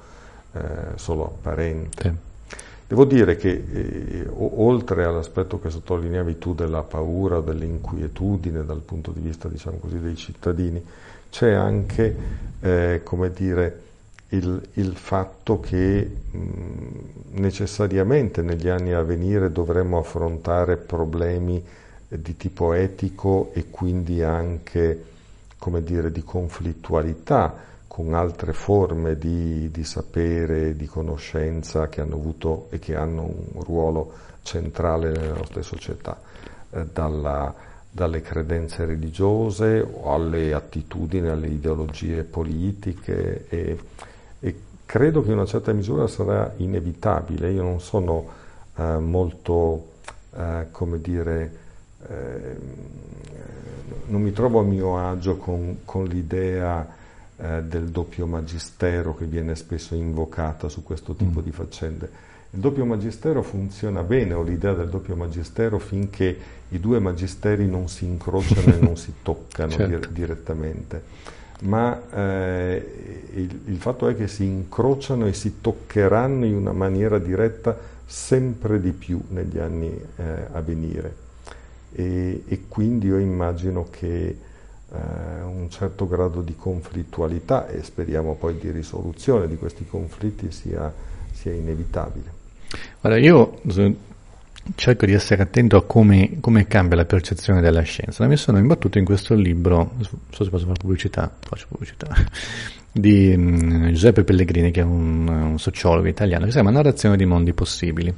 eh, 0.54 0.62
solo 0.96 1.26
apparente. 1.26 2.02
Sì. 2.02 2.34
Devo 2.88 3.06
dire 3.06 3.36
che 3.36 3.50
eh, 3.50 4.28
oltre 4.32 5.06
all'aspetto 5.06 5.60
che 5.60 5.70
sottolineavi 5.70 6.40
tu 6.40 6.56
della 6.56 6.82
paura, 6.82 7.40
dell'inquietudine 7.40 8.66
dal 8.66 8.82
punto 8.82 9.12
di 9.12 9.20
vista 9.22 9.48
diciamo 9.48 9.78
così, 9.78 10.00
dei 10.00 10.16
cittadini, 10.16 10.84
c'è 11.30 11.52
anche 11.52 12.16
eh, 12.62 13.02
come 13.04 13.32
dire, 13.32 13.82
il, 14.30 14.70
il, 14.74 14.96
fatto 14.96 15.60
che 15.60 16.10
mh, 16.32 16.40
necessariamente 17.34 18.42
negli 18.42 18.68
anni 18.68 18.94
a 18.94 19.04
venire 19.04 19.52
dovremo 19.52 20.00
affrontare 20.00 20.78
problemi 20.78 21.64
di 22.22 22.38
tipo 22.38 22.74
etico 22.74 23.52
e 23.54 23.70
quindi 23.70 24.22
anche 24.22 25.14
come 25.66 25.82
dire, 25.82 26.12
di 26.12 26.24
conflittualità 26.24 27.56
con 27.88 28.14
altre 28.14 28.54
forme 28.54 29.18
di, 29.18 29.72
di 29.72 29.84
sapere, 29.84 30.76
di 30.76 30.86
conoscenza 30.86 31.88
che 31.90 32.02
hanno 32.02 32.16
avuto 32.16 32.68
e 32.70 32.78
che 32.78 32.96
hanno 32.96 33.24
un 33.24 33.64
ruolo 33.64 34.14
centrale 34.44 35.10
nelle 35.10 35.32
nostre 35.32 35.64
società, 35.64 36.20
eh, 36.70 36.86
dalla, 36.94 37.52
dalle 37.90 38.22
credenze 38.22 38.86
religiose 38.86 39.84
alle 40.04 40.54
attitudini, 40.54 41.30
alle 41.30 41.48
ideologie 41.48 42.24
politiche 42.24 43.48
e, 43.50 43.80
e, 44.40 44.60
credo 44.86 45.24
che 45.24 45.32
in 45.32 45.38
una 45.38 45.48
certa 45.48 45.74
misura 45.74 46.06
sarà 46.06 46.54
inevitabile. 46.58 47.50
Io 47.50 47.64
non 47.64 47.80
sono 47.80 48.28
eh, 48.76 48.98
molto, 49.00 49.94
eh, 50.36 50.68
come 50.70 51.02
dire, 51.02 51.64
eh, 52.10 52.56
non 54.08 54.22
mi 54.22 54.32
trovo 54.32 54.60
a 54.60 54.64
mio 54.64 54.98
agio 54.98 55.38
con, 55.38 55.78
con 55.86 56.06
l'idea 56.06 56.88
eh, 57.38 57.64
del 57.64 57.90
doppio 57.90 58.26
magistero 58.26 59.16
che 59.16 59.26
viene 59.26 59.56
spesso 59.56 59.96
invocata 59.96 60.70
su 60.70 60.84
questo 60.84 61.16
tipo 61.16 61.40
mm. 61.40 61.44
di 61.44 61.52
faccende. 61.52 62.10
Il 62.52 62.60
doppio 62.62 62.86
magistero 62.86 63.42
funziona 63.42 64.02
bene, 64.04 64.34
ho 64.34 64.42
l'idea 64.42 64.74
del 64.74 64.88
doppio 64.88 65.16
magistero 65.16 65.78
finché 65.78 66.38
i 66.70 66.80
due 66.80 67.00
magisteri 67.00 67.68
non 67.68 67.90
si 67.90 68.06
incrociano 68.06 68.74
e 68.74 68.80
non 68.80 68.96
si 68.96 69.14
toccano 69.22 69.72
certo. 69.72 70.08
di- 70.08 70.14
direttamente. 70.14 71.04
Ma 71.62 72.02
eh, 72.12 73.30
il, 73.34 73.60
il, 73.66 73.78
fatto 73.78 74.08
è 74.08 74.16
che 74.16 74.28
si 74.28 74.44
incrociano 74.44 75.26
e 75.26 75.34
si 75.34 75.60
toccheranno 75.62 76.46
in 76.46 76.56
una 76.56 76.74
maniera 76.74 77.18
diretta 77.18 77.78
sempre 78.06 78.80
di 78.80 78.92
più 78.92 79.22
negli 79.30 79.58
anni 79.58 79.90
eh, 80.18 80.48
a 80.52 80.62
venire. 80.62 81.24
E, 81.98 82.44
e, 82.46 82.62
quindi 82.68 83.08
io 83.08 83.18
immagino 83.18 83.88
che 83.90 84.28
eh, 84.28 85.42
un 85.44 85.68
certo 85.70 86.08
grado 86.08 86.42
di 86.42 86.56
conflittualità 86.56 87.68
e 87.70 87.84
speriamo 87.84 88.36
poi 88.36 88.58
di 88.60 88.70
risoluzione 88.70 89.48
di 89.48 89.56
questi 89.56 89.86
conflitti 89.88 90.52
sia, 90.52 90.94
sia 91.32 91.54
inevitabile. 91.54 92.34
Guarda, 93.00 93.18
io 93.18 93.62
cerco 94.74 95.06
di 95.06 95.14
essere 95.14 95.44
attento 95.44 95.78
a 95.78 95.86
come, 95.86 96.40
come, 96.40 96.66
cambia 96.68 96.98
la 96.98 97.06
percezione 97.06 97.62
della 97.62 97.84
scienza. 97.84 98.26
Mi 98.28 98.36
sono 98.36 98.58
imbattuto 98.58 98.98
in 98.98 99.06
questo 99.06 99.36
libro, 99.36 99.92
non 99.94 100.08
so 100.32 100.44
se 100.44 100.50
posso 100.50 100.66
fare 100.66 100.80
pubblicità, 100.80 101.34
faccio 101.40 101.68
pubblicità, 101.70 102.14
di 102.92 103.34
um, 103.36 103.90
Giuseppe 103.92 104.24
Pellegrini, 104.24 104.72
che 104.72 104.82
è 104.82 104.84
un, 104.84 105.28
un, 105.28 105.60
sociologo 105.60 106.08
italiano, 106.08 106.46
che 106.46 106.52
si 106.52 106.58
chiama 106.58 106.72
Narrazione 106.72 107.16
di 107.16 107.26
mondi 107.26 107.54
possibili. 107.54 108.14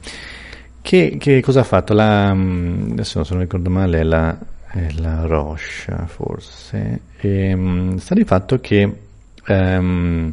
Che, 0.88 1.18
che 1.20 1.42
cosa 1.42 1.60
ha 1.60 1.64
fatto? 1.64 1.92
La, 1.92 2.34
mm, 2.34 2.92
adesso 2.92 3.22
se 3.26 3.34
non 3.34 3.42
ricordo 3.42 3.70
male, 3.70 4.04
la 4.06 4.38
è 4.72 4.88
la 5.00 5.26
Roche 5.26 5.94
forse, 6.06 7.02
e, 7.18 7.54
um, 7.54 7.98
sta 7.98 8.16
di 8.16 8.24
fatto 8.24 8.62
che 8.62 8.90
um, 9.48 10.30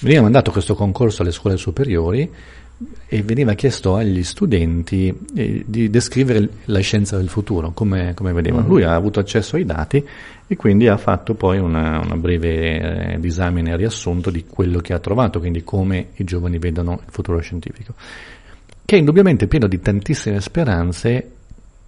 veniva 0.00 0.22
mandato 0.22 0.50
questo 0.50 0.74
concorso 0.74 1.20
alle 1.20 1.30
scuole 1.30 1.58
superiori 1.58 2.26
e 3.06 3.22
veniva 3.22 3.52
chiesto 3.52 3.96
agli 3.96 4.22
studenti 4.22 5.14
eh, 5.34 5.64
di 5.66 5.90
descrivere 5.90 6.48
la 6.66 6.80
scienza 6.80 7.18
del 7.18 7.28
futuro, 7.28 7.72
come, 7.72 8.14
come 8.14 8.32
vedevano. 8.32 8.62
Mm-hmm. 8.62 8.70
Lui 8.70 8.84
ha 8.84 8.94
avuto 8.94 9.20
accesso 9.20 9.56
ai 9.56 9.66
dati 9.66 10.02
e 10.46 10.56
quindi 10.56 10.88
ha 10.88 10.96
fatto 10.96 11.34
poi 11.34 11.58
una, 11.58 12.00
una 12.00 12.16
breve 12.16 13.12
eh, 13.12 13.20
disamine 13.20 13.76
riassunto 13.76 14.30
di 14.30 14.46
quello 14.48 14.78
che 14.78 14.94
ha 14.94 15.00
trovato, 15.00 15.38
quindi 15.38 15.62
come 15.64 16.08
i 16.16 16.24
giovani 16.24 16.58
vedono 16.58 17.00
il 17.04 17.12
futuro 17.12 17.38
scientifico, 17.40 17.92
che 18.88 18.96
è 18.96 18.98
indubbiamente 19.00 19.48
pieno 19.48 19.66
di 19.66 19.82
tantissime 19.82 20.40
speranze 20.40 21.32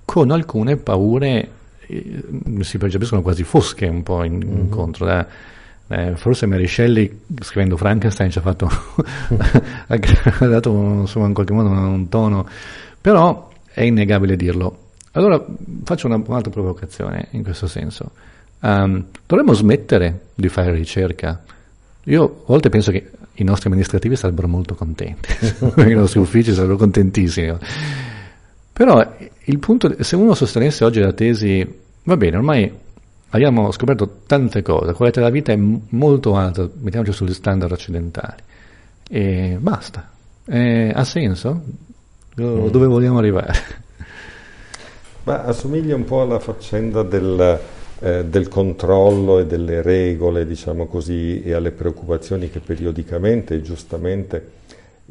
con 0.04 0.30
alcune 0.30 0.76
paure 0.76 1.48
eh, 1.86 2.22
si 2.60 2.76
percepiscono 2.76 3.22
quasi 3.22 3.42
fosche 3.42 3.86
un 3.86 4.02
po' 4.02 4.22
in, 4.22 4.34
mm-hmm. 4.34 4.58
incontro. 4.58 5.06
Da, 5.06 5.26
eh, 5.88 6.14
forse 6.16 6.44
Mary 6.44 6.66
Shelley 6.66 7.20
scrivendo 7.40 7.78
Frankenstein 7.78 8.30
ci 8.30 8.36
ha 8.36 8.42
fatto 8.42 8.68
ha 9.88 10.46
dato 10.46 10.70
insomma, 10.70 11.26
in 11.26 11.32
qualche 11.32 11.54
modo 11.54 11.70
un, 11.70 11.78
un 11.78 12.08
tono, 12.10 12.46
però 13.00 13.48
è 13.72 13.80
innegabile 13.80 14.36
dirlo. 14.36 14.88
Allora 15.12 15.42
faccio 15.84 16.06
una, 16.06 16.22
un'altra 16.22 16.50
provocazione 16.50 17.28
in 17.30 17.42
questo 17.42 17.66
senso. 17.66 18.10
Um, 18.60 19.06
dovremmo 19.24 19.54
smettere 19.54 20.26
di 20.34 20.50
fare 20.50 20.70
ricerca. 20.72 21.42
Io 22.04 22.24
a 22.24 22.44
volte 22.46 22.68
penso 22.68 22.90
che 22.90 23.10
i 23.34 23.44
nostri 23.44 23.68
amministrativi 23.68 24.16
sarebbero 24.16 24.48
molto 24.48 24.74
contenti, 24.74 25.28
i 25.88 25.94
nostri 25.94 26.20
uffici 26.20 26.52
sarebbero 26.52 26.78
contentissimi. 26.78 27.56
Però 28.72 29.16
il 29.44 29.58
punto, 29.58 30.02
se 30.02 30.16
uno 30.16 30.34
sostenesse 30.34 30.84
oggi 30.84 31.00
la 31.00 31.12
tesi, 31.12 31.66
va 32.04 32.16
bene, 32.16 32.36
ormai 32.36 32.72
abbiamo 33.30 33.70
scoperto 33.70 34.20
tante 34.26 34.62
cose, 34.62 34.86
la 34.86 34.94
qualità 34.94 35.20
della 35.20 35.32
vita 35.32 35.52
è 35.52 35.58
molto 35.58 36.36
alta, 36.36 36.68
mettiamoci 36.80 37.12
sugli 37.12 37.34
standard 37.34 37.72
occidentali, 37.72 38.42
e 39.08 39.58
basta. 39.60 40.10
Eh, 40.46 40.90
ha 40.94 41.04
senso? 41.04 41.62
Mm. 42.40 42.68
Dove 42.68 42.86
vogliamo 42.86 43.18
arrivare? 43.18 43.52
Ma 45.24 45.44
assomiglia 45.44 45.94
un 45.94 46.04
po' 46.04 46.22
alla 46.22 46.38
faccenda 46.38 47.02
del, 47.02 47.60
eh, 48.00 48.24
del 48.24 48.48
controllo 48.48 49.38
e 49.38 49.46
delle 49.46 49.82
regole, 49.82 50.46
diciamo 50.46 50.86
così, 50.86 51.42
e 51.42 51.52
alle 51.52 51.70
preoccupazioni 51.70 52.50
che 52.50 52.60
periodicamente 52.60 53.54
e 53.54 53.62
giustamente 53.62 54.58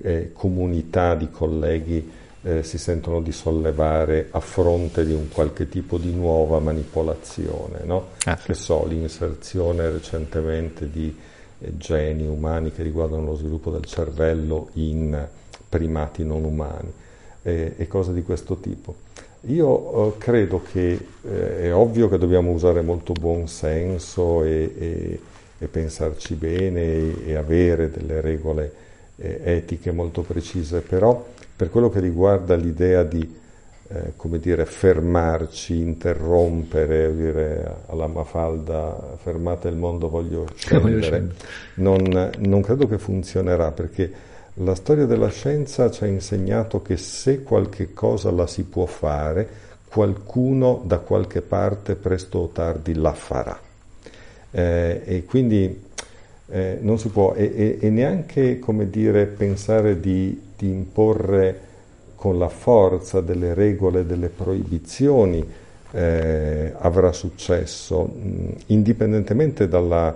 eh, 0.02 0.32
comunità 0.34 1.16
di 1.16 1.30
colleghi 1.30 2.12
eh, 2.42 2.64
si 2.64 2.78
sentono 2.78 3.22
di 3.22 3.32
sollevare 3.32 4.30
a 4.32 4.40
fronte 4.40 5.06
di 5.06 5.14
un 5.14 5.28
qualche 5.30 5.68
tipo 5.68 5.98
di 5.98 6.14
nuova 6.14 6.60
manipolazione, 6.60 7.82
no? 7.84 8.10
ah, 8.26 8.38
sì. 8.38 8.48
che 8.48 8.54
so, 8.54 8.86
l'inserzione 8.88 9.90
recentemente 9.90 10.90
di 10.90 11.16
eh, 11.60 11.78
geni 11.78 12.26
umani 12.26 12.72
che 12.72 12.82
riguardano 12.82 13.26
lo 13.26 13.36
sviluppo 13.36 13.72
del 13.72 13.86
cervello 13.86 14.70
in 14.74 15.28
primati 15.68 16.24
non 16.24 16.44
umani 16.44 16.92
eh, 17.44 17.74
e 17.78 17.88
cose 17.88 18.14
di 18.14 18.24
questo 18.24 18.56
tipo. 18.56 19.08
Io 19.48 20.16
eh, 20.16 20.18
credo 20.18 20.62
che 20.70 21.00
eh, 21.24 21.62
è 21.62 21.74
ovvio 21.74 22.10
che 22.10 22.18
dobbiamo 22.18 22.52
usare 22.52 22.82
molto 22.82 23.14
buon 23.14 23.48
senso 23.48 24.44
e, 24.44 24.74
e, 24.78 25.20
e 25.58 25.68
pensarci 25.68 26.36
bene 26.36 26.82
e, 26.82 27.16
e, 27.28 27.36
avere 27.36 27.90
delle 27.90 28.20
regole 28.20 28.74
eh, 29.16 29.42
etiche 29.44 29.92
molto 29.92 30.24
precise, 30.24 30.82
però 30.82 31.26
per 31.56 31.70
quello 31.70 31.90
che 31.90 32.00
riguarda 32.00 32.56
l'idea 32.56 33.04
di 33.04 33.38
eh, 33.92 34.14
come 34.16 34.40
dire, 34.40 34.66
fermarci, 34.66 35.76
interrompere, 35.76 37.16
dire 37.16 37.76
alla 37.88 38.06
Mafalda 38.06 39.18
fermate 39.22 39.68
il 39.68 39.76
mondo, 39.76 40.10
voglio 40.10 40.46
scendere, 40.54 41.32
non, 41.76 42.30
non, 42.38 42.62
credo 42.62 42.88
che 42.88 43.00
funzionerà 43.00 43.72
perché 43.72 44.12
La 44.62 44.76
storia 44.76 45.06
della 45.06 45.30
scienza 45.30 45.90
ci 45.90 46.04
ha 46.04 46.08
insegnato 46.08 46.82
che 46.82 46.98
se 46.98 47.44
qualche 47.44 47.94
cosa 47.94 48.30
la 48.30 48.46
si 48.46 48.64
può 48.64 48.86
fare, 48.86 49.48
qualcuno 49.88 50.82
da 50.84 50.98
qualche 50.98 51.42
parte 51.42 51.96
presto 51.96 52.40
o 52.40 52.48
tardi 52.50 52.94
la 52.94 53.14
farà. 53.14 53.58
Eh, 54.52 55.02
e 55.06 55.24
quindi 55.24 55.82
eh, 56.50 56.78
non 56.82 57.00
si 57.00 57.08
può, 57.08 57.34
e, 57.36 57.54
e, 57.56 57.78
e, 57.80 57.90
neanche, 57.90 58.60
dire, 58.90 59.28
pensare 59.28 59.98
di, 60.02 60.38
di 60.58 60.68
imporre 60.68 61.60
con 62.16 62.38
la 62.38 62.50
forza 62.50 63.22
delle 63.22 63.54
regole, 63.54 64.06
delle 64.06 64.28
proibizioni, 64.28 65.48
eh, 65.92 66.74
avrà 66.78 67.14
successo, 67.14 68.04
mh, 68.04 68.54
indipendentemente 68.68 69.70
dalla 69.70 70.14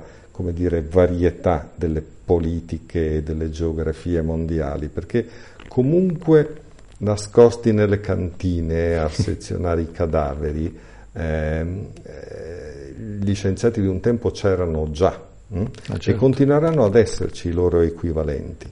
dire, 0.52 0.82
varietà 0.82 1.70
delle 1.76 2.02
politiche 2.24 3.18
e 3.18 3.24
delle 3.24 3.50
geografie 3.50 4.22
mondiali, 4.22 4.88
perché 4.88 5.26
comunque 5.68 6.62
nascosti 6.98 7.72
nelle 7.72 8.00
cantine 8.00 8.98
a 8.98 9.10
sezionare 9.12 9.82
i 9.82 9.92
cadaveri, 9.92 10.78
ehm, 11.12 11.88
eh, 12.04 12.94
gli 13.20 13.34
scienziati 13.34 13.82
di 13.82 13.88
un 13.88 14.00
tempo 14.00 14.32
c'erano 14.32 14.90
già 14.92 15.20
hm? 15.48 15.62
ah, 15.62 15.70
certo. 15.86 16.10
e 16.10 16.16
continueranno 16.16 16.84
ad 16.84 16.96
esserci 16.96 17.50
i 17.50 17.52
loro 17.52 17.82
equivalenti. 17.82 18.72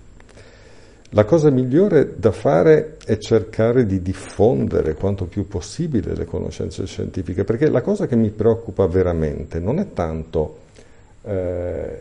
La 1.14 1.26
cosa 1.26 1.50
migliore 1.50 2.14
da 2.18 2.32
fare 2.32 2.96
è 3.04 3.18
cercare 3.18 3.86
di 3.86 4.02
diffondere 4.02 4.94
quanto 4.94 5.26
più 5.26 5.46
possibile 5.46 6.16
le 6.16 6.24
conoscenze 6.24 6.86
scientifiche, 6.86 7.44
perché 7.44 7.70
la 7.70 7.82
cosa 7.82 8.08
che 8.08 8.16
mi 8.16 8.30
preoccupa 8.30 8.88
veramente 8.88 9.60
non 9.60 9.80
è 9.80 9.92
tanto 9.92 10.60
eh, 11.24 12.00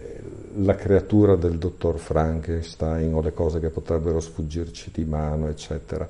la 0.56 0.74
creatura 0.74 1.36
del 1.36 1.58
dottor 1.58 1.98
Frankenstein 1.98 3.14
o 3.14 3.20
le 3.20 3.32
cose 3.32 3.60
che 3.60 3.68
potrebbero 3.68 4.20
sfuggirci 4.20 4.90
di 4.92 5.04
mano, 5.04 5.48
eccetera. 5.48 6.08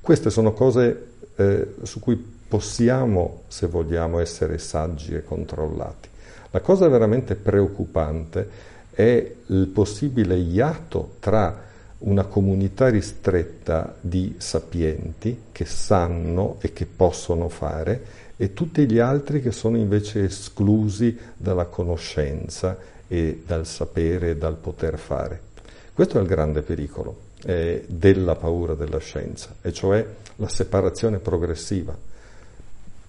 Queste 0.00 0.30
sono 0.30 0.52
cose 0.52 1.06
eh, 1.36 1.74
su 1.82 2.00
cui 2.00 2.16
possiamo, 2.46 3.42
se 3.48 3.66
vogliamo, 3.66 4.18
essere 4.18 4.58
saggi 4.58 5.14
e 5.14 5.24
controllati. 5.24 6.08
La 6.50 6.60
cosa 6.60 6.88
veramente 6.88 7.34
preoccupante 7.34 8.48
è 8.90 9.32
il 9.46 9.66
possibile 9.66 10.36
iato 10.36 11.14
tra 11.20 11.62
una 11.98 12.24
comunità 12.24 12.88
ristretta 12.88 13.94
di 14.00 14.34
sapienti 14.38 15.44
che 15.52 15.64
sanno 15.64 16.58
e 16.60 16.72
che 16.72 16.86
possono 16.86 17.48
fare 17.48 18.22
e 18.36 18.52
tutti 18.52 18.86
gli 18.86 18.98
altri 18.98 19.40
che 19.40 19.52
sono 19.52 19.76
invece 19.76 20.24
esclusi 20.24 21.16
dalla 21.36 21.64
conoscenza 21.64 22.76
e 23.08 23.42
dal 23.46 23.66
sapere 23.66 24.30
e 24.30 24.36
dal 24.36 24.56
poter 24.56 24.98
fare. 24.98 25.40
Questo 25.92 26.18
è 26.18 26.20
il 26.20 26.26
grande 26.26 26.62
pericolo 26.62 27.16
eh, 27.44 27.84
della 27.86 28.34
paura 28.34 28.74
della 28.74 28.98
scienza, 28.98 29.54
e 29.62 29.72
cioè 29.72 30.04
la 30.36 30.48
separazione 30.48 31.18
progressiva 31.18 31.96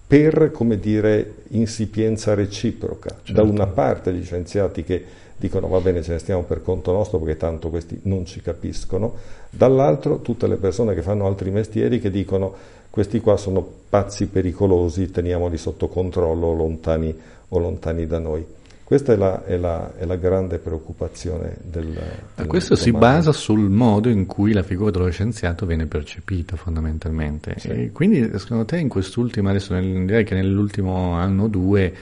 per, 0.06 0.52
come 0.52 0.78
dire, 0.78 1.34
insipienza 1.48 2.34
reciproca. 2.34 3.10
Certo. 3.22 3.32
Da 3.32 3.42
una 3.42 3.66
parte 3.66 4.12
gli 4.12 4.24
scienziati 4.24 4.84
che 4.84 5.04
dicono 5.36 5.66
va 5.66 5.80
bene 5.80 6.02
ce 6.02 6.12
ne 6.12 6.18
stiamo 6.18 6.44
per 6.44 6.62
conto 6.62 6.92
nostro 6.92 7.18
perché 7.18 7.36
tanto 7.36 7.68
questi 7.68 8.00
non 8.04 8.24
ci 8.24 8.40
capiscono, 8.40 9.16
dall'altro 9.50 10.20
tutte 10.20 10.46
le 10.46 10.56
persone 10.56 10.94
che 10.94 11.02
fanno 11.02 11.26
altri 11.26 11.50
mestieri 11.50 12.00
che 12.00 12.10
dicono 12.10 12.54
questi 12.88 13.20
qua 13.20 13.36
sono 13.36 13.66
pazzi 13.90 14.26
pericolosi, 14.26 15.10
teniamoli 15.10 15.58
sotto 15.58 15.88
controllo 15.88 16.54
lontani, 16.54 17.14
o 17.48 17.58
lontani 17.58 18.06
da 18.06 18.18
noi. 18.18 18.46
Questa 18.86 19.14
è 19.14 19.16
la, 19.16 19.44
è 19.44 19.56
la, 19.56 19.96
è 19.96 20.04
la 20.04 20.14
grande 20.14 20.58
preoccupazione 20.58 21.56
del... 21.60 22.00
del 22.36 22.46
questo 22.46 22.76
si 22.76 22.92
basa 22.92 23.32
sul 23.32 23.68
modo 23.68 24.08
in 24.08 24.26
cui 24.26 24.52
la 24.52 24.62
figura 24.62 24.92
dello 24.92 25.10
scienziato 25.10 25.66
viene 25.66 25.86
percepita 25.86 26.54
fondamentalmente. 26.54 27.56
Sì. 27.58 27.66
E 27.66 27.90
quindi 27.90 28.30
secondo 28.38 28.64
te 28.64 28.78
in 28.78 28.86
quest'ultima, 28.86 29.50
adesso 29.50 29.74
nel, 29.74 30.06
direi 30.06 30.22
che 30.22 30.36
nell'ultimo 30.36 31.14
anno 31.14 31.42
o 31.42 31.48
due, 31.48 31.92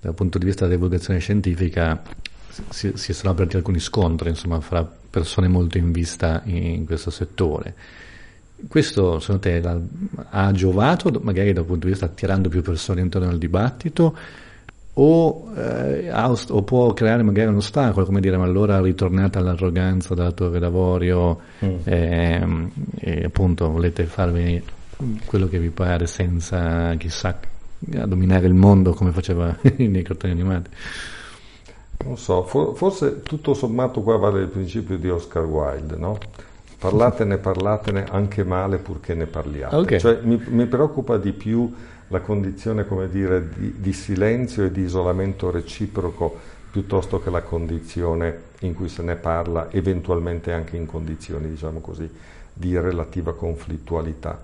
dal 0.00 0.14
punto 0.14 0.38
di 0.38 0.46
vista 0.46 0.64
della 0.64 0.76
divulgazione 0.76 1.18
scientifica, 1.18 2.00
si, 2.70 2.92
si 2.94 3.12
sono 3.12 3.32
aperti 3.32 3.56
alcuni 3.56 3.78
scontri 3.78 4.30
insomma, 4.30 4.60
fra 4.60 4.90
persone 5.10 5.46
molto 5.46 5.76
in 5.76 5.92
vista 5.92 6.40
in, 6.46 6.56
in 6.56 6.86
questo 6.86 7.10
settore. 7.10 7.74
Questo 8.66 9.20
secondo 9.20 9.42
te 9.42 9.62
ha 10.30 10.52
giovato 10.52 11.20
magari 11.22 11.52
dal 11.52 11.66
punto 11.66 11.84
di 11.84 11.92
vista 11.92 12.06
attirando 12.06 12.48
più 12.48 12.62
persone 12.62 13.02
intorno 13.02 13.28
al 13.28 13.36
dibattito? 13.36 14.16
O, 15.00 15.48
eh, 15.54 16.10
o, 16.10 16.62
può 16.62 16.92
creare 16.92 17.22
magari 17.22 17.48
un 17.48 17.56
ostacolo, 17.56 18.04
come 18.04 18.20
dire, 18.20 18.36
ma 18.36 18.44
allora 18.44 18.80
ritornate 18.80 19.38
all'arroganza 19.38 20.14
della 20.14 20.32
torre 20.32 20.58
d'avorio 20.58 21.38
mm. 21.64 21.76
eh, 21.84 22.68
e 22.96 23.24
appunto 23.24 23.70
volete 23.70 24.04
farvi 24.04 24.60
quello 25.24 25.46
che 25.46 25.60
vi 25.60 25.70
pare 25.70 26.06
senza 26.06 26.94
chissà 26.96 27.38
dominare 27.78 28.48
il 28.48 28.54
mondo 28.54 28.92
come 28.92 29.12
faceva 29.12 29.56
nei 29.76 30.02
cartoni 30.02 30.32
animati. 30.32 30.70
Non 32.04 32.16
so, 32.16 32.42
for, 32.42 32.76
forse 32.76 33.22
tutto 33.22 33.54
sommato 33.54 34.02
qua 34.02 34.16
vale 34.16 34.40
il 34.40 34.48
principio 34.48 34.98
di 34.98 35.08
Oscar 35.08 35.44
Wilde, 35.44 35.96
no? 35.96 36.18
Parlatene, 36.76 37.38
parlatene 37.38 38.04
anche 38.08 38.44
male 38.44 38.78
purché 38.78 39.14
ne 39.14 39.26
parliate. 39.26 39.76
Okay. 39.76 39.98
Cioè, 40.00 40.20
mi, 40.22 40.40
mi 40.48 40.66
preoccupa 40.66 41.16
di 41.18 41.32
più 41.32 41.72
la 42.08 42.20
condizione 42.20 42.86
come 42.86 43.08
dire, 43.08 43.48
di, 43.48 43.74
di, 43.78 43.92
silenzio 43.92 44.64
e 44.64 44.72
di 44.72 44.82
isolamento 44.82 45.50
reciproco 45.50 46.36
piuttosto 46.70 47.20
che 47.20 47.30
la 47.30 47.42
condizione 47.42 48.46
in 48.60 48.74
cui 48.74 48.88
se 48.88 49.02
ne 49.02 49.16
parla, 49.16 49.70
eventualmente 49.70 50.52
anche 50.52 50.76
in 50.76 50.86
condizioni 50.86 51.48
diciamo 51.48 51.80
così, 51.80 52.08
di 52.52 52.78
relativa 52.78 53.34
conflittualità. 53.34 54.40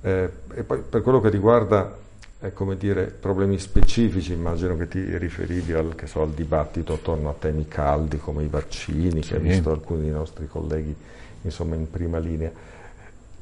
Eh, 0.00 0.30
e 0.54 0.62
poi 0.64 0.80
per 0.80 1.02
quello 1.02 1.20
che 1.20 1.28
riguarda 1.28 2.00
eh, 2.40 2.52
come 2.52 2.76
dire, 2.76 3.04
problemi 3.04 3.58
specifici, 3.58 4.32
immagino 4.32 4.76
che 4.76 4.88
ti 4.88 5.16
riferivi 5.16 5.72
al, 5.74 5.94
so, 6.04 6.22
al, 6.22 6.30
dibattito 6.30 6.94
attorno 6.94 7.28
a 7.28 7.34
temi 7.38 7.68
caldi 7.68 8.18
come 8.18 8.42
i 8.42 8.48
vaccini, 8.48 9.22
sì. 9.22 9.28
che 9.30 9.36
hai 9.36 9.42
visto 9.42 9.70
alcuni 9.70 10.02
dei 10.02 10.10
nostri 10.10 10.48
colleghi 10.48 10.94
insomma, 11.42 11.76
in 11.76 11.88
prima 11.88 12.18
linea. 12.18 12.50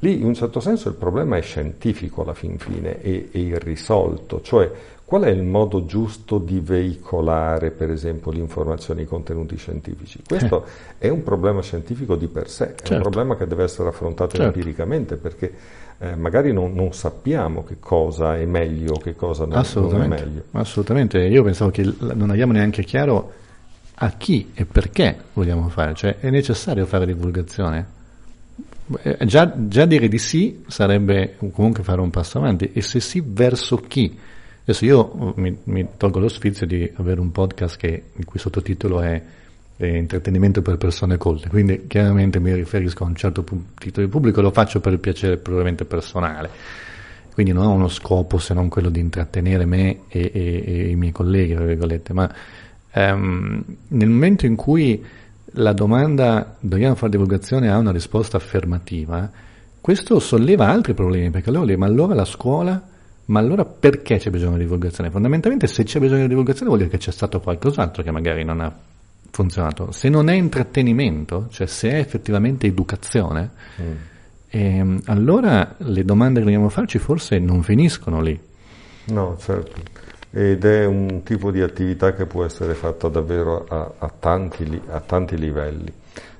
Lì 0.03 0.19
in 0.19 0.25
un 0.25 0.33
certo 0.33 0.59
senso 0.59 0.89
il 0.89 0.95
problema 0.95 1.37
è 1.37 1.41
scientifico 1.41 2.23
alla 2.23 2.33
fin 2.33 2.57
fine 2.57 3.01
e, 3.01 3.29
e 3.31 3.39
irrisolto, 3.39 4.41
cioè 4.41 4.71
qual 5.05 5.23
è 5.23 5.29
il 5.29 5.43
modo 5.43 5.85
giusto 5.85 6.39
di 6.39 6.59
veicolare 6.59 7.69
per 7.69 7.91
esempio 7.91 8.31
l'informazione, 8.31 9.03
i 9.03 9.05
contenuti 9.05 9.57
scientifici? 9.57 10.21
Questo 10.25 10.65
eh. 10.97 11.05
è 11.05 11.09
un 11.09 11.21
problema 11.21 11.61
scientifico 11.61 12.15
di 12.15 12.27
per 12.27 12.49
sé, 12.49 12.65
certo. 12.65 12.71
è 12.71 12.81
un 12.81 12.87
certo. 12.87 13.09
problema 13.09 13.35
che 13.35 13.45
deve 13.45 13.63
essere 13.63 13.89
affrontato 13.89 14.37
certo. 14.37 14.57
empiricamente 14.57 15.17
perché 15.17 15.53
eh, 15.99 16.15
magari 16.15 16.51
non, 16.51 16.73
non, 16.73 16.93
sappiamo 16.93 17.63
che 17.63 17.75
cosa 17.77 18.37
è 18.37 18.45
meglio, 18.45 18.93
che 18.93 19.13
cosa 19.15 19.45
non, 19.45 19.63
non 19.71 20.01
è 20.01 20.07
meglio. 20.07 20.43
Assolutamente, 20.53 21.19
io 21.19 21.43
pensavo 21.43 21.69
che 21.69 21.83
non 21.99 22.31
abbiamo 22.31 22.53
neanche 22.53 22.83
chiaro 22.83 23.33
a 23.93 24.09
chi 24.17 24.49
e 24.55 24.65
perché 24.65 25.15
vogliamo 25.33 25.69
fare, 25.69 25.93
cioè 25.93 26.17
è 26.19 26.31
necessario 26.31 26.87
fare 26.87 27.05
divulgazione? 27.05 27.99
Eh, 29.01 29.25
già, 29.25 29.53
già, 29.67 29.85
dire 29.85 30.07
di 30.07 30.17
sì 30.17 30.63
sarebbe 30.67 31.35
comunque 31.51 31.83
fare 31.83 32.01
un 32.01 32.09
passo 32.09 32.37
avanti. 32.37 32.71
E 32.73 32.81
se 32.81 32.99
sì 32.99 33.23
verso 33.25 33.77
chi? 33.77 34.17
Adesso 34.63 34.85
io 34.85 35.33
mi, 35.37 35.57
mi 35.65 35.87
tolgo 35.97 36.19
lo 36.19 36.27
sfizio 36.27 36.65
di 36.65 36.89
avere 36.95 37.19
un 37.19 37.31
podcast 37.31 37.77
che, 37.77 38.03
il 38.15 38.25
cui 38.25 38.39
sottotitolo 38.39 39.01
è 39.01 39.21
intrattenimento 39.85 40.61
per 40.61 40.77
persone 40.77 41.17
colte, 41.17 41.49
quindi 41.49 41.87
chiaramente 41.87 42.39
mi 42.39 42.53
riferisco 42.53 43.03
a 43.03 43.07
un 43.07 43.15
certo 43.15 43.43
titolo 43.77 44.05
di 44.05 44.11
pubblico, 44.11 44.41
lo 44.41 44.51
faccio 44.51 44.79
per 44.79 44.93
il 44.93 44.99
piacere 44.99 45.37
puramente 45.37 45.85
personale, 45.85 46.49
quindi 47.33 47.51
non 47.51 47.65
ho 47.65 47.71
uno 47.71 47.87
scopo 47.87 48.37
se 48.37 48.53
non 48.53 48.69
quello 48.69 48.89
di 48.89 48.99
intrattenere 48.99 49.65
me 49.65 50.01
e, 50.07 50.31
e, 50.33 50.63
e 50.65 50.89
i 50.89 50.95
miei 50.95 51.11
colleghi, 51.11 51.55
tra 51.55 51.65
virgolette, 51.65 52.13
ma 52.13 52.31
ehm, 52.91 53.63
nel 53.87 54.09
momento 54.09 54.45
in 54.45 54.55
cui 54.55 55.03
la 55.53 55.73
domanda 55.73 56.55
dobbiamo 56.59 56.95
fare 56.95 57.11
divulgazione 57.11 57.69
ha 57.69 57.77
una 57.77 57.91
risposta 57.91 58.37
affermativa, 58.37 59.29
questo 59.81 60.19
solleva 60.19 60.67
altri 60.69 60.93
problemi, 60.93 61.29
perché 61.31 61.49
allora, 61.49 61.75
ma 61.77 61.85
allora 61.85 62.13
la 62.13 62.25
scuola, 62.25 62.81
ma 63.25 63.39
allora 63.39 63.65
perché 63.65 64.17
c'è 64.17 64.29
bisogno 64.29 64.57
di 64.57 64.63
divulgazione? 64.63 65.09
Fondamentalmente 65.09 65.67
se 65.67 65.83
c'è 65.83 65.99
bisogno 65.99 66.21
di 66.21 66.27
divulgazione 66.27 66.67
vuol 66.67 66.79
dire 66.79 66.91
che 66.91 66.97
c'è 66.97 67.11
stato 67.11 67.39
qualcos'altro 67.39 68.03
che 68.03 68.11
magari 68.11 68.43
non 68.43 68.61
ha 68.61 68.73
funzionato. 69.31 69.91
Se 69.91 70.09
non 70.09 70.29
è 70.29 70.33
intrattenimento, 70.33 71.47
cioè 71.49 71.67
se 71.67 71.89
è 71.89 71.95
effettivamente 71.95 72.67
educazione, 72.67 73.49
mm. 73.81 73.91
ehm, 74.49 75.01
allora 75.05 75.75
le 75.77 76.05
domande 76.05 76.39
che 76.39 76.45
dobbiamo 76.45 76.69
farci 76.69 76.99
forse 76.99 77.39
non 77.39 77.63
finiscono 77.63 78.21
lì. 78.21 78.39
No, 79.05 79.35
certo 79.39 80.09
ed 80.31 80.63
è 80.63 80.85
un 80.85 81.23
tipo 81.23 81.51
di 81.51 81.61
attività 81.61 82.13
che 82.13 82.25
può 82.25 82.45
essere 82.45 82.73
fatta 82.73 83.09
davvero 83.09 83.65
a, 83.67 83.91
a, 83.97 84.13
tanti, 84.17 84.81
a 84.87 85.01
tanti, 85.01 85.37
livelli, 85.37 85.91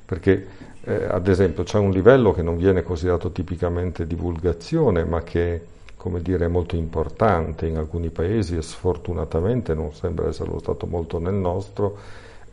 perché 0.05 0.47
eh, 0.83 1.05
ad 1.05 1.27
esempio 1.27 1.63
c'è 1.63 1.77
un 1.77 1.91
livello 1.91 2.31
che 2.31 2.41
non 2.41 2.57
viene 2.57 2.83
considerato 2.83 3.31
tipicamente 3.31 4.07
divulgazione, 4.07 5.03
ma 5.03 5.21
che 5.23 5.65
come 6.01 6.23
dire, 6.23 6.45
è 6.45 6.47
molto 6.47 6.75
importante 6.75 7.67
in 7.67 7.77
alcuni 7.77 8.09
paesi 8.09 8.57
e 8.57 8.63
sfortunatamente 8.63 9.75
non 9.75 9.93
sembra 9.93 10.27
essere 10.29 10.49
stato 10.57 10.87
molto 10.87 11.19
nel 11.19 11.35
nostro, 11.35 11.95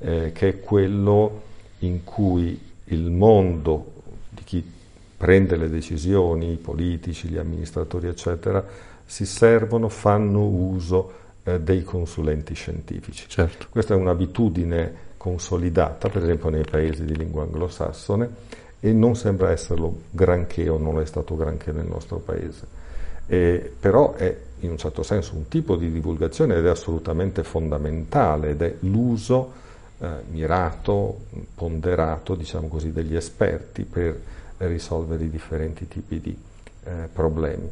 eh, 0.01 0.33
che 0.35 0.49
è 0.49 0.61
quello 0.61 1.41
in 1.79 2.05
cui 2.05 2.61
il 2.85 3.11
mondo 3.11 3.93
di 4.29 4.43
chi 4.45 4.73
prende 5.17 5.57
le 5.57 5.71
decisioni, 5.71 6.53
i 6.53 6.57
politici, 6.57 7.29
gli 7.29 7.39
amministratori, 7.39 8.09
eccetera, 8.09 8.63
si 9.07 9.25
servono, 9.25 9.89
fanno 9.89 10.45
uso 10.45 11.13
eh, 11.49 11.61
dei 11.61 11.83
consulenti 11.83 12.55
scientifici. 12.55 13.29
Certo. 13.29 13.67
Questa 13.71 13.95
è 13.95 13.97
un'abitudine 13.97 15.07
consolidata, 15.17 16.09
per 16.09 16.23
esempio 16.23 16.49
nei 16.49 16.65
paesi 16.65 17.05
di 17.05 17.17
lingua 17.17 17.43
anglosassone, 17.43 18.29
e 18.81 18.93
non 18.93 19.17
sembra 19.17 19.51
esserlo 19.51 20.03
granché 20.11 20.69
o 20.69 20.79
non 20.79 21.01
è 21.01 21.07
stato 21.07 21.37
granché 21.37 21.73
nel 21.73 21.87
nostro 21.87 22.19
paese. 22.19 22.67
Eh, 23.27 23.73
però 23.79 24.15
è 24.15 24.37
in 24.61 24.71
un 24.71 24.79
certo 24.79 25.03
senso 25.03 25.35
un 25.35 25.49
tipo 25.49 25.77
di 25.77 25.91
divulgazione 25.91 26.57
ed 26.57 26.67
è 26.67 26.71
assolutamente 26.71 27.45
fondamentale 27.45 28.51
ed 28.51 28.63
è 28.63 28.75
l'uso 28.81 29.53
eh, 29.99 30.09
mirato, 30.31 31.21
ponderato, 31.55 32.35
diciamo 32.35 32.69
così, 32.69 32.93
degli 32.93 33.15
esperti 33.15 33.85
per 33.85 34.19
risolvere 34.59 35.25
i 35.25 35.31
differenti 35.31 35.87
tipi 35.87 36.21
di 36.21 36.37
eh, 36.85 37.09
problemi. 37.13 37.71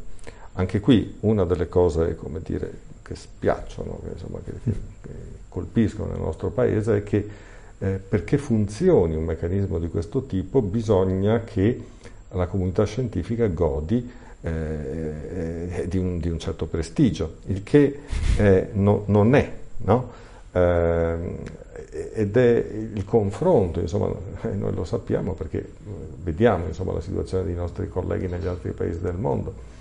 Anche 0.54 0.80
qui 0.80 1.16
una 1.20 1.44
delle 1.44 1.68
cose, 1.68 2.16
come 2.16 2.40
dire, 2.42 2.85
che 3.06 3.14
spiacciono, 3.14 4.00
che, 4.04 4.10
insomma, 4.12 4.38
che, 4.44 4.52
che 4.64 4.72
colpiscono 5.48 6.10
nel 6.10 6.20
nostro 6.20 6.50
paese 6.50 6.98
è 6.98 7.02
che 7.02 7.28
eh, 7.78 8.00
perché 8.08 8.38
funzioni 8.38 9.14
un 9.14 9.24
meccanismo 9.24 9.78
di 9.78 9.88
questo 9.88 10.24
tipo 10.24 10.62
bisogna 10.62 11.44
che 11.44 11.80
la 12.30 12.46
comunità 12.46 12.84
scientifica 12.84 13.46
godi 13.46 14.10
eh, 14.40 14.50
eh, 15.70 15.88
di, 15.88 15.98
un, 15.98 16.18
di, 16.18 16.28
un, 16.28 16.38
certo 16.38 16.66
prestigio, 16.66 17.36
il 17.46 17.62
che 17.62 18.00
eh, 18.36 18.68
no, 18.72 19.04
non 19.06 19.34
è, 19.34 19.50
no? 19.78 20.10
Ehm, 20.52 21.36
ed 22.14 22.36
è 22.36 22.64
il 22.94 23.04
confronto, 23.04 23.80
insomma, 23.80 24.10
eh, 24.42 24.48
noi 24.48 24.74
lo 24.74 24.84
sappiamo 24.84 25.32
perché 25.32 25.58
eh, 25.58 25.70
vediamo 26.22 26.66
insomma, 26.66 26.92
la 26.92 27.00
situazione 27.00 27.44
dei 27.44 27.54
nostri 27.54 27.88
colleghi 27.88 28.26
negli 28.26 28.46
altri 28.46 28.72
paesi 28.72 29.00
del 29.00 29.16
mondo. 29.16 29.74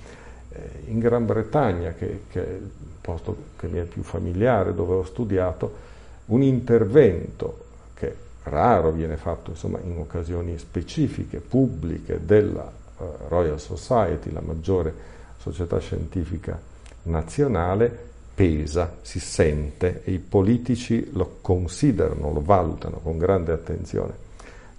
In 0.87 0.99
Gran 0.99 1.25
Bretagna, 1.25 1.93
che, 1.93 2.21
che 2.29 2.45
è 2.45 2.53
il 2.53 2.69
posto 3.01 3.35
che 3.57 3.67
mi 3.67 3.79
è 3.79 3.83
più 3.83 4.03
familiare, 4.03 4.73
dove 4.73 4.95
ho 4.95 5.03
studiato, 5.03 5.83
un 6.27 6.41
intervento 6.41 7.63
che 7.93 8.15
raro 8.43 8.91
viene 8.91 9.17
fatto 9.17 9.51
insomma, 9.51 9.79
in 9.83 9.97
occasioni 9.97 10.57
specifiche, 10.57 11.39
pubbliche, 11.39 12.19
della 12.25 12.71
uh, 12.97 13.03
Royal 13.27 13.59
Society, 13.59 14.31
la 14.31 14.41
maggiore 14.41 14.93
società 15.37 15.79
scientifica 15.79 16.59
nazionale, 17.03 18.13
pesa, 18.33 18.97
si 19.01 19.19
sente 19.19 20.01
e 20.03 20.11
i 20.11 20.19
politici 20.19 21.09
lo 21.13 21.37
considerano, 21.41 22.33
lo 22.33 22.41
valutano 22.41 22.97
con 22.97 23.17
grande 23.17 23.51
attenzione. 23.51 24.23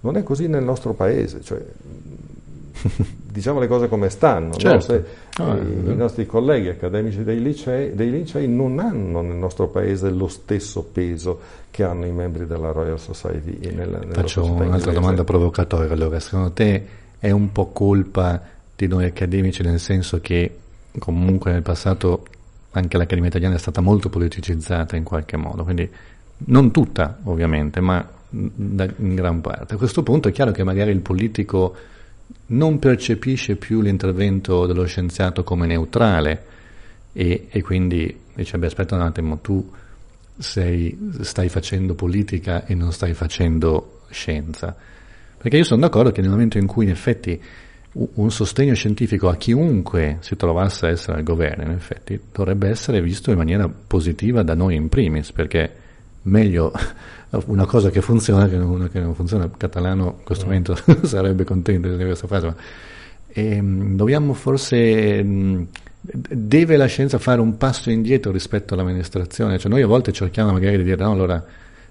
Non 0.01 0.15
è 0.15 0.23
così 0.23 0.47
nel 0.47 0.63
nostro 0.63 0.93
paese, 0.93 1.41
cioè, 1.41 1.63
diciamo 3.37 3.59
le 3.59 3.67
cose 3.67 3.87
come 3.87 4.09
stanno. 4.09 4.53
Certo. 4.55 4.73
No? 4.73 4.81
Se, 4.81 5.41
oh, 5.43 5.55
i, 5.57 5.91
i, 5.91 5.95
nostri 5.95 6.25
colleghi 6.25 6.69
accademici 6.69 7.23
dei 7.23 7.39
licei, 7.39 7.93
dei 7.93 8.09
licei, 8.09 8.47
non 8.47 8.79
hanno 8.79 9.21
nel 9.21 9.35
nostro 9.35 9.67
paese 9.67 10.09
lo 10.09 10.27
stesso 10.27 10.81
peso 10.81 11.39
che 11.69 11.83
hanno 11.83 12.07
i 12.07 12.11
membri 12.11 12.47
della 12.47 12.71
Royal 12.71 12.99
Society. 12.99 13.59
Nella, 13.75 13.99
nella 13.99 14.13
Faccio 14.13 14.43
un'altra 14.43 14.91
domanda 14.91 15.23
provocatoria 15.23 15.93
allora, 15.93 16.19
secondo 16.19 16.51
te 16.51 16.85
è 17.19 17.29
un 17.29 17.51
po' 17.51 17.67
colpa 17.67 18.41
di 18.75 18.87
noi 18.87 19.05
accademici 19.05 19.61
nel 19.61 19.79
senso 19.79 20.19
che 20.19 20.57
comunque 20.97 21.51
nel 21.51 21.61
passato 21.61 22.25
anche 22.71 22.97
l'Accademia 22.97 23.29
Italiana 23.29 23.55
è 23.55 23.59
stata 23.59 23.81
molto 23.81 24.09
politicizzata 24.09 24.95
in 24.95 25.03
qualche 25.03 25.37
modo, 25.37 25.63
quindi 25.63 25.87
non 26.47 26.71
tutta 26.71 27.19
ovviamente, 27.23 27.81
ma 27.81 28.03
in 28.31 29.13
gran 29.15 29.41
parte. 29.41 29.75
A 29.75 29.77
questo 29.77 30.01
punto 30.01 30.27
è 30.27 30.31
chiaro 30.31 30.51
che 30.51 30.63
magari 30.63 30.89
il 30.89 31.01
politico 31.01 31.75
non 32.47 32.79
percepisce 32.79 33.55
più 33.55 33.81
l'intervento 33.81 34.65
dello 34.65 34.85
scienziato 34.85 35.43
come 35.43 35.65
neutrale 35.65 36.45
e, 37.13 37.47
e 37.49 37.61
quindi 37.61 38.15
dice, 38.33 38.57
beh 38.57 38.67
aspetta 38.67 38.95
un 38.95 39.01
attimo, 39.01 39.39
tu 39.39 39.69
sei, 40.37 40.97
stai 41.21 41.49
facendo 41.49 41.95
politica 41.95 42.65
e 42.65 42.75
non 42.75 42.91
stai 42.91 43.13
facendo 43.13 44.01
scienza. 44.09 44.75
Perché 45.37 45.57
io 45.57 45.63
sono 45.63 45.81
d'accordo 45.81 46.11
che 46.11 46.21
nel 46.21 46.29
momento 46.29 46.57
in 46.57 46.67
cui 46.67 46.85
in 46.85 46.91
effetti 46.91 47.41
un 47.93 48.29
sostegno 48.31 48.75
scientifico 48.75 49.27
a 49.29 49.35
chiunque 49.35 50.17
si 50.19 50.35
trovasse 50.35 50.85
a 50.85 50.89
essere 50.89 51.17
al 51.17 51.23
governo, 51.23 51.63
in 51.63 51.71
effetti, 51.71 52.19
dovrebbe 52.31 52.69
essere 52.69 53.01
visto 53.01 53.31
in 53.31 53.37
maniera 53.37 53.67
positiva 53.67 54.43
da 54.43 54.53
noi 54.53 54.75
in 54.75 54.87
primis, 54.89 55.31
perché 55.31 55.85
meglio 56.27 56.71
una 57.47 57.65
cosa 57.65 57.89
che 57.89 58.01
funziona 58.01 58.47
che 58.47 58.55
una 58.55 58.87
che 58.87 58.99
non 58.99 59.15
funziona. 59.15 59.45
Il 59.45 59.51
catalano 59.57 60.15
in 60.19 60.23
questo 60.23 60.45
mm. 60.45 60.47
momento 60.47 60.75
sarebbe 61.05 61.43
contento 61.43 61.95
di 61.95 62.03
questa 62.03 62.27
frase, 62.27 62.55
e, 63.27 63.55
ehm, 63.55 63.95
dobbiamo 63.95 64.33
forse 64.33 65.23
mm, 65.23 65.63
deve 66.01 66.77
la 66.77 66.85
scienza 66.85 67.17
fare 67.17 67.41
un 67.41 67.57
passo 67.57 67.89
indietro 67.89 68.31
rispetto 68.31 68.73
all'amministrazione? 68.73 69.57
Cioè 69.57 69.69
noi 69.69 69.81
a 69.81 69.87
volte 69.87 70.11
cerchiamo 70.11 70.51
magari 70.51 70.77
di 70.77 70.83
dire 70.83 71.03
no, 71.03 71.11
allora 71.11 71.43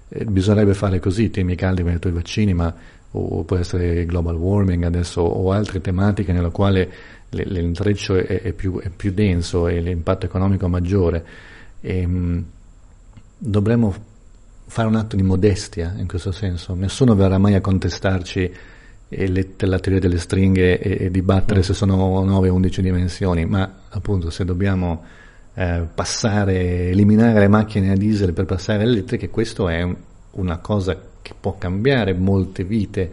eh, 0.09 0.25
bisognerebbe 0.25 0.73
fare 0.73 0.99
così, 0.99 1.29
temi 1.29 1.55
caldi 1.55 1.81
come 1.81 1.99
i 2.01 2.09
vaccini, 2.11 2.53
ma 2.53 2.73
o 3.11 3.43
può 3.43 3.55
essere 3.55 4.05
global 4.05 4.35
warming 4.35 4.83
adesso 4.83 5.21
o 5.21 5.51
altre 5.51 5.79
tematiche 5.79 6.33
nella 6.33 6.49
quale 6.49 6.89
l'intreccio 7.29 8.15
è, 8.15 8.41
è, 8.41 8.51
più, 8.51 8.79
è, 8.79 8.89
più, 8.89 9.11
denso 9.11 9.67
e 9.67 9.79
l'impatto 9.79 10.25
economico 10.25 10.67
maggiore. 10.67 11.25
E, 11.81 11.99
ehm, 11.99 12.11
mh, 12.11 12.45
dovremmo 13.37 13.95
fare 14.67 14.87
un 14.87 14.95
atto 14.95 15.15
di 15.15 15.23
modestia 15.23 15.95
in 15.97 16.07
questo 16.07 16.31
senso. 16.31 16.75
Nessuno 16.75 17.15
verrà 17.15 17.37
mai 17.37 17.55
a 17.55 17.61
contestarci 17.61 18.53
le, 19.09 19.47
la 19.57 19.79
teoria 19.79 20.01
delle 20.01 20.19
stringhe 20.19 20.79
e, 20.79 21.05
e 21.05 21.11
dibattere 21.11 21.59
mm. 21.59 21.63
se 21.63 21.73
sono 21.73 22.23
9 22.23 22.49
o 22.49 22.53
11 22.53 22.81
dimensioni, 22.81 23.45
ma 23.45 23.81
appunto 23.89 24.29
se 24.29 24.43
dobbiamo 24.43 25.03
eh, 25.53 25.87
passare, 25.93 26.89
eliminare 26.89 27.39
le 27.39 27.47
macchine 27.47 27.91
a 27.91 27.95
diesel 27.95 28.33
per 28.33 28.45
passare 28.45 28.83
alle 28.83 28.91
elettriche, 28.91 29.29
questo 29.29 29.69
è 29.69 29.81
un, 29.81 29.95
una 30.31 30.57
cosa 30.57 30.99
che 31.21 31.33
può 31.39 31.57
cambiare 31.57 32.13
molte 32.13 32.63
vite, 32.63 33.11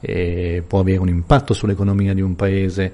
eh, 0.00 0.62
può 0.66 0.80
avere 0.80 0.98
un 0.98 1.08
impatto 1.08 1.54
sull'economia 1.54 2.14
di 2.14 2.20
un 2.20 2.36
paese. 2.36 2.92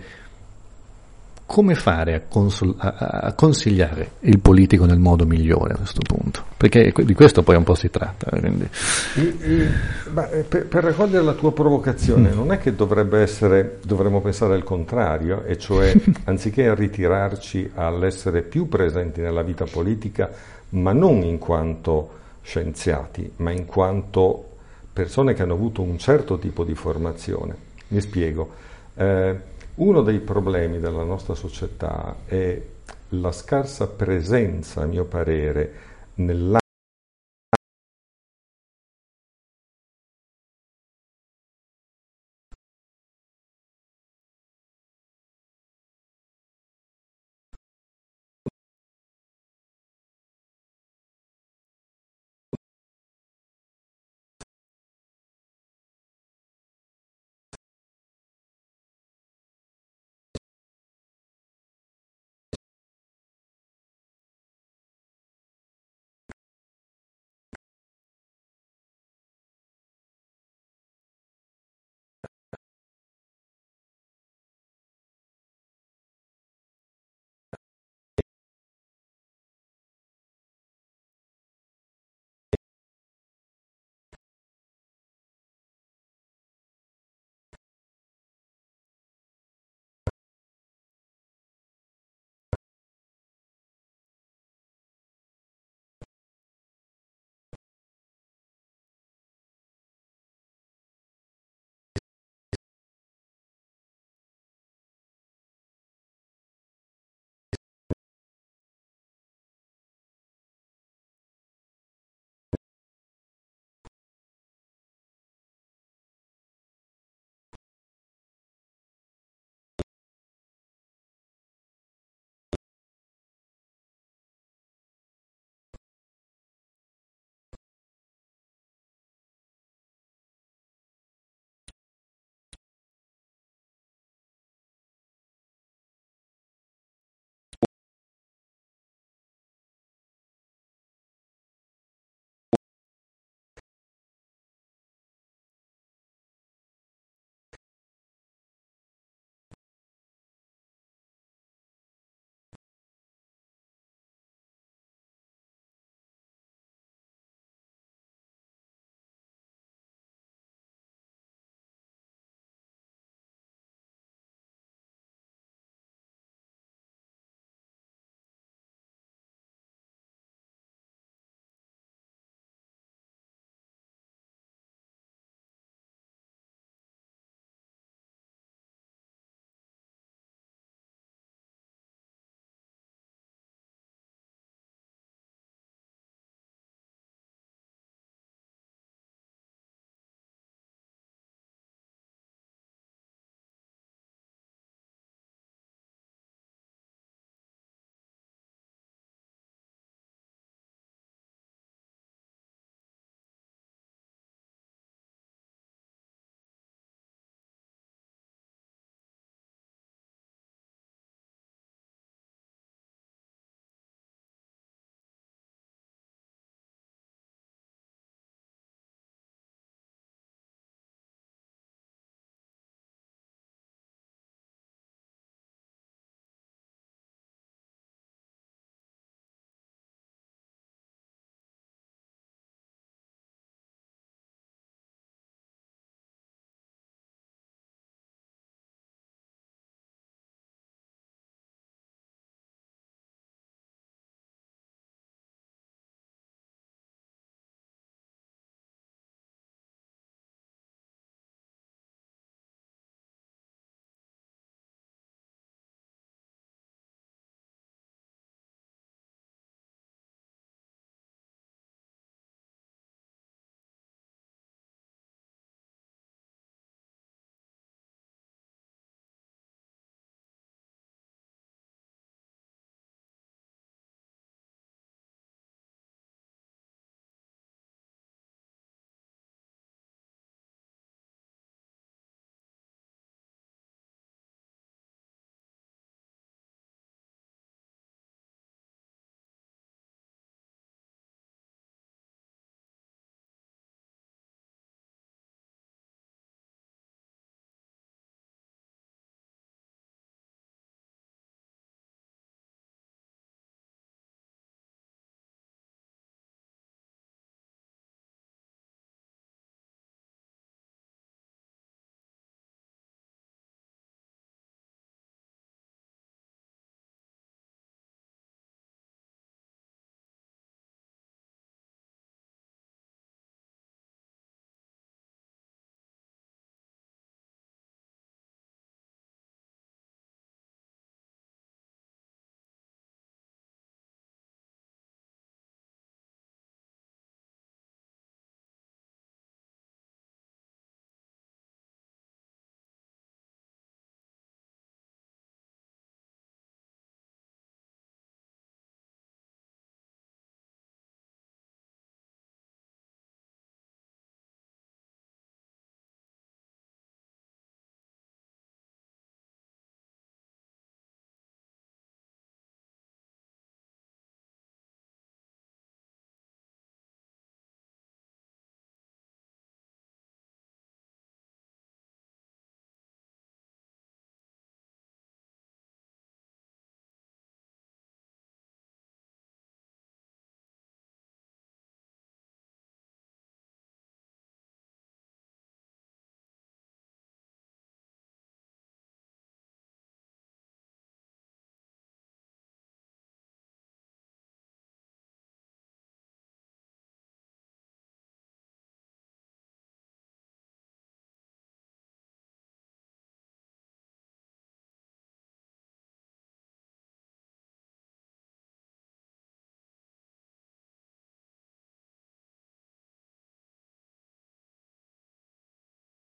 Come 1.47 1.75
fare 1.75 2.15
a, 2.15 2.23
consul- 2.27 2.75
a, 2.79 2.97
a, 2.97 3.33
consigliare 3.35 4.13
il 4.21 4.39
politico 4.39 4.87
nel 4.87 4.99
modo 4.99 5.27
migliore 5.27 5.75
a 5.75 5.77
questo 5.77 6.01
punto? 6.01 6.43
Perché 6.57 6.93
di 7.05 7.15
questo 7.15 7.43
poi 7.43 7.57
un 7.57 7.65
po' 7.65 7.75
si 7.75 7.91
tratta. 7.91 8.35
I, 8.37 9.21
i, 9.21 9.69
beh, 10.11 10.47
per, 10.49 10.67
per, 10.67 10.85
raccogliere 10.85 11.23
la 11.23 11.35
tua 11.35 11.53
provocazione, 11.53 12.31
mm. 12.31 12.35
non 12.35 12.51
è 12.51 12.59
che 12.59 12.75
dovrebbe 12.75 13.21
essere, 13.21 13.79
dovremmo 13.85 14.21
pensare 14.23 14.55
al 14.55 14.65
contrario, 14.65 15.45
e 15.45 15.59
cioè 15.59 15.95
anziché 16.25 16.75
ritirarci 16.75 17.73
all'essere 17.75 18.43
più 18.43 18.67
presenti 18.67 19.21
nella 19.21 19.43
vita 19.43 19.67
politica, 19.71 20.31
ma 20.71 20.93
non 20.93 21.23
in 21.23 21.39
quanto 21.39 22.23
scienziati, 22.43 23.31
ma 23.37 23.51
in 23.51 23.67
quanto 23.67 24.49
persone 24.93 25.35
che 25.35 25.43
hanno 25.43 25.55
avuto 25.55 25.83
un 25.83 25.99
certo 25.99 26.39
tipo 26.39 26.65
di 26.65 26.75
formazione. 26.75 27.55
Mi 27.89 28.01
spiego. 28.01 28.63
Eh, 28.95 29.37
uno 29.77 30.03
dei 30.03 30.21
problemi 30.21 30.79
della 30.79 31.03
nostra 31.03 31.35
società 31.35 32.17
è 32.27 32.61
la 33.09 33.33
scarsa 33.33 33.87
presenza, 33.89 34.83
a 34.83 34.87
mio 34.87 35.05
parere, 35.05 35.73
nell'ambito 36.15 36.64